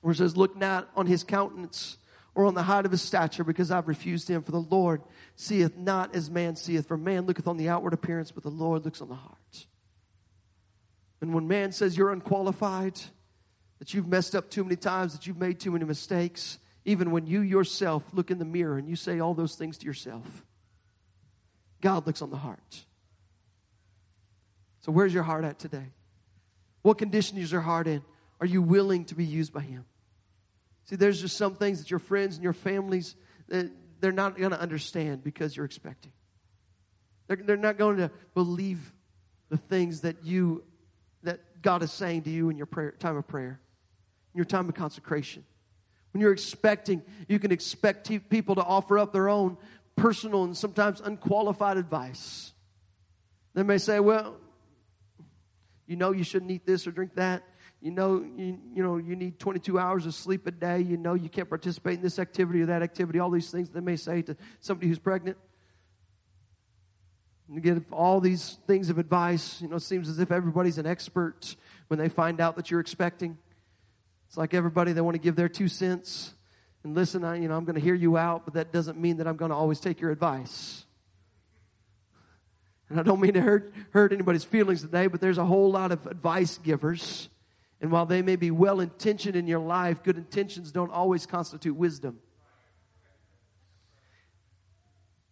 where 0.00 0.12
it 0.12 0.16
says, 0.16 0.38
look 0.38 0.56
not 0.56 0.88
on 0.96 1.06
his 1.06 1.22
countenance 1.22 1.98
or 2.34 2.46
on 2.46 2.54
the 2.54 2.62
height 2.62 2.86
of 2.86 2.92
his 2.92 3.02
stature 3.02 3.44
because 3.44 3.70
I've 3.70 3.88
refused 3.88 4.26
him. 4.26 4.42
For 4.42 4.52
the 4.52 4.58
Lord 4.70 5.02
seeth 5.34 5.76
not 5.76 6.16
as 6.16 6.30
man 6.30 6.56
seeth. 6.56 6.88
For 6.88 6.96
man 6.96 7.26
looketh 7.26 7.46
on 7.46 7.58
the 7.58 7.68
outward 7.68 7.92
appearance, 7.92 8.32
but 8.32 8.42
the 8.42 8.48
Lord 8.48 8.86
looks 8.86 9.02
on 9.02 9.10
the 9.10 9.16
heart. 9.16 9.66
And 11.20 11.34
when 11.34 11.46
man 11.46 11.72
says 11.72 11.94
you're 11.94 12.10
unqualified, 12.10 12.98
that 13.80 13.92
you've 13.92 14.08
messed 14.08 14.34
up 14.34 14.48
too 14.48 14.64
many 14.64 14.76
times, 14.76 15.12
that 15.12 15.26
you've 15.26 15.36
made 15.36 15.60
too 15.60 15.72
many 15.72 15.84
mistakes, 15.84 16.58
even 16.86 17.10
when 17.10 17.26
you 17.26 17.42
yourself 17.42 18.02
look 18.14 18.30
in 18.30 18.38
the 18.38 18.44
mirror 18.46 18.78
and 18.78 18.88
you 18.88 18.96
say 18.96 19.20
all 19.20 19.34
those 19.34 19.54
things 19.54 19.76
to 19.78 19.86
yourself, 19.86 20.44
God 21.82 22.06
looks 22.06 22.22
on 22.22 22.30
the 22.30 22.38
heart. 22.38 22.84
So, 24.80 24.92
where's 24.92 25.12
your 25.12 25.24
heart 25.24 25.44
at 25.44 25.58
today? 25.58 25.92
What 26.82 26.96
condition 26.96 27.36
is 27.36 27.52
your 27.52 27.60
heart 27.60 27.86
in? 27.86 28.02
are 28.40 28.46
you 28.46 28.62
willing 28.62 29.04
to 29.06 29.14
be 29.14 29.24
used 29.24 29.52
by 29.52 29.60
Him? 29.60 29.84
See, 30.84 30.96
there's 30.96 31.20
just 31.20 31.36
some 31.36 31.54
things 31.54 31.78
that 31.78 31.90
your 31.90 31.98
friends 31.98 32.36
and 32.36 32.44
your 32.44 32.52
families, 32.52 33.16
that 33.48 33.70
they're 34.00 34.12
not 34.12 34.38
going 34.38 34.50
to 34.50 34.60
understand 34.60 35.24
because 35.24 35.56
you're 35.56 35.66
expecting. 35.66 36.12
They're, 37.26 37.36
they're 37.36 37.56
not 37.56 37.78
going 37.78 37.96
to 37.96 38.10
believe 38.34 38.92
the 39.48 39.56
things 39.56 40.02
that 40.02 40.24
you, 40.24 40.64
that 41.22 41.40
God 41.62 41.82
is 41.82 41.92
saying 41.92 42.22
to 42.22 42.30
you 42.30 42.50
in 42.50 42.56
your 42.56 42.66
prayer, 42.66 42.92
time 42.92 43.16
of 43.16 43.26
prayer, 43.26 43.60
in 44.34 44.38
your 44.38 44.44
time 44.44 44.68
of 44.68 44.74
consecration. 44.74 45.44
When 46.16 46.22
you're 46.22 46.32
expecting, 46.32 47.02
you 47.28 47.38
can 47.38 47.52
expect 47.52 48.10
people 48.30 48.54
to 48.54 48.62
offer 48.62 48.98
up 48.98 49.12
their 49.12 49.28
own 49.28 49.58
personal 49.96 50.44
and 50.44 50.56
sometimes 50.56 51.02
unqualified 51.02 51.76
advice. 51.76 52.54
They 53.52 53.62
may 53.62 53.76
say, 53.76 54.00
well, 54.00 54.38
you 55.86 55.96
know 55.96 56.12
you 56.12 56.24
shouldn't 56.24 56.50
eat 56.50 56.64
this 56.64 56.86
or 56.86 56.90
drink 56.90 57.16
that. 57.16 57.42
You 57.82 57.90
know, 57.90 58.24
you, 58.34 58.58
you 58.72 58.82
know, 58.82 58.96
you 58.96 59.14
need 59.14 59.38
22 59.38 59.78
hours 59.78 60.06
of 60.06 60.14
sleep 60.14 60.46
a 60.46 60.52
day. 60.52 60.80
You 60.80 60.96
know 60.96 61.12
you 61.12 61.28
can't 61.28 61.50
participate 61.50 61.96
in 61.96 62.02
this 62.02 62.18
activity 62.18 62.62
or 62.62 62.66
that 62.66 62.80
activity. 62.80 63.18
All 63.18 63.28
these 63.28 63.50
things 63.50 63.68
they 63.68 63.80
may 63.80 63.96
say 63.96 64.22
to 64.22 64.38
somebody 64.60 64.88
who's 64.88 64.98
pregnant. 64.98 65.36
You 67.52 67.60
get 67.60 67.82
all 67.92 68.20
these 68.20 68.56
things 68.66 68.88
of 68.88 68.96
advice. 68.96 69.60
You 69.60 69.68
know, 69.68 69.76
it 69.76 69.82
seems 69.82 70.08
as 70.08 70.18
if 70.18 70.32
everybody's 70.32 70.78
an 70.78 70.86
expert 70.86 71.56
when 71.88 71.98
they 71.98 72.08
find 72.08 72.40
out 72.40 72.56
that 72.56 72.70
you're 72.70 72.80
expecting. 72.80 73.36
It's 74.26 74.36
like 74.36 74.54
everybody, 74.54 74.92
they 74.92 75.00
want 75.00 75.14
to 75.14 75.20
give 75.20 75.36
their 75.36 75.48
two 75.48 75.68
cents. 75.68 76.34
And 76.84 76.94
listen, 76.94 77.24
I, 77.24 77.36
you 77.36 77.48
know, 77.48 77.56
I'm 77.56 77.64
going 77.64 77.74
to 77.74 77.80
hear 77.80 77.94
you 77.94 78.16
out, 78.16 78.44
but 78.44 78.54
that 78.54 78.72
doesn't 78.72 78.98
mean 78.98 79.16
that 79.18 79.26
I'm 79.26 79.36
going 79.36 79.50
to 79.50 79.56
always 79.56 79.80
take 79.80 80.00
your 80.00 80.10
advice. 80.10 80.84
And 82.88 83.00
I 83.00 83.02
don't 83.02 83.20
mean 83.20 83.34
to 83.34 83.40
hurt, 83.40 83.74
hurt 83.90 84.12
anybody's 84.12 84.44
feelings 84.44 84.82
today, 84.82 85.08
but 85.08 85.20
there's 85.20 85.38
a 85.38 85.44
whole 85.44 85.70
lot 85.70 85.90
of 85.90 86.06
advice 86.06 86.58
givers. 86.58 87.28
And 87.80 87.90
while 87.90 88.06
they 88.06 88.22
may 88.22 88.36
be 88.36 88.50
well 88.50 88.80
intentioned 88.80 89.36
in 89.36 89.46
your 89.46 89.58
life, 89.58 90.02
good 90.02 90.16
intentions 90.16 90.70
don't 90.72 90.90
always 90.90 91.26
constitute 91.26 91.76
wisdom. 91.76 92.18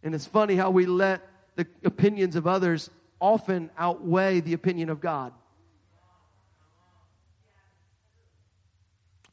And 0.02 0.14
it's 0.14 0.26
funny 0.26 0.56
how 0.56 0.70
we 0.70 0.86
let 0.86 1.22
the 1.56 1.66
opinions 1.84 2.36
of 2.36 2.46
others 2.46 2.90
often 3.20 3.70
outweigh 3.78 4.40
the 4.40 4.52
opinion 4.52 4.90
of 4.90 5.00
God. 5.00 5.32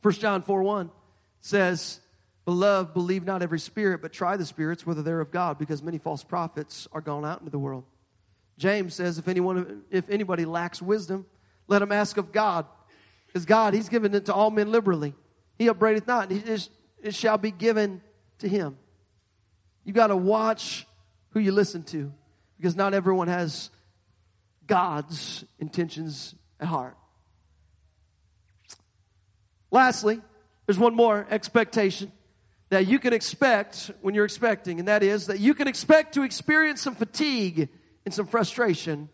1 0.02 0.14
John 0.16 0.41
4 0.41 0.64
1 0.64 0.91
says, 1.41 1.99
Beloved, 2.45 2.93
believe 2.93 3.24
not 3.24 3.43
every 3.43 3.60
spirit, 3.60 4.02
but 4.02 4.12
try 4.12 4.36
the 4.36 4.45
spirits 4.45 4.86
whether 4.86 5.04
they're 5.04 5.22
of 5.22 5.32
God, 5.32 5.58
because 5.58 5.84
many 5.84 5.99
false 5.99 6.24
prophets 6.24 6.88
are 6.91 7.02
gone 7.02 7.24
out 7.24 7.39
into 7.39 7.52
the 7.52 7.60
world. 7.60 7.84
James 8.58 8.95
says, 8.95 9.18
if 9.18 9.28
anyone 9.28 9.84
if 9.89 10.10
anybody 10.10 10.45
lacks 10.45 10.82
wisdom, 10.82 11.26
let 11.68 11.82
him 11.82 11.91
ask 11.91 12.18
of 12.18 12.32
God. 12.32 12.66
Because 13.28 13.45
God, 13.45 13.74
He's 13.74 13.89
given 13.89 14.14
it 14.14 14.26
to 14.26 14.34
all 14.34 14.52
men 14.52 14.72
liberally. 14.72 15.14
He 15.58 15.68
upbraideth 15.68 16.08
not, 16.08 16.32
it, 16.32 16.70
it 17.02 17.16
shall 17.16 17.38
be 17.38 17.52
given 17.52 18.02
to 18.39 18.47
him. 18.49 18.78
You've 19.84 19.95
got 19.95 20.08
to 20.08 20.16
watch 20.16 20.86
who 21.30 21.39
you 21.39 21.52
listen 21.52 21.84
to, 21.84 22.12
because 22.58 22.76
not 22.76 22.93
everyone 22.93 23.28
has 23.28 23.70
God's 24.68 25.45
intentions 25.60 26.36
at 26.60 26.68
heart. 26.68 26.97
Lastly, 29.72 30.22
there's 30.66 30.78
one 30.78 30.96
more 30.96 31.26
expectation 31.30 32.12
that 32.70 32.88
you 32.88 33.00
can 33.00 33.14
expect 33.14 33.92
when 34.02 34.14
you're 34.14 34.26
expecting, 34.26 34.80
and 34.80 34.88
that 34.88 35.04
is 35.04 35.28
that 35.28 35.40
you 35.40 35.54
can 35.54 35.68
expect 35.68 36.14
to 36.14 36.24
experience 36.24 36.82
some 36.82 36.96
fatigue 36.96 37.70
and 38.06 38.14
some 38.14 38.28
frustration 38.28 39.10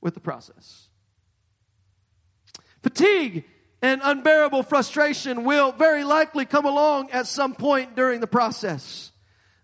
with 0.00 0.14
the 0.14 0.20
process. 0.20 0.88
Fatigue 2.82 3.44
and 3.82 4.00
unbearable 4.02 4.62
frustration 4.62 5.44
will 5.44 5.72
very 5.72 6.04
likely 6.04 6.44
come 6.44 6.64
along 6.64 7.10
at 7.10 7.26
some 7.26 7.54
point 7.54 7.94
during 7.96 8.20
the 8.20 8.26
process. 8.26 9.12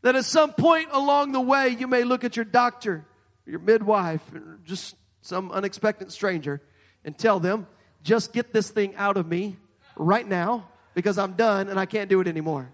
That 0.03 0.14
at 0.14 0.24
some 0.24 0.53
point 0.53 0.91
along 0.93 1.32
the 1.32 1.41
way, 1.41 1.70
you 1.70 1.87
may 1.89 2.05
look 2.05 2.22
at 2.24 2.37
your 2.37 2.45
doctor, 2.45 3.05
your 3.47 3.59
midwife, 3.59 4.22
or 4.32 4.61
just 4.64 4.95
some 5.22 5.51
unexpected 5.51 6.12
stranger 6.12 6.62
and 7.05 7.16
tell 7.18 7.41
them, 7.41 7.66
just 8.03 8.32
get 8.32 8.53
this 8.53 8.70
thing 8.70 8.95
out 8.97 9.16
of 9.16 9.26
me 9.26 9.57
right 9.97 10.26
now 10.26 10.68
because 10.94 11.18
I'm 11.18 11.32
done 11.32 11.68
and 11.68 11.78
I 11.78 11.86
can't 11.86 12.09
do 12.09 12.20
it 12.20 12.28
anymore. 12.28 12.68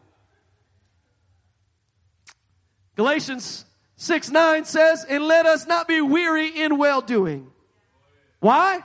Galatians 2.97 3.65
6 3.97 4.31
9 4.31 4.65
says, 4.65 5.05
And 5.09 5.25
let 5.25 5.47
us 5.47 5.67
not 5.67 5.89
be 5.89 6.01
weary 6.01 6.49
in 6.49 6.79
well 6.79 7.01
doing. 7.01 7.51
Why? 8.41 8.85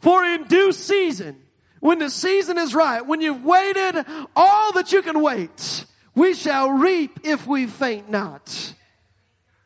For 0.00 0.24
in 0.24 0.44
due 0.44 0.72
season, 0.72 1.40
when 1.80 1.98
the 1.98 2.10
season 2.10 2.58
is 2.58 2.74
right, 2.74 3.06
when 3.06 3.20
you've 3.20 3.44
waited 3.44 4.04
all 4.36 4.72
that 4.72 4.92
you 4.92 5.02
can 5.02 5.20
wait, 5.20 5.86
we 6.14 6.34
shall 6.34 6.70
reap 6.70 7.20
if 7.24 7.46
we 7.46 7.66
faint 7.66 8.10
not. 8.10 8.74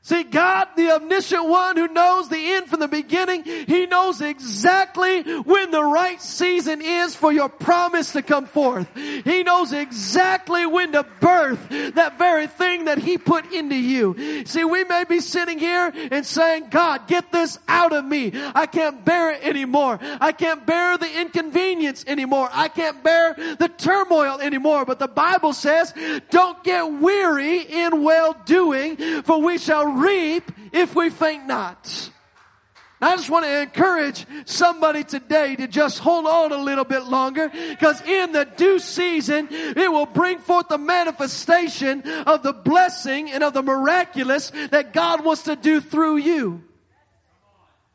See, 0.08 0.22
God, 0.22 0.68
the 0.74 0.92
omniscient 0.92 1.46
one 1.46 1.76
who 1.76 1.86
knows 1.86 2.30
the 2.30 2.54
end 2.54 2.68
from 2.68 2.80
the 2.80 2.88
beginning, 2.88 3.44
He 3.44 3.84
knows 3.84 4.22
exactly 4.22 5.20
when 5.42 5.70
the 5.70 5.84
right 5.84 6.22
season 6.22 6.80
is 6.80 7.14
for 7.14 7.30
your 7.30 7.50
promise 7.50 8.12
to 8.12 8.22
come 8.22 8.46
forth. 8.46 8.88
He 8.94 9.42
knows 9.42 9.74
exactly 9.74 10.64
when 10.64 10.92
to 10.92 11.04
birth 11.20 11.68
that 11.68 12.16
very 12.16 12.46
thing 12.46 12.86
that 12.86 12.96
He 12.96 13.18
put 13.18 13.52
into 13.52 13.76
you. 13.76 14.46
See, 14.46 14.64
we 14.64 14.84
may 14.84 15.04
be 15.04 15.20
sitting 15.20 15.58
here 15.58 15.92
and 16.10 16.24
saying, 16.24 16.68
God, 16.70 17.06
get 17.06 17.30
this 17.30 17.58
out 17.68 17.92
of 17.92 18.02
me. 18.02 18.32
I 18.54 18.64
can't 18.64 19.04
bear 19.04 19.32
it 19.32 19.42
anymore. 19.42 19.98
I 20.00 20.32
can't 20.32 20.64
bear 20.64 20.96
the 20.96 21.20
inconvenience 21.20 22.06
anymore. 22.06 22.48
I 22.50 22.68
can't 22.68 23.04
bear 23.04 23.34
the 23.34 23.70
turmoil 23.76 24.40
anymore. 24.40 24.86
But 24.86 25.00
the 25.00 25.08
Bible 25.08 25.52
says, 25.52 25.92
don't 26.30 26.64
get 26.64 26.90
weary 26.90 27.58
in 27.58 28.02
well 28.02 28.34
doing, 28.46 28.96
for 29.22 29.42
we 29.42 29.58
shall 29.58 29.97
reap 29.98 30.50
if 30.72 30.94
we 30.94 31.10
faint 31.10 31.46
not. 31.46 32.10
I 33.00 33.14
just 33.14 33.30
want 33.30 33.44
to 33.44 33.62
encourage 33.62 34.26
somebody 34.44 35.04
today 35.04 35.54
to 35.54 35.68
just 35.68 36.00
hold 36.00 36.26
on 36.26 36.50
a 36.50 36.56
little 36.56 36.84
bit 36.84 37.04
longer 37.04 37.48
because 37.48 38.02
in 38.02 38.32
the 38.32 38.44
due 38.44 38.80
season, 38.80 39.46
it 39.50 39.90
will 39.90 40.06
bring 40.06 40.38
forth 40.38 40.66
the 40.68 40.78
manifestation 40.78 42.02
of 42.26 42.42
the 42.42 42.52
blessing 42.52 43.30
and 43.30 43.44
of 43.44 43.52
the 43.52 43.62
miraculous 43.62 44.50
that 44.70 44.92
God 44.92 45.24
wants 45.24 45.42
to 45.42 45.54
do 45.54 45.80
through 45.80 46.16
you. 46.16 46.64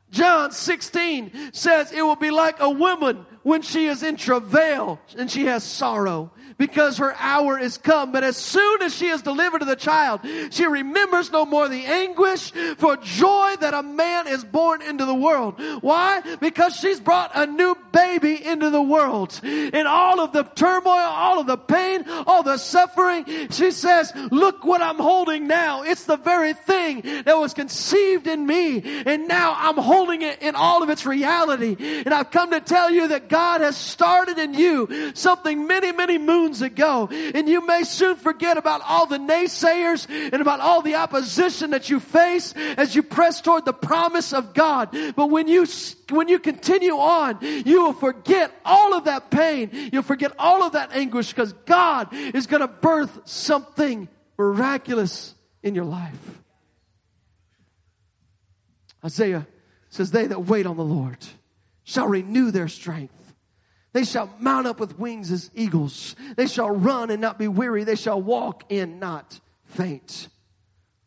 John 0.10 0.52
16 0.52 1.52
says 1.52 1.92
it 1.92 2.02
will 2.02 2.16
be 2.16 2.32
like 2.32 2.62
a 2.62 2.70
woman 2.70 3.26
when 3.44 3.62
she 3.62 3.86
is 3.86 4.04
in 4.04 4.16
travail 4.16 5.00
and 5.18 5.30
she 5.30 5.46
has 5.46 5.64
sorrow 5.64 6.32
because 6.58 6.98
her 6.98 7.16
hour 7.18 7.60
is 7.60 7.78
come. 7.78 8.12
But 8.12 8.24
as 8.24 8.38
soon 8.38 8.82
as 8.82 8.96
she 8.96 9.08
is 9.08 9.22
delivered 9.22 9.60
to 9.60 9.66
the 9.66 9.76
child, 9.76 10.22
she 10.52 10.66
remembers 10.66 11.32
no 11.32 11.46
more 11.46 11.68
the 11.68 11.86
anguish 11.86 12.52
for 12.78 12.98
joy 12.98 13.56
that 13.60 13.74
a 13.74 13.84
man 13.84 14.28
is 14.28 14.44
born 14.44 14.82
into 14.82 15.06
the 15.06 15.16
world. 15.16 15.56
Why? 15.82 16.22
Because 16.40 16.76
she's 16.76 17.00
brought 17.00 17.32
a 17.34 17.46
new 17.46 17.76
baby 17.92 18.44
into 18.44 18.70
the 18.70 18.82
world. 18.82 19.40
In 19.44 19.88
all 19.88 20.20
of 20.20 20.32
the 20.32 20.44
turmoil, 20.44 20.92
all 20.92 21.40
of 21.40 21.48
the 21.48 21.58
pain, 21.58 22.06
all 22.28 22.44
the 22.44 22.58
suffering, 22.58 23.26
she 23.50 23.72
says, 23.72 24.12
look 24.32 24.64
what 24.64 24.82
I'm 24.82 24.98
holding 24.98 25.48
now. 25.48 25.84
It's 25.84 26.06
the 26.06 26.18
very 26.18 26.54
thing 26.54 27.02
that 27.26 27.38
was 27.38 27.54
conceived 27.54 28.28
in 28.28 28.46
me. 28.46 29.04
And 29.06 29.28
now 29.28 29.56
I'm 29.58 29.78
holding 29.78 30.22
it 30.22 30.42
in 30.42 30.56
all 30.56 30.84
of 30.84 30.90
its 30.90 31.06
reality. 31.06 31.76
And 31.80 32.14
I've 32.14 32.32
come 32.32 32.52
to 32.52 32.62
tell 32.62 32.92
you 32.92 33.10
that 33.10 33.30
God 33.34 33.62
has 33.62 33.76
started 33.76 34.38
in 34.38 34.54
you 34.54 35.12
something 35.16 35.66
many, 35.66 35.92
many 35.92 36.20
moons 36.20 36.62
ago. 36.62 37.10
And 37.12 37.50
you 37.50 37.66
may 37.66 37.84
soon 37.84 38.16
forget 38.16 38.58
about 38.58 38.82
all 38.88 39.08
the 39.08 39.18
naysayers 39.18 40.08
and 40.08 40.40
about 40.40 40.60
all 40.60 40.84
the 40.84 40.94
opposition 40.94 41.72
that 41.72 41.90
you 41.90 42.00
face 42.00 42.54
as 42.54 42.96
you 42.96 43.02
press 43.02 43.42
toward 43.42 43.66
the 43.66 43.74
promise 43.74 44.34
of 44.34 44.54
God. 44.54 44.96
But 45.16 45.32
when 45.32 45.48
you, 45.48 45.66
when 46.12 46.28
you 46.28 46.38
continue 46.38 46.94
on, 46.94 47.40
you 47.42 47.82
will 47.82 47.94
forget 47.94 48.52
all 48.64 48.94
of 48.94 49.06
that 49.06 49.32
pain. 49.32 49.90
You'll 49.92 50.04
forget 50.04 50.34
all 50.38 50.62
of 50.62 50.74
that 50.74 50.92
anguish 50.94 51.30
because 51.30 51.54
God 51.66 52.10
is 52.14 52.46
going 52.46 52.62
to 52.62 52.68
birth 52.68 53.22
something 53.26 54.10
miraculous 54.38 55.34
in 55.64 55.74
your 55.74 55.86
life. 55.86 56.40
Isaiah 59.04 59.48
says, 59.90 60.12
They 60.12 60.28
that 60.28 60.46
wait 60.46 60.68
on 60.68 60.78
the 60.78 60.86
Lord 60.86 61.18
shall 61.84 62.08
renew 62.08 62.52
their 62.52 62.68
strength. 62.68 63.23
They 63.94 64.04
shall 64.04 64.34
mount 64.40 64.66
up 64.66 64.80
with 64.80 64.98
wings 64.98 65.32
as 65.32 65.52
eagles. 65.54 66.16
They 66.36 66.48
shall 66.48 66.72
run 66.72 67.12
and 67.12 67.22
not 67.22 67.38
be 67.38 67.48
weary. 67.48 67.84
They 67.84 67.96
shall 67.96 68.22
walk 68.22 68.64
and 68.72 69.00
not 69.00 69.40
faint. 69.66 70.28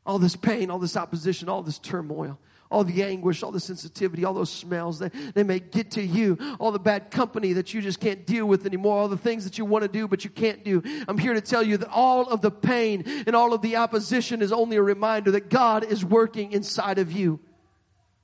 All 0.07 0.21
this 0.21 0.37
pain, 0.37 0.71
all 0.71 0.79
this 0.79 0.97
opposition, 0.97 1.49
all 1.49 1.63
this 1.63 1.81
turmoil, 1.81 2.39
all 2.71 2.85
the 2.85 3.03
anguish, 3.03 3.43
all 3.43 3.51
the 3.51 3.59
sensitivity, 3.59 4.25
all 4.25 4.35
those 4.35 4.53
smells, 4.53 5.01
that 5.01 5.13
they 5.35 5.43
may 5.43 5.59
get 5.59 5.93
to 5.93 6.03
you. 6.03 6.39
All 6.61 6.71
the 6.71 6.79
bad 6.79 7.11
company 7.11 7.55
that 7.55 7.75
you 7.75 7.83
just 7.83 7.99
can't 7.99 8.25
deal 8.25 8.47
with 8.47 8.67
anymore. 8.67 8.97
All 8.97 9.09
the 9.09 9.17
things 9.17 9.43
that 9.45 9.59
you 9.59 9.65
want 9.65 9.83
to 9.83 9.89
do 9.89 10.07
but 10.07 10.23
you 10.23 10.31
can't 10.31 10.63
do. 10.63 10.81
I'm 11.09 11.19
here 11.19 11.35
to 11.35 11.41
tell 11.41 11.65
you 11.65 11.79
that 11.79 11.91
all 11.91 12.29
of 12.29 12.41
the 12.41 12.53
pain 12.53 13.03
and 13.27 13.35
all 13.35 13.53
of 13.53 13.63
the 13.63 13.77
opposition 13.77 14.43
is 14.43 14.53
only 14.53 14.77
a 14.77 14.83
reminder 14.83 15.33
that 15.33 15.51
God 15.51 15.83
is 15.83 16.05
working 16.05 16.53
inside 16.53 17.01
of 17.01 17.11
you. 17.11 17.41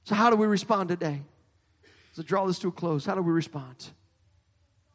So 0.05 0.15
how 0.15 0.31
do 0.31 0.37
we 0.37 0.47
respond 0.47 0.89
today? 0.89 1.23
So 2.13 2.23
draw 2.23 2.47
this 2.47 2.61
to 2.61 2.69
a 2.69 2.73
close. 2.73 3.05
How 3.05 3.17
do 3.17 3.23
we 3.23 3.33
respond? 3.33 3.91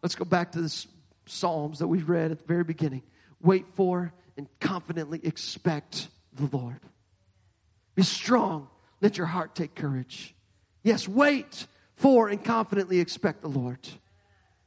Let's 0.01 0.15
go 0.15 0.25
back 0.25 0.53
to 0.53 0.61
the 0.61 0.85
Psalms 1.25 1.79
that 1.79 1.87
we 1.87 2.01
read 2.01 2.31
at 2.31 2.39
the 2.39 2.45
very 2.45 2.63
beginning. 2.63 3.03
Wait 3.41 3.65
for 3.75 4.13
and 4.37 4.47
confidently 4.59 5.19
expect 5.23 6.07
the 6.33 6.47
Lord. 6.55 6.79
Be 7.95 8.03
strong. 8.03 8.67
Let 9.01 9.17
your 9.17 9.27
heart 9.27 9.55
take 9.55 9.75
courage. 9.75 10.35
Yes, 10.83 11.07
wait 11.07 11.67
for 11.95 12.29
and 12.29 12.43
confidently 12.43 12.99
expect 12.99 13.41
the 13.41 13.49
Lord. 13.49 13.79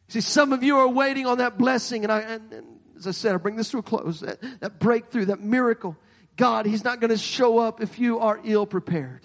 See, 0.08 0.20
some 0.20 0.52
of 0.52 0.62
you 0.62 0.78
are 0.78 0.88
waiting 0.88 1.26
on 1.26 1.38
that 1.38 1.56
blessing, 1.56 2.02
and 2.02 2.12
I, 2.12 2.20
and, 2.20 2.52
and 2.52 2.66
as 2.98 3.06
I 3.06 3.12
said, 3.12 3.34
I 3.34 3.38
bring 3.38 3.56
this 3.56 3.70
to 3.70 3.78
a 3.78 3.82
close. 3.82 4.20
That, 4.20 4.40
that 4.60 4.80
breakthrough, 4.80 5.26
that 5.26 5.40
miracle. 5.40 5.96
God, 6.36 6.66
He's 6.66 6.84
not 6.84 7.00
going 7.00 7.10
to 7.10 7.18
show 7.18 7.58
up 7.58 7.80
if 7.80 7.98
you 7.98 8.18
are 8.18 8.40
ill 8.44 8.66
prepared. 8.66 9.24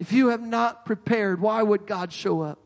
If 0.00 0.12
you 0.12 0.28
have 0.28 0.42
not 0.42 0.84
prepared, 0.84 1.40
why 1.40 1.62
would 1.62 1.86
God 1.86 2.12
show 2.12 2.40
up? 2.40 2.58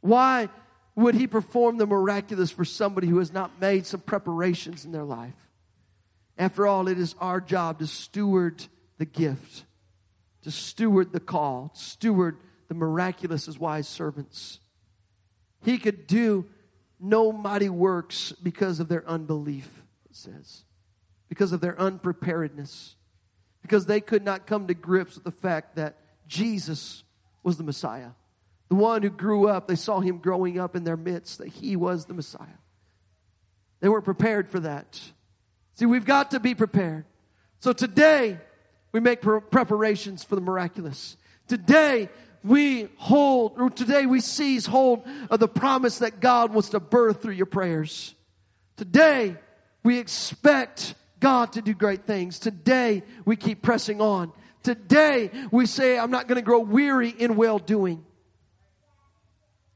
Why 0.00 0.48
would 0.96 1.14
He 1.14 1.26
perform 1.26 1.78
the 1.78 1.86
miraculous 1.86 2.50
for 2.50 2.64
somebody 2.64 3.06
who 3.06 3.18
has 3.18 3.32
not 3.32 3.60
made 3.60 3.86
some 3.86 4.00
preparations 4.00 4.84
in 4.84 4.92
their 4.92 5.04
life? 5.04 5.34
After 6.38 6.66
all, 6.66 6.88
it 6.88 6.98
is 6.98 7.14
our 7.20 7.40
job 7.40 7.80
to 7.80 7.86
steward 7.86 8.64
the 8.98 9.04
gift, 9.04 9.64
to 10.42 10.50
steward 10.50 11.12
the 11.12 11.20
call, 11.20 11.70
steward 11.74 12.38
the 12.68 12.74
miraculous 12.74 13.48
as 13.48 13.58
wise 13.58 13.88
servants. 13.88 14.58
He 15.62 15.76
could 15.78 16.06
do 16.06 16.46
no 16.98 17.32
mighty 17.32 17.68
works 17.68 18.32
because 18.42 18.80
of 18.80 18.88
their 18.88 19.06
unbelief, 19.08 19.68
it 20.08 20.16
says, 20.16 20.64
because 21.28 21.52
of 21.52 21.60
their 21.60 21.78
unpreparedness, 21.78 22.96
because 23.62 23.86
they 23.86 24.00
could 24.00 24.24
not 24.24 24.46
come 24.46 24.66
to 24.66 24.74
grips 24.74 25.16
with 25.16 25.24
the 25.24 25.30
fact 25.30 25.76
that 25.76 25.96
Jesus 26.26 27.02
was 27.42 27.56
the 27.56 27.64
Messiah. 27.64 28.10
The 28.70 28.76
one 28.76 29.02
who 29.02 29.10
grew 29.10 29.48
up, 29.48 29.66
they 29.66 29.74
saw 29.76 30.00
him 30.00 30.18
growing 30.18 30.58
up 30.58 30.76
in 30.76 30.84
their 30.84 30.96
midst, 30.96 31.38
that 31.38 31.48
he 31.48 31.76
was 31.76 32.06
the 32.06 32.14
Messiah. 32.14 32.46
They 33.80 33.88
weren't 33.88 34.04
prepared 34.04 34.48
for 34.48 34.60
that. 34.60 35.00
See, 35.74 35.86
we've 35.86 36.04
got 36.04 36.30
to 36.30 36.40
be 36.40 36.54
prepared. 36.54 37.04
So 37.58 37.72
today, 37.72 38.38
we 38.92 39.00
make 39.00 39.22
preparations 39.22 40.22
for 40.22 40.36
the 40.36 40.40
miraculous. 40.40 41.16
Today, 41.48 42.08
we 42.44 42.88
hold, 42.96 43.58
or 43.58 43.70
today 43.70 44.06
we 44.06 44.20
seize 44.20 44.66
hold 44.66 45.02
of 45.30 45.40
the 45.40 45.48
promise 45.48 45.98
that 45.98 46.20
God 46.20 46.54
wants 46.54 46.70
to 46.70 46.80
birth 46.80 47.22
through 47.22 47.34
your 47.34 47.46
prayers. 47.46 48.14
Today, 48.76 49.36
we 49.82 49.98
expect 49.98 50.94
God 51.18 51.52
to 51.54 51.62
do 51.62 51.74
great 51.74 52.06
things. 52.06 52.38
Today, 52.38 53.02
we 53.24 53.34
keep 53.34 53.62
pressing 53.62 54.00
on. 54.00 54.32
Today, 54.62 55.30
we 55.50 55.66
say, 55.66 55.98
I'm 55.98 56.10
not 56.10 56.28
going 56.28 56.36
to 56.36 56.42
grow 56.42 56.60
weary 56.60 57.10
in 57.10 57.34
well 57.34 57.58
doing. 57.58 58.04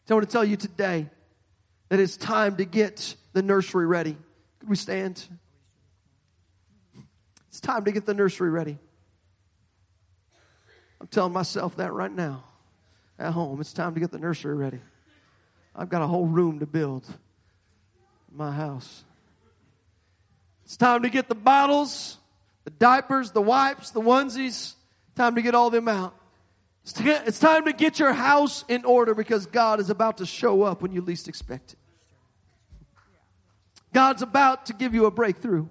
So 0.07 0.15
I 0.15 0.19
want 0.19 0.29
to 0.29 0.33
tell 0.33 0.45
you 0.45 0.57
today 0.57 1.09
that 1.89 1.99
it's 1.99 2.17
time 2.17 2.57
to 2.57 2.65
get 2.65 3.17
the 3.33 3.43
nursery 3.43 3.87
ready. 3.87 4.17
Could 4.61 4.69
we 4.69 4.77
stand? 4.77 5.25
It's 7.49 7.61
time 7.61 7.85
to 7.85 7.93
get 7.93 8.05
the 8.05 8.15
nursery 8.15 8.51
ready. 8.51 8.79
I'm 11.01 11.07
telling 11.07 11.33
myself 11.33 11.77
that 11.77 11.93
right 11.93 12.13
now 12.13 12.45
at 13.19 13.33
home. 13.33 13.61
It's 13.61 13.73
time 13.73 13.95
to 13.95 14.01
get 14.01 14.11
the 14.11 14.19
nursery 14.19 14.55
ready. 14.55 14.81
I've 15.75 15.89
got 15.89 16.03
a 16.03 16.07
whole 16.07 16.27
room 16.27 16.61
to 16.61 16.67
build 16.67 17.07
my 18.31 18.51
house. 18.51 19.05
It's 20.65 20.77
time 20.77 21.03
to 21.03 21.11
get 21.11 21.29
the 21.29 21.35
bottles, 21.35 22.19
the 22.65 22.71
diapers, 22.71 23.31
the 23.31 23.43
wipes, 23.43 23.91
the 23.91 24.01
onesies. 24.01 24.75
Time 25.15 25.35
to 25.37 25.43
get 25.43 25.55
all 25.55 25.71
them 25.71 25.89
out. 25.89 26.15
It's, 26.85 27.39
time 27.39 27.65
to 27.65 27.73
get 27.73 27.99
your 27.99 28.13
house 28.13 28.65
in 28.69 28.85
order 28.85 29.15
because 29.15 29.47
God 29.47 29.81
is 29.81 29.89
about 29.89 30.19
to 30.19 30.27
show 30.27 30.63
up 30.63 30.83
when 30.83 30.93
you 30.93 31.01
least 31.01 31.29
expect 31.29 31.73
it. 31.73 31.79
God's 33.95 34.21
about 34.21 34.67
to 34.67 34.75
give 34.75 34.93
you 34.93 35.07
a 35.07 35.11
breakthrough. 35.11 35.67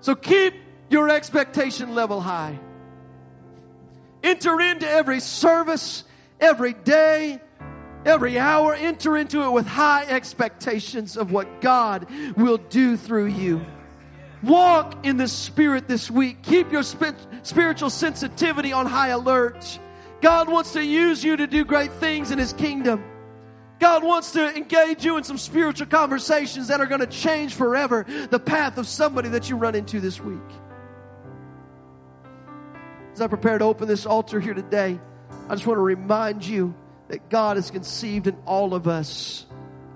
So 0.00 0.14
keep 0.14 0.54
your 0.90 1.08
expectation 1.08 1.94
level 1.94 2.20
high. 2.20 2.58
Enter 4.22 4.60
into 4.60 4.86
every 4.88 5.20
service, 5.20 6.04
every 6.40 6.74
day, 6.74 7.40
every 8.04 8.38
hour. 8.38 8.74
Enter 8.74 9.16
into 9.16 9.44
it 9.44 9.50
with 9.50 9.66
high 9.66 10.04
expectations 10.04 11.16
of 11.16 11.32
what 11.32 11.62
God 11.62 12.06
will 12.36 12.58
do 12.58 12.98
through 12.98 13.26
you. 13.26 13.64
Walk 14.44 15.06
in 15.06 15.16
the 15.16 15.28
Spirit 15.28 15.88
this 15.88 16.10
week. 16.10 16.42
Keep 16.42 16.70
your 16.70 16.82
spiritual 16.82 17.88
sensitivity 17.88 18.72
on 18.72 18.86
high 18.86 19.08
alert. 19.08 19.78
God 20.20 20.48
wants 20.48 20.74
to 20.74 20.84
use 20.84 21.24
you 21.24 21.36
to 21.36 21.46
do 21.46 21.64
great 21.64 21.92
things 21.92 22.30
in 22.30 22.38
His 22.38 22.52
kingdom. 22.52 23.02
God 23.80 24.04
wants 24.04 24.32
to 24.32 24.54
engage 24.56 25.04
you 25.04 25.16
in 25.16 25.24
some 25.24 25.38
spiritual 25.38 25.86
conversations 25.86 26.68
that 26.68 26.80
are 26.80 26.86
going 26.86 27.00
to 27.00 27.06
change 27.06 27.54
forever 27.54 28.06
the 28.30 28.38
path 28.38 28.78
of 28.78 28.86
somebody 28.86 29.30
that 29.30 29.48
you 29.48 29.56
run 29.56 29.74
into 29.74 30.00
this 30.00 30.20
week. 30.20 30.38
As 33.12 33.20
I 33.20 33.26
prepare 33.26 33.58
to 33.58 33.64
open 33.64 33.88
this 33.88 34.06
altar 34.06 34.40
here 34.40 34.54
today, 34.54 34.98
I 35.48 35.54
just 35.54 35.66
want 35.66 35.78
to 35.78 35.82
remind 35.82 36.44
you 36.44 36.74
that 37.08 37.30
God 37.30 37.56
has 37.56 37.70
conceived 37.70 38.26
in 38.26 38.36
all 38.46 38.74
of 38.74 38.88
us 38.88 39.46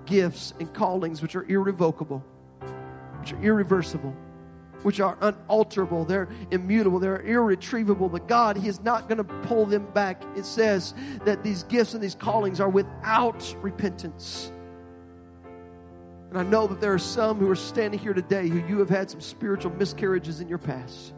gifts 0.07 0.55
and 0.59 0.73
callings 0.73 1.21
which 1.21 1.35
are 1.37 1.45
irrevocable, 1.45 2.25
which 3.21 3.33
are 3.33 3.43
irreversible, 3.43 4.17
which 4.83 5.01
are 5.01 5.17
unalterable, 5.21 6.05
they're 6.05 6.29
immutable, 6.51 6.99
they're 6.99 7.23
irretrievable. 7.23 8.09
But 8.09 8.29
God, 8.29 8.57
He 8.57 8.69
is 8.69 8.81
not 8.81 9.09
going 9.09 9.19
to 9.19 9.25
pull 9.25 9.67
them 9.67 9.87
back. 9.93 10.23
It 10.37 10.45
says 10.45 10.95
that 11.25 11.43
these 11.43 11.65
gifts 11.65 11.95
and 11.95 12.03
these 12.03 12.15
callings 12.15 12.61
are 12.61 12.69
without 12.69 13.55
repentance. 13.61 14.53
And 16.31 16.39
I 16.39 16.43
know 16.43 16.67
that 16.67 16.81
there 16.81 16.93
are 16.93 16.99
some 16.99 17.39
who 17.39 17.49
are 17.51 17.57
standing 17.57 17.99
here 17.99 18.13
today 18.13 18.49
who 18.49 18.59
you 18.67 18.79
have 18.79 18.91
had 18.91 19.11
some 19.11 19.21
spiritual 19.21 19.73
miscarriages 19.73 20.41
in 20.41 20.49
your 20.49 20.59
past. 20.59 21.15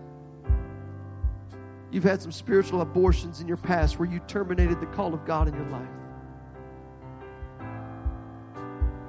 You've 1.91 2.05
had 2.05 2.23
some 2.23 2.31
spiritual 2.31 2.81
abortions 2.83 3.41
in 3.41 3.49
your 3.49 3.57
past 3.57 3.99
where 3.99 4.09
you 4.09 4.21
terminated 4.29 4.81
the 4.81 4.87
call 4.87 5.13
of 5.13 5.25
God 5.25 5.49
in 5.49 5.55
your 5.55 5.67
life. 5.67 5.89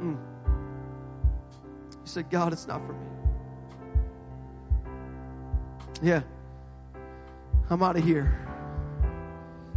Mm. 0.01 0.17
You 1.91 2.05
said, 2.05 2.31
God, 2.31 2.53
it's 2.53 2.65
not 2.65 2.83
for 2.87 2.93
me. 2.93 3.10
Yeah. 6.01 6.21
I'm 7.69 7.83
out 7.83 7.97
of 7.97 8.03
here. 8.03 8.37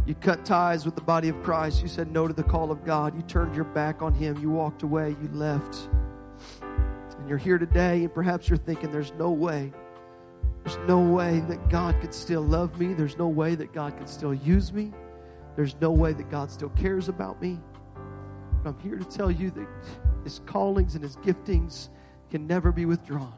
You 0.05 0.15
cut 0.15 0.45
ties 0.45 0.85
with 0.85 0.95
the 0.95 1.01
body 1.01 1.29
of 1.29 1.41
Christ. 1.43 1.81
You 1.81 1.87
said 1.87 2.11
no 2.11 2.27
to 2.27 2.33
the 2.33 2.43
call 2.43 2.71
of 2.71 2.85
God. 2.85 3.15
You 3.15 3.21
turned 3.23 3.55
your 3.55 3.65
back 3.65 4.01
on 4.01 4.13
Him. 4.13 4.37
You 4.41 4.49
walked 4.49 4.83
away. 4.83 5.15
You 5.21 5.29
left. 5.33 5.89
And 6.61 7.29
you're 7.29 7.37
here 7.37 7.57
today, 7.57 8.03
and 8.03 8.13
perhaps 8.13 8.49
you're 8.49 8.57
thinking, 8.57 8.91
there's 8.91 9.13
no 9.13 9.31
way 9.31 9.71
there's 10.65 10.79
no 10.87 10.99
way 10.99 11.41
that 11.41 11.69
God 11.69 12.01
could 12.01 12.11
still 12.11 12.41
love 12.41 12.79
me. 12.79 12.95
There's 12.95 13.19
no 13.19 13.27
way 13.27 13.53
that 13.53 13.71
God 13.71 13.95
can 13.97 14.07
still 14.07 14.33
use 14.33 14.73
me. 14.73 14.91
There's 15.55 15.75
no 15.79 15.91
way 15.91 16.11
that 16.13 16.31
God 16.31 16.49
still 16.49 16.69
cares 16.69 17.07
about 17.07 17.39
me. 17.39 17.59
But 18.63 18.71
I'm 18.71 18.79
here 18.79 18.97
to 18.97 19.05
tell 19.05 19.29
you 19.29 19.51
that 19.51 19.67
His 20.23 20.41
callings 20.47 20.95
and 20.95 21.03
His 21.03 21.17
giftings 21.17 21.89
can 22.31 22.47
never 22.47 22.71
be 22.71 22.85
withdrawn. 22.85 23.31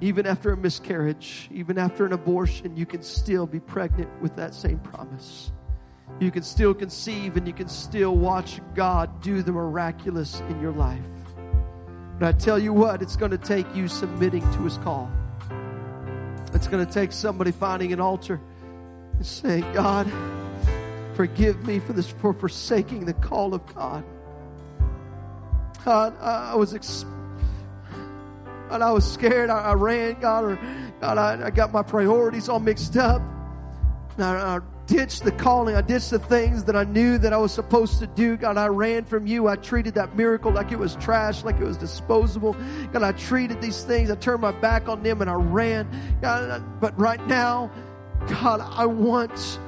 Even 0.00 0.26
after 0.26 0.52
a 0.52 0.56
miscarriage, 0.56 1.48
even 1.52 1.76
after 1.76 2.06
an 2.06 2.12
abortion, 2.12 2.76
you 2.76 2.86
can 2.86 3.02
still 3.02 3.46
be 3.46 3.58
pregnant 3.58 4.08
with 4.22 4.36
that 4.36 4.54
same 4.54 4.78
promise. 4.78 5.50
You 6.20 6.30
can 6.30 6.42
still 6.42 6.72
conceive 6.72 7.36
and 7.36 7.46
you 7.46 7.52
can 7.52 7.68
still 7.68 8.16
watch 8.16 8.60
God 8.74 9.20
do 9.22 9.42
the 9.42 9.52
miraculous 9.52 10.40
in 10.48 10.60
your 10.60 10.72
life. 10.72 11.00
But 12.18 12.34
I 12.34 12.38
tell 12.38 12.58
you 12.58 12.72
what, 12.72 13.02
it's 13.02 13.16
going 13.16 13.30
to 13.30 13.38
take 13.38 13.66
you 13.74 13.88
submitting 13.88 14.42
to 14.42 14.58
His 14.64 14.78
call. 14.78 15.10
It's 16.54 16.66
going 16.66 16.84
to 16.84 16.92
take 16.92 17.12
somebody 17.12 17.52
finding 17.52 17.92
an 17.92 18.00
altar 18.00 18.40
and 19.14 19.26
saying, 19.26 19.64
God, 19.72 20.10
forgive 21.14 21.66
me 21.66 21.78
for 21.78 21.92
this, 21.92 22.08
for 22.08 22.32
forsaking 22.32 23.04
the 23.04 23.14
call 23.14 23.54
of 23.54 23.74
God. 23.74 24.04
God, 25.84 26.18
I 26.20 26.54
was, 26.56 26.74
ex- 26.74 27.04
and 28.70 28.82
I 28.82 28.90
was 28.90 29.10
scared. 29.10 29.50
I, 29.50 29.60
I, 29.60 29.72
ran, 29.74 30.20
God, 30.20 30.44
or 30.44 30.58
God, 31.00 31.18
I, 31.18 31.46
I, 31.46 31.50
got 31.50 31.72
my 31.72 31.82
priorities 31.82 32.48
all 32.48 32.60
mixed 32.60 32.96
up. 32.96 33.22
I, 34.18 34.24
I 34.24 34.60
ditched 34.86 35.24
the 35.24 35.32
calling. 35.32 35.76
I 35.76 35.82
ditched 35.82 36.10
the 36.10 36.18
things 36.18 36.64
that 36.64 36.74
I 36.74 36.84
knew 36.84 37.18
that 37.18 37.32
I 37.32 37.36
was 37.36 37.52
supposed 37.52 37.98
to 38.00 38.06
do. 38.06 38.36
God, 38.36 38.56
I 38.56 38.66
ran 38.66 39.04
from 39.04 39.26
you. 39.26 39.46
I 39.46 39.56
treated 39.56 39.94
that 39.94 40.16
miracle 40.16 40.50
like 40.50 40.72
it 40.72 40.78
was 40.78 40.96
trash, 40.96 41.44
like 41.44 41.60
it 41.60 41.64
was 41.64 41.76
disposable. 41.76 42.56
God, 42.92 43.02
I 43.02 43.12
treated 43.12 43.60
these 43.60 43.84
things. 43.84 44.10
I 44.10 44.16
turned 44.16 44.40
my 44.40 44.52
back 44.52 44.88
on 44.88 45.02
them 45.02 45.20
and 45.20 45.30
I 45.30 45.34
ran. 45.34 45.88
God, 46.20 46.80
but 46.80 46.98
right 46.98 47.24
now, 47.26 47.70
God, 48.26 48.60
I 48.60 48.86
want, 48.86 49.60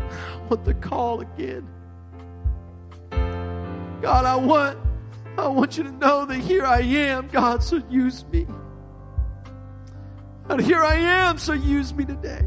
I 0.00 0.36
want 0.48 0.64
the 0.64 0.74
call 0.74 1.20
again. 1.20 1.66
God, 4.02 4.24
I 4.24 4.36
want, 4.36 4.78
I 5.38 5.48
want 5.48 5.78
you 5.78 5.84
to 5.84 5.92
know 5.92 6.26
that 6.26 6.38
here 6.38 6.64
I 6.66 6.80
am, 6.80 7.28
God, 7.28 7.62
so 7.62 7.82
use 7.88 8.24
me. 8.26 8.46
And 10.48 10.60
here 10.60 10.82
I 10.82 10.96
am, 10.96 11.38
so 11.38 11.52
use 11.54 11.94
me 11.94 12.04
today. 12.04 12.44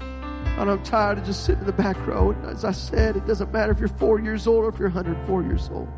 And 0.00 0.68
I'm 0.68 0.82
tired 0.82 1.18
of 1.18 1.24
just 1.24 1.44
sitting 1.44 1.60
in 1.60 1.66
the 1.66 1.72
back 1.72 1.96
row. 2.06 2.32
And 2.32 2.44
as 2.46 2.64
I 2.64 2.72
said, 2.72 3.16
it 3.16 3.26
doesn't 3.26 3.52
matter 3.52 3.70
if 3.70 3.78
you're 3.78 3.88
four 3.88 4.18
years 4.18 4.48
old 4.48 4.64
or 4.64 4.68
if 4.68 4.78
you're 4.78 4.88
104 4.88 5.42
years 5.44 5.70
old. 5.72 5.88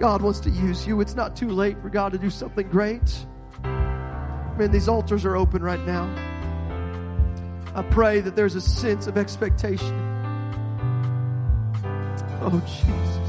God 0.00 0.22
wants 0.22 0.40
to 0.40 0.50
use 0.50 0.84
you. 0.84 1.00
It's 1.00 1.14
not 1.14 1.36
too 1.36 1.48
late 1.48 1.80
for 1.80 1.88
God 1.88 2.10
to 2.10 2.18
do 2.18 2.28
something 2.28 2.68
great. 2.68 3.26
Man, 3.62 4.70
these 4.72 4.88
altars 4.88 5.24
are 5.24 5.36
open 5.36 5.62
right 5.62 5.84
now. 5.86 6.12
I 7.76 7.82
pray 7.82 8.20
that 8.20 8.34
there's 8.34 8.56
a 8.56 8.60
sense 8.60 9.06
of 9.06 9.16
expectation. 9.16 9.96
Oh, 12.40 12.60
Jesus. 12.66 13.21